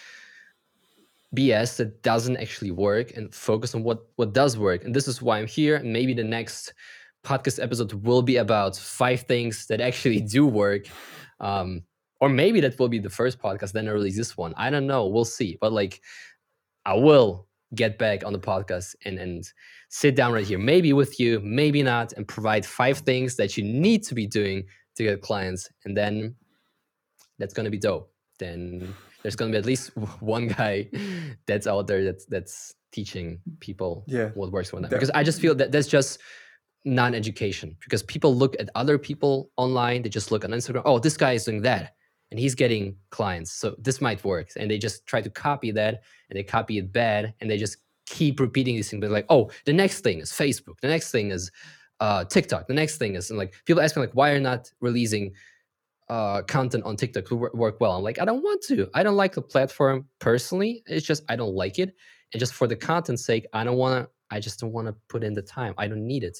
bs 1.34 1.76
that 1.76 2.02
doesn't 2.02 2.36
actually 2.36 2.70
work 2.70 3.16
and 3.16 3.34
focus 3.34 3.74
on 3.74 3.82
what 3.82 4.06
what 4.16 4.32
does 4.32 4.56
work. 4.56 4.84
And 4.84 4.94
this 4.94 5.08
is 5.08 5.20
why 5.20 5.38
i'm 5.38 5.46
here. 5.46 5.76
And 5.76 5.92
maybe 5.92 6.14
the 6.14 6.24
next 6.24 6.72
podcast 7.24 7.62
episode 7.62 7.92
will 7.92 8.22
be 8.22 8.36
about 8.36 8.76
five 8.76 9.22
things 9.22 9.66
that 9.66 9.80
actually 9.80 10.20
do 10.20 10.46
work 10.46 10.86
um 11.40 11.82
or 12.20 12.28
maybe 12.28 12.60
that 12.60 12.78
will 12.78 12.88
be 12.88 13.00
the 13.00 13.10
first 13.10 13.38
podcast 13.38 13.72
then 13.72 13.88
i 13.88 13.90
release 13.90 14.16
this 14.16 14.36
one. 14.36 14.54
I 14.56 14.70
don't 14.70 14.86
know. 14.86 15.06
We'll 15.06 15.24
see. 15.24 15.58
But 15.60 15.72
like 15.72 16.00
i 16.84 16.94
will 16.94 17.46
get 17.74 17.98
back 17.98 18.24
on 18.24 18.32
the 18.32 18.38
podcast 18.38 18.94
and 19.04 19.18
and 19.18 19.44
sit 19.88 20.14
down 20.14 20.32
right 20.32 20.46
here 20.46 20.58
maybe 20.58 20.92
with 20.92 21.18
you 21.18 21.40
maybe 21.40 21.82
not 21.82 22.12
and 22.12 22.26
provide 22.26 22.64
five 22.64 22.98
things 22.98 23.36
that 23.36 23.56
you 23.56 23.64
need 23.64 24.02
to 24.04 24.14
be 24.14 24.26
doing 24.26 24.64
to 24.96 25.04
get 25.04 25.22
clients. 25.22 25.70
And 25.84 25.96
then 25.96 26.34
that's 27.38 27.54
to 27.54 27.70
be 27.70 27.78
dope. 27.78 28.12
Then 28.38 28.94
there's 29.26 29.34
going 29.34 29.50
to 29.50 29.56
be 29.56 29.58
at 29.58 29.66
least 29.66 29.90
one 30.20 30.46
guy 30.46 30.88
that's 31.46 31.66
out 31.66 31.88
there 31.88 32.04
that's 32.04 32.26
that's 32.26 32.74
teaching 32.92 33.40
people 33.58 34.04
Yeah, 34.06 34.28
what 34.34 34.52
works 34.52 34.70
for 34.70 34.76
them. 34.76 34.82
That- 34.84 34.90
because 34.90 35.10
i 35.10 35.24
just 35.24 35.40
feel 35.40 35.54
that 35.56 35.72
that's 35.72 35.88
just 35.88 36.20
non-education. 36.84 37.76
Because 37.82 38.04
people 38.04 38.36
look 38.36 38.54
at 38.60 38.70
other 38.76 38.96
people 38.96 39.50
online 39.56 40.02
they 40.02 40.08
just 40.08 40.30
look 40.30 40.44
on 40.44 40.50
instagram 40.52 40.82
oh 40.84 40.98
this 41.00 41.16
guy 41.16 41.32
is 41.32 41.44
doing 41.44 41.62
that 41.62 41.96
and 42.30 42.38
he's 42.38 42.54
getting 42.54 42.96
clients 43.10 43.50
so 43.50 43.74
this 43.78 44.00
might 44.00 44.22
work. 44.24 44.48
And 44.56 44.70
they 44.70 44.78
just 44.78 45.06
try 45.06 45.20
to 45.20 45.30
copy 45.30 45.72
that 45.72 46.02
and 46.30 46.36
they 46.38 46.44
copy 46.44 46.78
it 46.78 46.92
bad 46.92 47.34
and 47.40 47.50
they 47.50 47.56
just 47.56 47.78
keep 48.06 48.38
repeating 48.38 48.76
these 48.76 48.88
things, 48.90 49.00
but 49.00 49.10
like, 49.10 49.26
oh, 49.28 49.50
the 49.64 49.72
next 49.72 50.02
thing 50.02 50.20
is 50.20 50.30
Facebook, 50.30 50.78
the 50.80 50.88
next 50.88 51.10
thing 51.10 51.32
is 51.32 51.50
uh, 51.98 52.24
TikTok, 52.24 52.68
the 52.68 52.74
next 52.74 52.98
thing 52.98 53.16
is 53.16 53.30
and 53.30 53.38
like 53.38 53.54
people 53.64 53.82
ask 53.82 53.96
me 53.96 54.02
like, 54.02 54.14
why 54.14 54.30
are 54.30 54.40
not 54.40 54.70
releasing 54.80 55.32
uh, 56.08 56.42
content 56.42 56.84
on 56.84 56.96
TikTok 56.96 57.26
to 57.26 57.36
work, 57.36 57.80
well? 57.80 57.92
I'm 57.92 58.02
like, 58.02 58.20
I 58.20 58.24
don't 58.24 58.42
want 58.42 58.62
to. 58.64 58.88
I 58.94 59.02
don't 59.02 59.16
like 59.16 59.34
the 59.34 59.42
platform 59.42 60.06
personally. 60.18 60.82
It's 60.86 61.06
just 61.06 61.24
I 61.28 61.36
don't 61.36 61.54
like 61.54 61.78
it, 61.78 61.94
and 62.32 62.40
just 62.40 62.54
for 62.54 62.66
the 62.66 62.76
content 62.76 63.20
sake, 63.20 63.46
I 63.52 63.64
don't 63.64 63.76
want 63.76 64.04
to. 64.04 64.10
I 64.30 64.40
just 64.40 64.60
don't 64.60 64.72
want 64.72 64.88
to 64.88 64.94
put 65.08 65.22
in 65.22 65.34
the 65.34 65.42
time. 65.42 65.74
I 65.78 65.86
don't 65.86 66.06
need 66.06 66.24
it. 66.24 66.38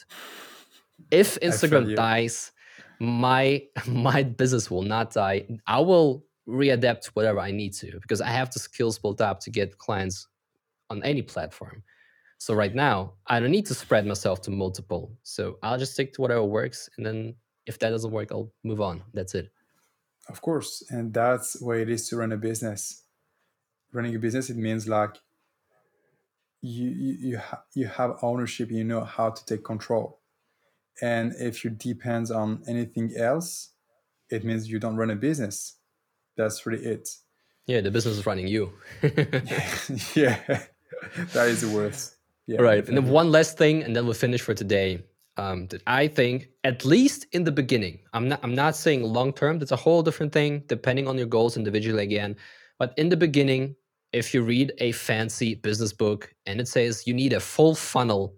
If 1.11 1.39
Instagram 1.41 1.95
dies, 1.95 2.53
my 3.01 3.63
my 3.87 4.23
business 4.23 4.71
will 4.71 4.83
not 4.83 5.13
die. 5.13 5.47
I 5.67 5.81
will 5.81 6.25
readapt 6.49 7.07
whatever 7.15 7.41
I 7.41 7.51
need 7.51 7.73
to 7.75 7.99
because 8.01 8.21
I 8.21 8.29
have 8.29 8.53
the 8.53 8.61
skills 8.61 8.99
built 8.99 9.21
up 9.21 9.41
to 9.41 9.51
get 9.51 9.79
clients 9.79 10.29
on 10.91 11.03
any 11.03 11.23
platform. 11.23 11.83
So 12.39 12.55
right 12.55 12.75
now, 12.75 13.15
I 13.27 13.41
don't 13.41 13.51
need 13.51 13.67
to 13.67 13.75
spread 13.75 14.07
myself 14.07 14.43
to 14.43 14.51
multiple. 14.51 15.17
So 15.23 15.59
I'll 15.63 15.79
just 15.79 15.95
stick 15.95 16.13
to 16.15 16.21
whatever 16.21 16.45
works, 16.45 16.89
and 16.97 17.05
then 17.05 17.35
if 17.67 17.79
that 17.81 17.91
doesn't 17.91 18.11
work, 18.11 18.31
I'll 18.31 18.53
move 18.63 18.81
on. 18.81 19.03
That's 19.15 19.35
it. 19.35 19.51
Of 20.29 20.41
course, 20.43 20.83
and 20.91 21.15
that's 21.15 21.61
what 21.61 21.79
it 21.79 21.89
is 21.89 22.09
to 22.09 22.17
run 22.17 22.33
a 22.33 22.37
business. 22.37 23.05
Running 23.93 24.15
a 24.17 24.19
business, 24.19 24.51
it 24.51 24.57
means 24.57 24.89
like 24.89 25.17
you 26.61 26.89
you 26.91 27.17
you, 27.21 27.39
ha- 27.39 27.63
you 27.75 27.87
have 27.87 28.19
ownership. 28.23 28.71
You 28.71 28.85
know 28.85 29.05
how 29.05 29.31
to 29.31 29.45
take 29.45 29.65
control, 29.65 30.21
and 31.01 31.33
if 31.39 31.65
you 31.65 31.71
depends 31.71 32.31
on 32.31 32.63
anything 32.67 33.13
else, 33.17 33.71
it 34.29 34.45
means 34.45 34.69
you 34.69 34.81
don't 34.81 34.97
run 34.97 35.11
a 35.11 35.17
business. 35.17 35.77
That's 36.37 36.67
really 36.67 36.85
it. 36.85 37.09
Yeah, 37.67 37.81
the 37.81 37.91
business 37.91 38.19
is 38.19 38.27
running 38.27 38.49
you. 38.49 38.73
yeah, 39.03 40.39
that 41.33 41.49
is 41.49 41.61
the 41.61 41.71
worst. 41.73 42.17
Yeah, 42.47 42.61
right. 42.61 42.77
Definitely. 42.77 42.97
And 42.97 43.07
then 43.07 43.13
one 43.13 43.31
last 43.31 43.59
thing, 43.59 43.83
and 43.83 43.95
then 43.95 44.05
we'll 44.05 44.15
finish 44.15 44.41
for 44.41 44.55
today. 44.55 45.05
Um, 45.39 45.67
that 45.69 45.83
I 45.87 46.09
think, 46.09 46.49
at 46.65 46.85
least 46.85 47.27
in 47.33 47.45
the 47.45 47.53
beginning, 47.53 47.99
I'm 48.15 48.29
not. 48.29 48.41
I'm 48.43 48.55
not 48.55 48.75
saying 48.75 49.03
long 49.03 49.33
term. 49.33 49.59
That's 49.59 49.73
a 49.73 49.77
whole 49.77 50.03
different 50.03 50.33
thing, 50.33 50.63
depending 50.67 51.07
on 51.07 51.19
your 51.19 51.27
goals 51.27 51.57
individually. 51.57 52.03
Again, 52.03 52.37
but 52.79 52.95
in 52.97 53.11
the 53.11 53.17
beginning, 53.17 53.77
if 54.13 54.33
you 54.33 54.43
read 54.43 54.73
a 54.79 54.93
fancy 54.93 55.55
business 55.55 55.93
book 55.93 56.33
and 56.47 56.61
it 56.61 56.69
says 56.69 57.07
you 57.07 57.13
need 57.13 57.35
a 57.35 57.41
full 57.41 57.75
funnel 57.75 58.35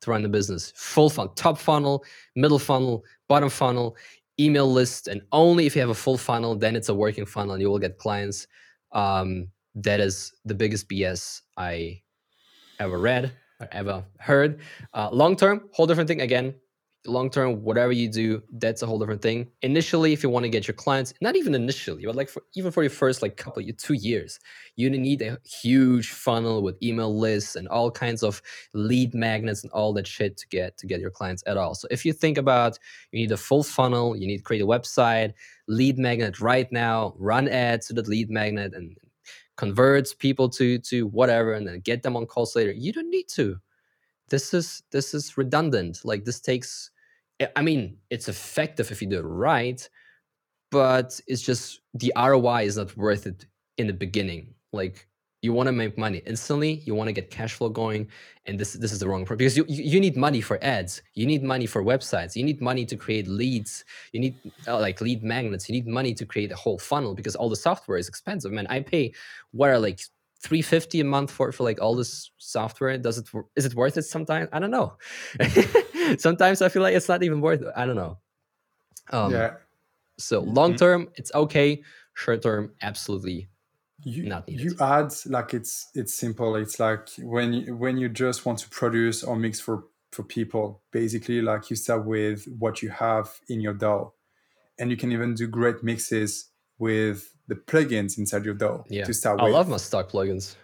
to 0.00 0.10
run 0.10 0.22
the 0.22 0.28
business, 0.28 0.72
full 0.74 1.10
funnel, 1.10 1.32
top 1.34 1.58
funnel, 1.58 2.04
middle 2.34 2.58
funnel, 2.58 3.04
bottom 3.28 3.48
funnel, 3.48 3.96
email 4.40 4.70
list, 4.70 5.06
and 5.06 5.22
only 5.30 5.66
if 5.66 5.76
you 5.76 5.80
have 5.80 5.90
a 5.90 5.94
full 5.94 6.18
funnel, 6.18 6.56
then 6.56 6.74
it's 6.74 6.88
a 6.88 6.94
working 6.94 7.26
funnel 7.26 7.52
and 7.52 7.62
you 7.62 7.70
will 7.70 7.78
get 7.78 7.98
clients. 7.98 8.46
Um, 8.92 9.48
that 9.76 10.00
is 10.00 10.32
the 10.44 10.54
biggest 10.54 10.88
BS 10.88 11.42
I 11.56 12.02
ever 12.80 12.98
read 12.98 13.32
ever 13.72 14.04
heard. 14.18 14.60
Uh, 14.94 15.08
long 15.12 15.36
term, 15.36 15.68
whole 15.72 15.86
different 15.86 16.08
thing. 16.08 16.20
Again, 16.20 16.54
long 17.06 17.30
term, 17.30 17.62
whatever 17.62 17.92
you 17.92 18.08
do, 18.08 18.42
that's 18.58 18.82
a 18.82 18.86
whole 18.86 18.98
different 18.98 19.22
thing. 19.22 19.48
Initially, 19.62 20.12
if 20.12 20.22
you 20.22 20.28
want 20.28 20.44
to 20.44 20.48
get 20.48 20.68
your 20.68 20.74
clients, 20.74 21.14
not 21.20 21.36
even 21.36 21.54
initially, 21.54 22.04
but 22.04 22.14
like 22.14 22.28
for, 22.28 22.42
even 22.54 22.70
for 22.70 22.82
your 22.82 22.90
first 22.90 23.22
like 23.22 23.36
couple, 23.36 23.62
two 23.78 23.94
years, 23.94 24.38
you 24.76 24.90
need 24.90 25.22
a 25.22 25.38
huge 25.44 26.10
funnel 26.10 26.62
with 26.62 26.82
email 26.82 27.16
lists 27.16 27.56
and 27.56 27.68
all 27.68 27.90
kinds 27.90 28.22
of 28.22 28.42
lead 28.74 29.14
magnets 29.14 29.62
and 29.62 29.72
all 29.72 29.92
that 29.94 30.06
shit 30.06 30.36
to 30.36 30.46
get 30.48 30.76
to 30.78 30.86
get 30.86 31.00
your 31.00 31.10
clients 31.10 31.42
at 31.46 31.56
all. 31.56 31.74
So 31.74 31.88
if 31.90 32.04
you 32.04 32.12
think 32.12 32.36
about 32.36 32.78
you 33.12 33.20
need 33.20 33.32
a 33.32 33.36
full 33.36 33.62
funnel, 33.62 34.16
you 34.16 34.26
need 34.26 34.38
to 34.38 34.44
create 34.44 34.62
a 34.62 34.66
website, 34.66 35.32
lead 35.68 35.98
magnet 35.98 36.40
right 36.40 36.70
now, 36.70 37.14
run 37.18 37.48
ads 37.48 37.86
to 37.88 37.94
that 37.94 38.08
lead 38.08 38.30
magnet 38.30 38.74
and 38.74 38.96
converts 39.60 40.14
people 40.14 40.48
to 40.50 40.78
to 40.90 41.06
whatever, 41.08 41.52
and 41.54 41.66
then 41.66 41.80
get 41.80 42.02
them 42.02 42.16
on 42.16 42.26
calls 42.26 42.56
later. 42.56 42.72
You 42.72 42.92
don't 42.92 43.10
need 43.10 43.28
to. 43.30 43.58
This 44.30 44.54
is 44.54 44.82
this 44.92 45.14
is 45.14 45.36
redundant. 45.38 46.00
Like 46.04 46.24
this 46.24 46.40
takes 46.40 46.90
eh, 47.40 47.48
i 47.56 47.62
mean 47.62 47.96
it's 48.10 48.28
effective 48.28 48.90
if 48.92 49.02
you 49.02 49.08
do 49.08 49.18
it 49.20 49.30
right 49.50 49.88
but 50.70 51.20
it's 51.26 51.42
just 51.42 51.80
the 51.94 52.12
roi 52.16 52.64
is 52.64 52.76
not 52.76 52.96
worth 52.96 53.26
it 53.26 53.46
in 53.78 53.86
the 53.88 53.92
beginning. 53.92 54.54
Like 54.72 55.08
you 55.42 55.52
want 55.52 55.66
to 55.66 55.72
make 55.72 55.96
money 55.96 56.22
instantly 56.26 56.82
you 56.84 56.94
want 56.94 57.08
to 57.08 57.12
get 57.12 57.30
cash 57.30 57.54
flow 57.54 57.68
going 57.68 58.06
and 58.46 58.58
this 58.58 58.74
this 58.74 58.92
is 58.92 58.98
the 58.98 59.08
wrong 59.08 59.22
approach 59.22 59.38
because 59.38 59.56
you 59.56 59.64
you 59.68 60.00
need 60.00 60.16
money 60.16 60.40
for 60.40 60.62
ads 60.62 61.02
you 61.14 61.26
need 61.26 61.42
money 61.42 61.66
for 61.66 61.82
websites 61.82 62.36
you 62.36 62.44
need 62.44 62.60
money 62.60 62.84
to 62.84 62.96
create 62.96 63.26
leads 63.26 63.84
you 64.12 64.20
need 64.20 64.36
uh, 64.68 64.78
like 64.78 65.00
lead 65.00 65.22
magnets 65.22 65.68
you 65.68 65.74
need 65.74 65.86
money 65.86 66.12
to 66.14 66.26
create 66.26 66.52
a 66.52 66.56
whole 66.56 66.78
funnel 66.78 67.14
because 67.14 67.34
all 67.36 67.48
the 67.48 67.56
software 67.56 67.98
is 67.98 68.08
expensive 68.08 68.52
man. 68.52 68.66
I 68.68 68.80
pay 68.80 69.12
what 69.52 69.70
are 69.70 69.78
like 69.78 70.00
350 70.42 71.00
a 71.00 71.04
month 71.04 71.30
for 71.30 71.52
for 71.52 71.64
like 71.64 71.80
all 71.80 71.94
this 71.94 72.30
software? 72.38 72.96
Does 72.96 73.18
it 73.18 73.28
is 73.56 73.66
it 73.66 73.74
worth 73.74 73.96
it 73.96 74.02
sometimes? 74.02 74.48
I 74.52 74.58
don't 74.58 74.70
know. 74.70 74.94
Sometimes 76.18 76.62
i 76.62 76.68
feel 76.68 76.82
like 76.82 76.94
it's 76.94 77.08
not 77.08 77.22
even 77.22 77.40
worth 77.40 77.62
it 77.62 77.68
i 77.76 77.86
don't 77.86 77.96
know. 77.96 78.18
Um, 79.12 79.32
yeah. 79.32 79.54
so 80.18 80.40
mm-hmm. 80.40 80.54
long 80.54 80.76
term 80.76 81.08
it's 81.14 81.32
okay. 81.34 81.82
Short 82.14 82.42
term 82.42 82.72
absolutely 82.82 83.48
you, 84.02 84.24
not 84.24 84.48
needed. 84.48 84.64
you 84.64 84.74
add 84.80 85.12
like 85.26 85.54
it's 85.54 85.88
it's 85.94 86.14
simple 86.14 86.56
it's 86.56 86.80
like 86.80 87.08
when 87.18 87.52
you, 87.52 87.76
when 87.76 87.98
you 87.98 88.08
just 88.08 88.46
want 88.46 88.58
to 88.58 88.68
produce 88.68 89.22
or 89.22 89.36
mix 89.36 89.60
for 89.60 89.84
for 90.12 90.22
people 90.22 90.82
basically 90.90 91.40
like 91.40 91.70
you 91.70 91.76
start 91.76 92.04
with 92.04 92.46
what 92.58 92.82
you 92.82 92.88
have 92.88 93.40
in 93.48 93.60
your 93.60 93.74
DAW 93.74 94.10
and 94.78 94.90
you 94.90 94.96
can 94.96 95.12
even 95.12 95.34
do 95.34 95.46
great 95.46 95.84
mixes 95.84 96.50
with 96.78 97.34
the 97.46 97.54
plugins 97.54 98.18
inside 98.18 98.44
your 98.44 98.54
DAW 98.54 98.82
yeah. 98.88 99.04
to 99.04 99.14
start 99.14 99.38
I 99.38 99.44
with. 99.44 99.54
I 99.54 99.56
love 99.56 99.68
my 99.68 99.76
stock 99.76 100.10
plugins. 100.10 100.56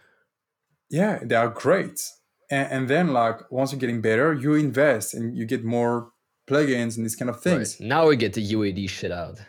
Yeah, 0.90 1.18
they 1.22 1.34
are 1.34 1.48
great. 1.48 2.10
And, 2.50 2.72
and, 2.72 2.88
then 2.88 3.12
like 3.12 3.50
once 3.50 3.72
you're 3.72 3.80
getting 3.80 4.00
better, 4.00 4.32
you 4.32 4.54
invest 4.54 5.14
and 5.14 5.36
you 5.36 5.44
get 5.44 5.64
more 5.64 6.10
plugins 6.48 6.96
and 6.96 7.04
these 7.04 7.16
kind 7.16 7.28
of 7.28 7.40
things. 7.42 7.76
Right. 7.80 7.88
Now 7.88 8.08
we 8.08 8.16
get 8.16 8.32
the 8.34 8.52
UAD 8.52 8.88
shit 8.88 9.12
out. 9.12 9.40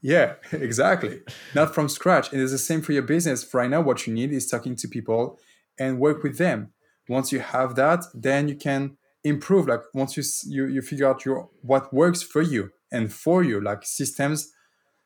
Yeah, 0.00 0.34
exactly. 0.52 1.20
Not 1.54 1.74
from 1.74 1.88
scratch. 1.88 2.32
And 2.32 2.40
it's 2.40 2.52
the 2.52 2.58
same 2.58 2.82
for 2.82 2.92
your 2.92 3.02
business. 3.02 3.44
For 3.44 3.60
right 3.60 3.70
now, 3.70 3.80
what 3.80 4.06
you 4.06 4.14
need 4.14 4.32
is 4.32 4.46
talking 4.46 4.76
to 4.76 4.88
people 4.88 5.38
and 5.78 5.98
work 5.98 6.22
with 6.22 6.38
them. 6.38 6.72
Once 7.08 7.32
you 7.32 7.40
have 7.40 7.74
that, 7.74 8.04
then 8.14 8.48
you 8.48 8.56
can 8.56 8.96
improve. 9.22 9.68
Like 9.68 9.82
once 9.92 10.16
you 10.16 10.22
you, 10.46 10.66
you 10.74 10.82
figure 10.82 11.08
out 11.08 11.24
your 11.24 11.50
what 11.60 11.92
works 11.92 12.22
for 12.22 12.42
you 12.42 12.70
and 12.90 13.12
for 13.12 13.42
you, 13.42 13.60
like 13.60 13.84
systems 13.84 14.52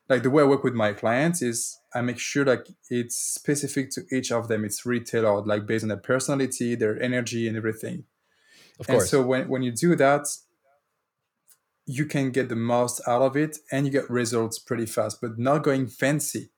like 0.09 0.23
the 0.23 0.31
way 0.31 0.41
I 0.41 0.47
work 0.47 0.63
with 0.63 0.73
my 0.73 0.93
clients 0.93 1.41
is 1.41 1.77
I 1.93 2.01
make 2.01 2.17
sure 2.17 2.43
like 2.43 2.67
it's 2.89 3.15
specific 3.15 3.91
to 3.91 4.01
each 4.11 4.31
of 4.31 4.47
them. 4.47 4.65
It's 4.65 4.85
retailed 4.85 5.47
like 5.47 5.67
based 5.67 5.83
on 5.83 5.89
their 5.89 5.97
personality, 5.97 6.75
their 6.75 7.01
energy, 7.01 7.47
and 7.47 7.55
everything. 7.55 8.05
Of 8.79 8.87
course. 8.87 9.03
And 9.03 9.09
so 9.09 9.21
when 9.21 9.47
when 9.47 9.61
you 9.61 9.71
do 9.71 9.95
that, 9.95 10.27
you 11.89 12.05
can 12.05 12.29
get 12.29 12.49
the 12.49 12.55
most 12.55 13.01
out 13.07 13.23
of 13.23 13.35
it, 13.35 13.57
and 13.71 13.85
you 13.85 13.91
get 13.91 14.09
results 14.09 14.59
pretty 14.59 14.85
fast. 14.85 15.19
But 15.21 15.39
not 15.39 15.63
going 15.63 15.87
fancy. 15.87 16.49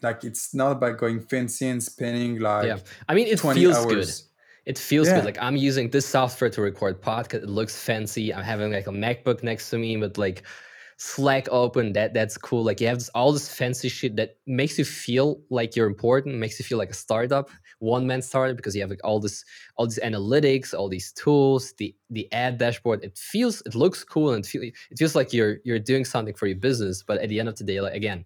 Like 0.00 0.24
it's 0.24 0.54
not 0.54 0.72
about 0.72 0.96
going 0.96 1.20
fancy 1.20 1.68
and 1.68 1.82
spending 1.82 2.40
like 2.40 2.66
yeah. 2.66 2.78
I 3.08 3.14
mean, 3.14 3.26
it 3.28 3.38
feels 3.38 3.76
hours. 3.76 3.86
good. 3.86 4.08
It 4.64 4.78
feels 4.78 5.08
yeah. 5.08 5.16
good. 5.16 5.26
Like 5.26 5.38
I'm 5.40 5.56
using 5.56 5.90
this 5.90 6.06
software 6.06 6.48
to 6.50 6.62
record 6.62 7.02
podcast. 7.02 7.42
It 7.42 7.48
looks 7.48 7.78
fancy. 7.78 8.32
I'm 8.32 8.42
having 8.42 8.72
like 8.72 8.86
a 8.86 8.90
MacBook 8.90 9.42
next 9.42 9.68
to 9.70 9.78
me 9.78 9.98
with 9.98 10.16
like 10.16 10.42
Slack 11.04 11.48
open. 11.50 11.94
That 11.94 12.14
that's 12.14 12.38
cool. 12.38 12.62
Like 12.62 12.80
you 12.80 12.86
have 12.86 12.98
this, 12.98 13.08
all 13.08 13.32
this 13.32 13.52
fancy 13.52 13.88
shit 13.88 14.14
that 14.14 14.36
makes 14.46 14.78
you 14.78 14.84
feel 14.84 15.42
like 15.50 15.74
you're 15.74 15.88
important, 15.88 16.36
makes 16.36 16.60
you 16.60 16.64
feel 16.64 16.78
like 16.78 16.90
a 16.90 16.94
startup, 16.94 17.50
one 17.80 18.06
man 18.06 18.22
startup, 18.22 18.56
because 18.56 18.76
you 18.76 18.82
have 18.82 18.90
like 18.90 19.00
all 19.02 19.18
this, 19.18 19.44
all 19.74 19.86
these 19.88 19.98
analytics, 19.98 20.72
all 20.72 20.88
these 20.88 21.10
tools, 21.12 21.74
the 21.78 21.92
the 22.10 22.32
ad 22.32 22.58
dashboard. 22.58 23.02
It 23.02 23.18
feels, 23.18 23.62
it 23.66 23.74
looks 23.74 24.04
cool, 24.04 24.32
and 24.32 24.44
it, 24.44 24.48
feel, 24.48 24.62
it 24.62 24.96
feels 24.96 25.16
like 25.16 25.32
you're 25.32 25.56
you're 25.64 25.80
doing 25.80 26.04
something 26.04 26.34
for 26.34 26.46
your 26.46 26.58
business. 26.58 27.02
But 27.02 27.18
at 27.18 27.28
the 27.28 27.40
end 27.40 27.48
of 27.48 27.56
the 27.56 27.64
day, 27.64 27.80
like 27.80 27.94
again, 27.94 28.24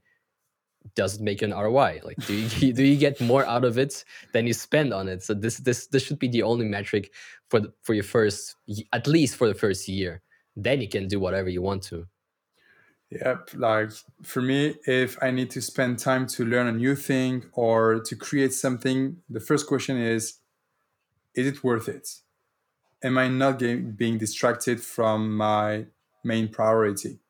does 0.94 1.14
it 1.14 1.22
make 1.22 1.40
you 1.40 1.46
an 1.46 1.54
ROI? 1.54 2.02
Like, 2.04 2.18
do 2.26 2.34
you 2.34 2.72
do 2.78 2.84
you 2.84 2.98
get 2.98 3.18
more 3.22 3.46
out 3.46 3.64
of 3.64 3.78
it 3.78 4.04
than 4.34 4.46
you 4.46 4.52
spend 4.52 4.92
on 4.92 5.08
it? 5.08 5.22
So 5.22 5.32
this 5.32 5.56
this 5.56 5.86
this 5.86 6.02
should 6.02 6.18
be 6.18 6.28
the 6.28 6.42
only 6.42 6.66
metric 6.66 7.10
for 7.48 7.60
the, 7.60 7.72
for 7.84 7.94
your 7.94 8.04
first, 8.04 8.54
at 8.92 9.06
least 9.06 9.36
for 9.36 9.48
the 9.48 9.54
first 9.54 9.88
year. 9.88 10.20
Then 10.54 10.82
you 10.82 10.88
can 10.90 11.08
do 11.08 11.18
whatever 11.18 11.48
you 11.48 11.62
want 11.62 11.82
to. 11.84 12.06
Yep. 13.10 13.50
Like 13.54 13.90
for 14.22 14.42
me, 14.42 14.74
if 14.86 15.16
I 15.22 15.30
need 15.30 15.50
to 15.50 15.62
spend 15.62 15.98
time 15.98 16.26
to 16.28 16.44
learn 16.44 16.66
a 16.66 16.72
new 16.72 16.96
thing 16.96 17.44
or 17.52 18.00
to 18.00 18.16
create 18.16 18.52
something, 18.52 19.18
the 19.30 19.40
first 19.40 19.66
question 19.66 19.96
is 19.96 20.38
Is 21.34 21.46
it 21.46 21.62
worth 21.62 21.88
it? 21.88 22.08
Am 23.02 23.18
I 23.18 23.28
not 23.28 23.58
getting, 23.58 23.92
being 23.92 24.18
distracted 24.18 24.80
from 24.80 25.36
my 25.36 25.86
main 26.24 26.48
priority? 26.48 27.20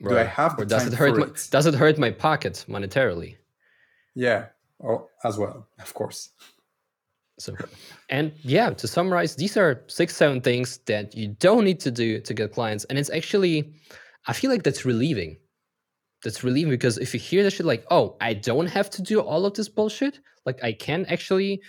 Right. 0.00 0.12
Do 0.12 0.18
I 0.18 0.24
have 0.24 0.56
the 0.56 0.62
or 0.62 0.64
does 0.64 0.84
time 0.84 0.92
it 0.92 0.96
hurt 0.96 1.14
for 1.14 1.20
my, 1.20 1.26
it? 1.26 1.48
Does 1.50 1.66
it 1.66 1.74
hurt 1.74 1.98
my 1.98 2.10
pocket 2.10 2.64
monetarily? 2.68 3.36
Yeah, 4.14 4.46
or 4.78 5.08
as 5.24 5.38
well, 5.38 5.68
of 5.78 5.94
course. 5.94 6.30
So, 7.38 7.54
and 8.08 8.32
yeah, 8.42 8.70
to 8.70 8.86
summarize, 8.86 9.36
these 9.36 9.56
are 9.56 9.82
six, 9.86 10.16
seven 10.16 10.40
things 10.40 10.78
that 10.86 11.14
you 11.14 11.28
don't 11.38 11.64
need 11.64 11.80
to 11.80 11.90
do 11.90 12.20
to 12.20 12.34
get 12.34 12.52
clients. 12.52 12.84
And 12.84 12.98
it's 12.98 13.10
actually, 13.10 13.72
I 14.26 14.32
feel 14.32 14.50
like 14.50 14.62
that's 14.62 14.84
relieving. 14.84 15.38
That's 16.22 16.44
relieving 16.44 16.70
because 16.70 16.98
if 16.98 17.14
you 17.14 17.20
hear 17.20 17.42
that 17.42 17.52
shit 17.52 17.66
like, 17.66 17.84
oh, 17.90 18.16
I 18.20 18.34
don't 18.34 18.66
have 18.66 18.90
to 18.90 19.02
do 19.02 19.20
all 19.20 19.46
of 19.46 19.54
this 19.54 19.68
bullshit, 19.68 20.20
like 20.44 20.62
I 20.62 20.72
can 20.72 21.06
actually 21.06 21.62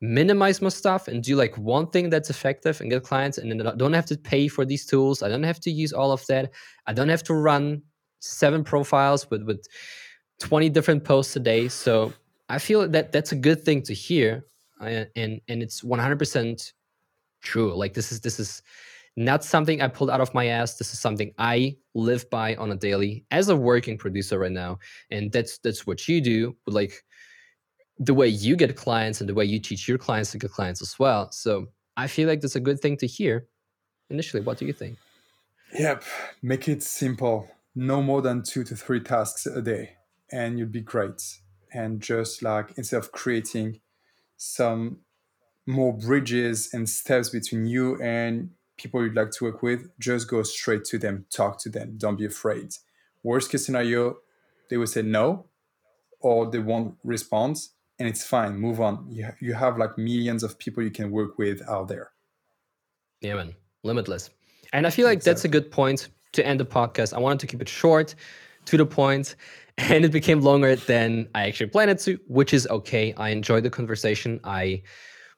minimize 0.00 0.62
my 0.62 0.68
stuff 0.68 1.08
and 1.08 1.22
do 1.22 1.36
like 1.36 1.56
one 1.58 1.88
thing 1.88 2.08
that's 2.08 2.30
effective 2.30 2.80
and 2.80 2.90
get 2.90 3.02
clients 3.02 3.36
and 3.36 3.50
then 3.50 3.66
I 3.66 3.74
don't 3.74 3.92
have 3.92 4.06
to 4.06 4.16
pay 4.16 4.48
for 4.48 4.64
these 4.64 4.86
tools. 4.86 5.22
I 5.22 5.28
don't 5.28 5.42
have 5.42 5.60
to 5.60 5.70
use 5.70 5.92
all 5.92 6.12
of 6.12 6.24
that. 6.26 6.52
I 6.86 6.92
don't 6.92 7.08
have 7.08 7.24
to 7.24 7.34
run 7.34 7.82
seven 8.20 8.64
profiles 8.64 9.28
with 9.30 9.42
with 9.42 9.66
20 10.40 10.70
different 10.70 11.04
posts 11.04 11.34
a 11.36 11.40
day. 11.40 11.68
So 11.68 12.12
I 12.48 12.58
feel 12.58 12.88
that 12.88 13.12
that's 13.12 13.32
a 13.32 13.36
good 13.36 13.64
thing 13.64 13.82
to 13.82 13.94
hear 13.94 14.44
uh, 14.80 15.04
and 15.16 15.40
and 15.48 15.62
it's 15.62 15.82
100% 15.82 16.72
true. 17.42 17.74
Like 17.74 17.94
this 17.94 18.12
is 18.12 18.20
this 18.20 18.38
is 18.38 18.62
not 19.18 19.42
something 19.42 19.82
I 19.82 19.88
pulled 19.88 20.10
out 20.10 20.20
of 20.20 20.32
my 20.32 20.46
ass. 20.46 20.76
This 20.76 20.92
is 20.92 21.00
something 21.00 21.32
I 21.38 21.76
live 21.94 22.30
by 22.30 22.54
on 22.54 22.70
a 22.70 22.76
daily 22.76 23.26
as 23.32 23.48
a 23.48 23.56
working 23.56 23.98
producer 23.98 24.38
right 24.38 24.52
now. 24.52 24.78
And 25.10 25.32
that's 25.32 25.58
that's 25.58 25.86
what 25.86 26.06
you 26.06 26.20
do. 26.20 26.56
But 26.64 26.74
like 26.74 27.04
the 27.98 28.14
way 28.14 28.28
you 28.28 28.54
get 28.54 28.76
clients 28.76 29.20
and 29.20 29.28
the 29.28 29.34
way 29.34 29.44
you 29.44 29.58
teach 29.58 29.88
your 29.88 29.98
clients 29.98 30.30
to 30.30 30.38
get 30.38 30.52
clients 30.52 30.80
as 30.80 31.00
well. 31.00 31.32
So 31.32 31.66
I 31.96 32.06
feel 32.06 32.28
like 32.28 32.40
that's 32.40 32.54
a 32.54 32.60
good 32.60 32.80
thing 32.80 32.96
to 32.98 33.08
hear. 33.08 33.48
Initially, 34.08 34.40
what 34.40 34.56
do 34.56 34.66
you 34.66 34.72
think? 34.72 34.96
Yep. 35.76 36.04
Make 36.40 36.68
it 36.68 36.84
simple. 36.84 37.50
No 37.74 38.00
more 38.00 38.22
than 38.22 38.44
two 38.44 38.62
to 38.64 38.76
three 38.76 39.00
tasks 39.00 39.46
a 39.46 39.60
day, 39.60 39.96
and 40.30 40.58
you'd 40.58 40.72
be 40.72 40.80
great. 40.80 41.20
And 41.74 42.00
just 42.00 42.42
like 42.42 42.72
instead 42.76 42.98
of 42.98 43.10
creating 43.10 43.80
some 44.36 44.98
more 45.66 45.92
bridges 45.92 46.70
and 46.72 46.88
steps 46.88 47.30
between 47.30 47.66
you 47.66 48.00
and 48.00 48.50
people 48.78 49.02
you'd 49.02 49.14
like 49.14 49.30
to 49.32 49.44
work 49.44 49.62
with, 49.62 49.90
just 49.98 50.28
go 50.28 50.42
straight 50.42 50.84
to 50.86 50.98
them, 50.98 51.26
talk 51.30 51.60
to 51.60 51.68
them, 51.68 51.94
don't 51.98 52.16
be 52.16 52.24
afraid. 52.24 52.74
Worst 53.22 53.50
case 53.50 53.66
scenario, 53.66 54.18
they 54.70 54.76
will 54.76 54.86
say 54.86 55.02
no 55.02 55.46
or 56.20 56.50
they 56.50 56.58
won't 56.58 56.94
respond, 57.04 57.58
and 57.98 58.08
it's 58.08 58.24
fine, 58.24 58.56
move 58.56 58.80
on. 58.80 59.06
You, 59.08 59.28
you 59.40 59.54
have 59.54 59.78
like 59.78 59.98
millions 59.98 60.42
of 60.42 60.58
people 60.58 60.82
you 60.82 60.90
can 60.90 61.10
work 61.10 61.38
with 61.38 61.62
out 61.68 61.88
there. 61.88 62.10
Yeah, 63.20 63.34
man, 63.34 63.54
limitless. 63.84 64.30
And 64.72 64.86
I 64.86 64.90
feel 64.90 65.06
like 65.06 65.18
exactly. 65.18 65.32
that's 65.32 65.44
a 65.44 65.48
good 65.48 65.70
point 65.70 66.08
to 66.32 66.46
end 66.46 66.60
the 66.60 66.66
podcast. 66.66 67.14
I 67.14 67.18
wanted 67.18 67.40
to 67.40 67.46
keep 67.46 67.62
it 67.62 67.68
short, 67.68 68.14
to 68.66 68.76
the 68.76 68.86
point, 68.86 69.36
and 69.78 70.04
it 70.04 70.12
became 70.12 70.40
longer 70.40 70.76
than 70.76 71.28
I 71.34 71.46
actually 71.46 71.70
planned 71.70 71.90
it 71.90 72.00
to, 72.00 72.18
which 72.26 72.52
is 72.52 72.66
okay. 72.68 73.14
I 73.14 73.30
enjoyed 73.30 73.64
the 73.64 73.70
conversation. 73.70 74.40
I 74.44 74.82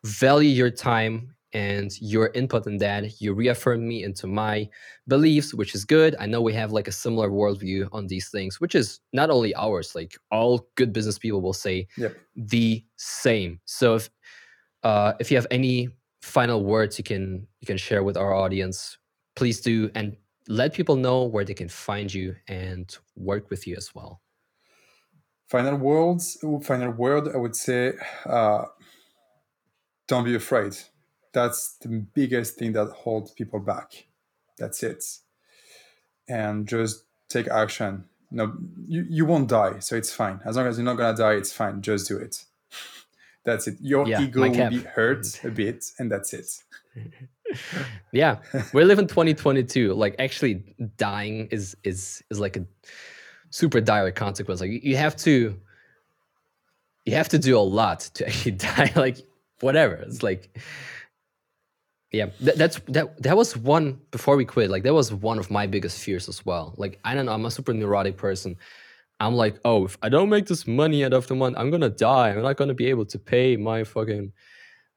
value 0.05 0.49
your 0.49 0.71
time 0.71 1.35
and 1.53 1.91
your 2.01 2.31
input 2.35 2.67
in 2.67 2.79
that. 2.79 3.21
You 3.21 3.35
reaffirmed 3.35 3.83
me 3.83 4.05
into 4.05 4.27
my 4.27 4.69
beliefs, 5.09 5.55
which 5.55 5.75
is 5.75 5.85
good. 5.85 6.15
I 6.19 6.27
know 6.27 6.41
we 6.41 6.55
have 6.55 6.73
like 6.73 6.89
a 6.89 6.93
similar 6.93 7.31
worldview 7.31 7.89
on 7.93 8.07
these 8.07 8.29
things, 8.29 8.61
which 8.61 8.75
is 8.75 9.01
not 9.13 9.31
only 9.31 9.55
ours, 9.55 9.95
like 9.95 10.17
all 10.31 10.69
good 10.77 10.93
business 10.93 11.19
people 11.19 11.41
will 11.41 11.53
say 11.53 11.87
yep. 11.97 12.17
the 12.37 12.85
same. 12.97 13.61
So 13.65 13.97
if 13.97 14.11
uh, 14.83 15.13
if 15.21 15.31
you 15.31 15.37
have 15.37 15.47
any 15.51 15.89
final 16.23 16.65
words 16.65 16.99
you 16.99 17.05
can 17.05 17.47
you 17.61 17.67
can 17.67 17.77
share 17.77 18.03
with 18.03 18.17
our 18.17 18.35
audience, 18.35 18.99
please 19.37 19.61
do 19.61 19.91
and 19.95 20.17
let 20.49 20.73
people 20.73 20.97
know 20.97 21.25
where 21.25 21.45
they 21.45 21.55
can 21.55 21.69
find 21.69 22.13
you 22.13 22.35
and 22.49 22.97
work 23.17 23.51
with 23.51 23.67
you 23.67 23.77
as 23.77 23.95
well. 23.95 24.21
Final 25.49 25.77
words, 25.77 26.39
final 26.63 26.93
word, 26.93 27.29
I 27.35 27.37
would 27.37 27.57
say, 27.57 27.95
uh, 28.25 28.67
don't 30.07 30.25
be 30.25 30.35
afraid 30.35 30.77
that's 31.33 31.77
the 31.81 31.89
biggest 32.15 32.57
thing 32.57 32.73
that 32.73 32.89
holds 32.89 33.33
people 33.33 33.61
back. 33.61 34.07
That's 34.59 34.83
it. 34.83 35.05
And 36.29 36.67
just 36.67 37.05
take 37.29 37.49
action. 37.49 38.05
No 38.31 38.53
you, 38.87 39.05
you 39.09 39.27
won't 39.27 39.49
die 39.49 39.81
so 39.81 39.97
it's 39.97 40.13
fine. 40.13 40.41
As 40.45 40.57
long 40.57 40.67
as 40.67 40.79
you're 40.79 40.85
not 40.85 40.97
gonna 40.97 41.17
die 41.17 41.35
it's 41.35 41.53
fine. 41.53 41.83
Just 41.83 42.09
do 42.09 42.19
it. 42.19 42.45
That's 43.45 43.67
it. 43.67 43.79
Your 43.81 44.07
yeah, 44.07 44.23
ego 44.23 44.43
will 44.43 44.71
be 44.71 44.81
hurt 44.81 45.43
a 45.45 45.51
bit 45.51 45.85
and 45.99 46.11
that's 46.11 46.33
it. 46.33 46.51
Yeah 48.13 48.37
we 48.73 48.85
live 48.85 49.01
in 49.01 49.09
2022 49.09 49.93
like 49.95 50.15
actually 50.21 50.63
dying 50.99 51.49
is 51.51 51.77
is 51.83 52.23
is 52.31 52.39
like 52.39 52.57
a 52.57 52.65
super 53.51 53.81
dire 53.81 54.13
consequence. 54.13 54.61
Like 54.61 54.85
you 54.85 54.97
have 54.97 55.17
to 55.19 55.59
you 57.05 57.15
have 57.15 57.29
to 57.31 57.39
do 57.39 57.59
a 57.59 57.61
lot 57.61 58.01
to 58.15 58.27
actually 58.29 58.53
die. 58.53 58.93
Like 58.95 59.19
whatever. 59.61 59.95
It's 59.95 60.23
like 60.23 60.59
yeah 62.13 62.27
that, 62.41 62.57
that's 62.57 62.81
that 62.89 63.23
that 63.23 63.37
was 63.37 63.57
one 63.57 64.01
before 64.11 64.37
we 64.37 64.45
quit 64.45 64.71
like 64.71 64.83
that 64.83 64.95
was 64.95 65.13
one 65.13 65.39
of 65.39 65.51
my 65.51 65.67
biggest 65.67 66.03
fears 66.03 66.29
as 66.29 66.45
well. 66.45 66.75
Like 66.77 66.99
i 67.05 67.15
don't 67.15 67.27
know 67.27 67.33
i'm 67.33 67.45
a 67.45 67.51
super 67.51 67.73
neurotic 67.73 68.17
person. 68.17 68.57
I'm 69.21 69.35
like 69.35 69.61
oh 69.65 69.85
if 69.85 69.97
i 70.03 70.09
don't 70.09 70.29
make 70.29 70.47
this 70.47 70.67
money 70.67 71.05
end 71.05 71.15
of 71.15 71.27
the 71.27 71.35
month 71.35 71.57
i'm 71.59 71.71
gonna 71.71 71.91
die. 71.91 72.31
I'm 72.31 72.43
not 72.43 72.57
gonna 72.57 72.75
be 72.75 72.87
able 72.87 73.07
to 73.07 73.19
pay 73.19 73.57
my 73.57 73.85
fucking 73.85 74.33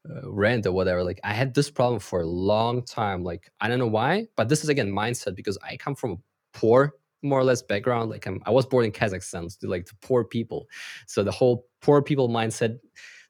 uh, 0.08 0.30
rent 0.30 0.66
or 0.66 0.72
whatever. 0.72 1.04
Like 1.04 1.20
i 1.24 1.32
had 1.32 1.54
this 1.54 1.70
problem 1.70 2.00
for 2.00 2.20
a 2.20 2.26
long 2.26 2.82
time. 2.82 3.22
Like 3.22 3.50
i 3.60 3.68
don't 3.68 3.78
know 3.78 3.86
why 3.86 4.26
but 4.36 4.48
this 4.48 4.64
is 4.64 4.68
again 4.68 4.90
mindset 4.90 5.36
because 5.36 5.58
i 5.62 5.76
come 5.76 5.94
from 5.94 6.12
a 6.12 6.16
poor 6.58 6.94
more 7.22 7.38
or 7.38 7.44
less 7.44 7.62
background. 7.62 8.10
Like 8.10 8.26
I'm, 8.26 8.42
i 8.44 8.50
was 8.50 8.66
born 8.66 8.84
in 8.84 8.92
kazakhstan 8.92 9.50
so 9.50 9.68
like 9.68 9.86
the 9.86 9.94
poor 10.02 10.24
people. 10.24 10.66
So 11.06 11.22
the 11.22 11.32
whole 11.32 11.66
poor 11.80 12.02
people 12.02 12.28
mindset 12.28 12.78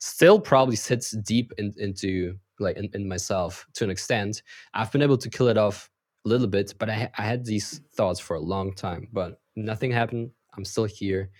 still 0.00 0.38
probably 0.38 0.76
sits 0.76 1.12
deep 1.12 1.52
in, 1.58 1.72
into 1.78 2.36
like 2.60 2.76
in, 2.76 2.88
in 2.94 3.08
myself 3.08 3.66
to 3.74 3.84
an 3.84 3.90
extent. 3.90 4.42
I've 4.72 4.92
been 4.92 5.02
able 5.02 5.18
to 5.18 5.30
kill 5.30 5.48
it 5.48 5.58
off 5.58 5.90
a 6.24 6.28
little 6.28 6.46
bit, 6.46 6.74
but 6.78 6.88
I, 6.88 7.10
I 7.16 7.22
had 7.22 7.44
these 7.44 7.80
thoughts 7.94 8.20
for 8.20 8.36
a 8.36 8.40
long 8.40 8.74
time, 8.74 9.08
but 9.12 9.40
nothing 9.56 9.90
happened. 9.90 10.30
I'm 10.56 10.64
still 10.64 10.84
here 10.84 11.30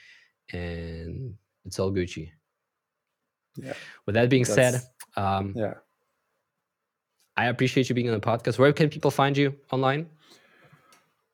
and 0.52 1.34
it's 1.64 1.78
all 1.78 1.92
Gucci. 1.92 2.30
Yeah. 3.56 3.74
With 4.06 4.14
that 4.16 4.28
being 4.28 4.44
That's, 4.44 4.54
said, 4.54 4.82
um, 5.16 5.54
yeah, 5.56 5.74
I 7.36 7.46
appreciate 7.46 7.88
you 7.88 7.94
being 7.94 8.08
on 8.08 8.14
the 8.14 8.26
podcast. 8.26 8.58
Where 8.58 8.72
can 8.72 8.88
people 8.88 9.10
find 9.10 9.36
you 9.36 9.54
online? 9.70 10.08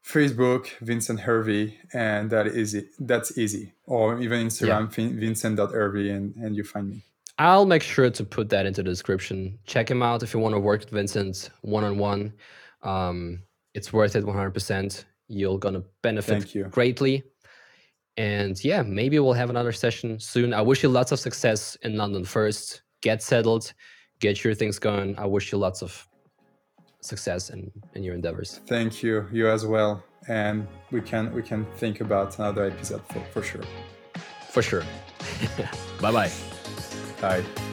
Facebook, 0.07 0.69
Vincent 0.81 1.21
Hervey, 1.21 1.79
and 1.93 2.31
that 2.31 2.47
is 2.47 2.75
it. 2.75 2.87
That's 2.99 3.37
easy. 3.37 3.75
Or 3.85 4.21
even 4.21 4.47
Instagram, 4.47 4.97
yeah. 4.97 5.21
Vincent.hervey, 5.21 6.09
and, 6.09 6.35
and 6.37 6.57
you 6.57 6.65
find 6.65 6.91
me. 6.91 7.03
I'll 7.41 7.65
make 7.65 7.83
sure 7.83 8.11
to 8.11 8.23
put 8.23 8.51
that 8.51 8.67
into 8.67 8.83
the 8.83 8.91
description. 8.91 9.59
Check 9.65 9.91
him 9.91 10.03
out 10.03 10.23
if 10.23 10.35
you 10.35 10.41
want 10.41 10.55
to 10.55 10.61
work 10.61 10.81
with 10.81 10.91
Vincent 10.91 11.49
one 11.63 11.85
on 11.85 11.97
one. 11.97 12.35
It's 13.73 13.95
worth 13.95 14.15
it 14.15 14.25
100%. 14.25 15.05
You're 15.29 15.59
going 15.59 15.75
to 15.75 15.85
benefit 16.03 16.71
greatly. 16.71 17.23
And 18.19 18.63
yeah, 18.63 18.83
maybe 18.83 19.19
we'll 19.21 19.33
have 19.33 19.49
another 19.49 19.73
session 19.73 20.21
soon. 20.21 20.53
I 20.53 20.61
wish 20.61 20.83
you 20.83 20.91
lots 20.91 21.13
of 21.13 21.19
success 21.19 21.77
in 21.81 21.97
London 21.97 22.25
first. 22.27 22.83
Get 23.01 23.23
settled, 23.23 23.73
get 24.19 24.45
your 24.45 24.55
things 24.55 24.79
going. 24.79 25.19
I 25.19 25.25
wish 25.25 25.51
you 25.51 25.57
lots 25.57 25.81
of 25.81 26.07
success 27.01 27.49
in, 27.49 27.73
in 27.95 28.03
your 28.03 28.15
endeavors. 28.15 28.61
Thank 28.67 29.03
you. 29.03 29.27
You 29.33 29.49
as 29.49 29.65
well. 29.65 30.05
And 30.29 30.69
we 30.91 31.01
can 31.01 31.33
we 31.33 31.43
can 31.43 31.65
think 31.77 32.03
about 32.03 32.39
another 32.39 32.65
episode 32.65 33.01
for, 33.07 33.21
for 33.33 33.43
sure. 33.43 33.65
For 34.51 34.61
sure. 34.61 34.83
bye 36.03 36.13
bye. 36.13 36.31
Bye. 37.21 37.70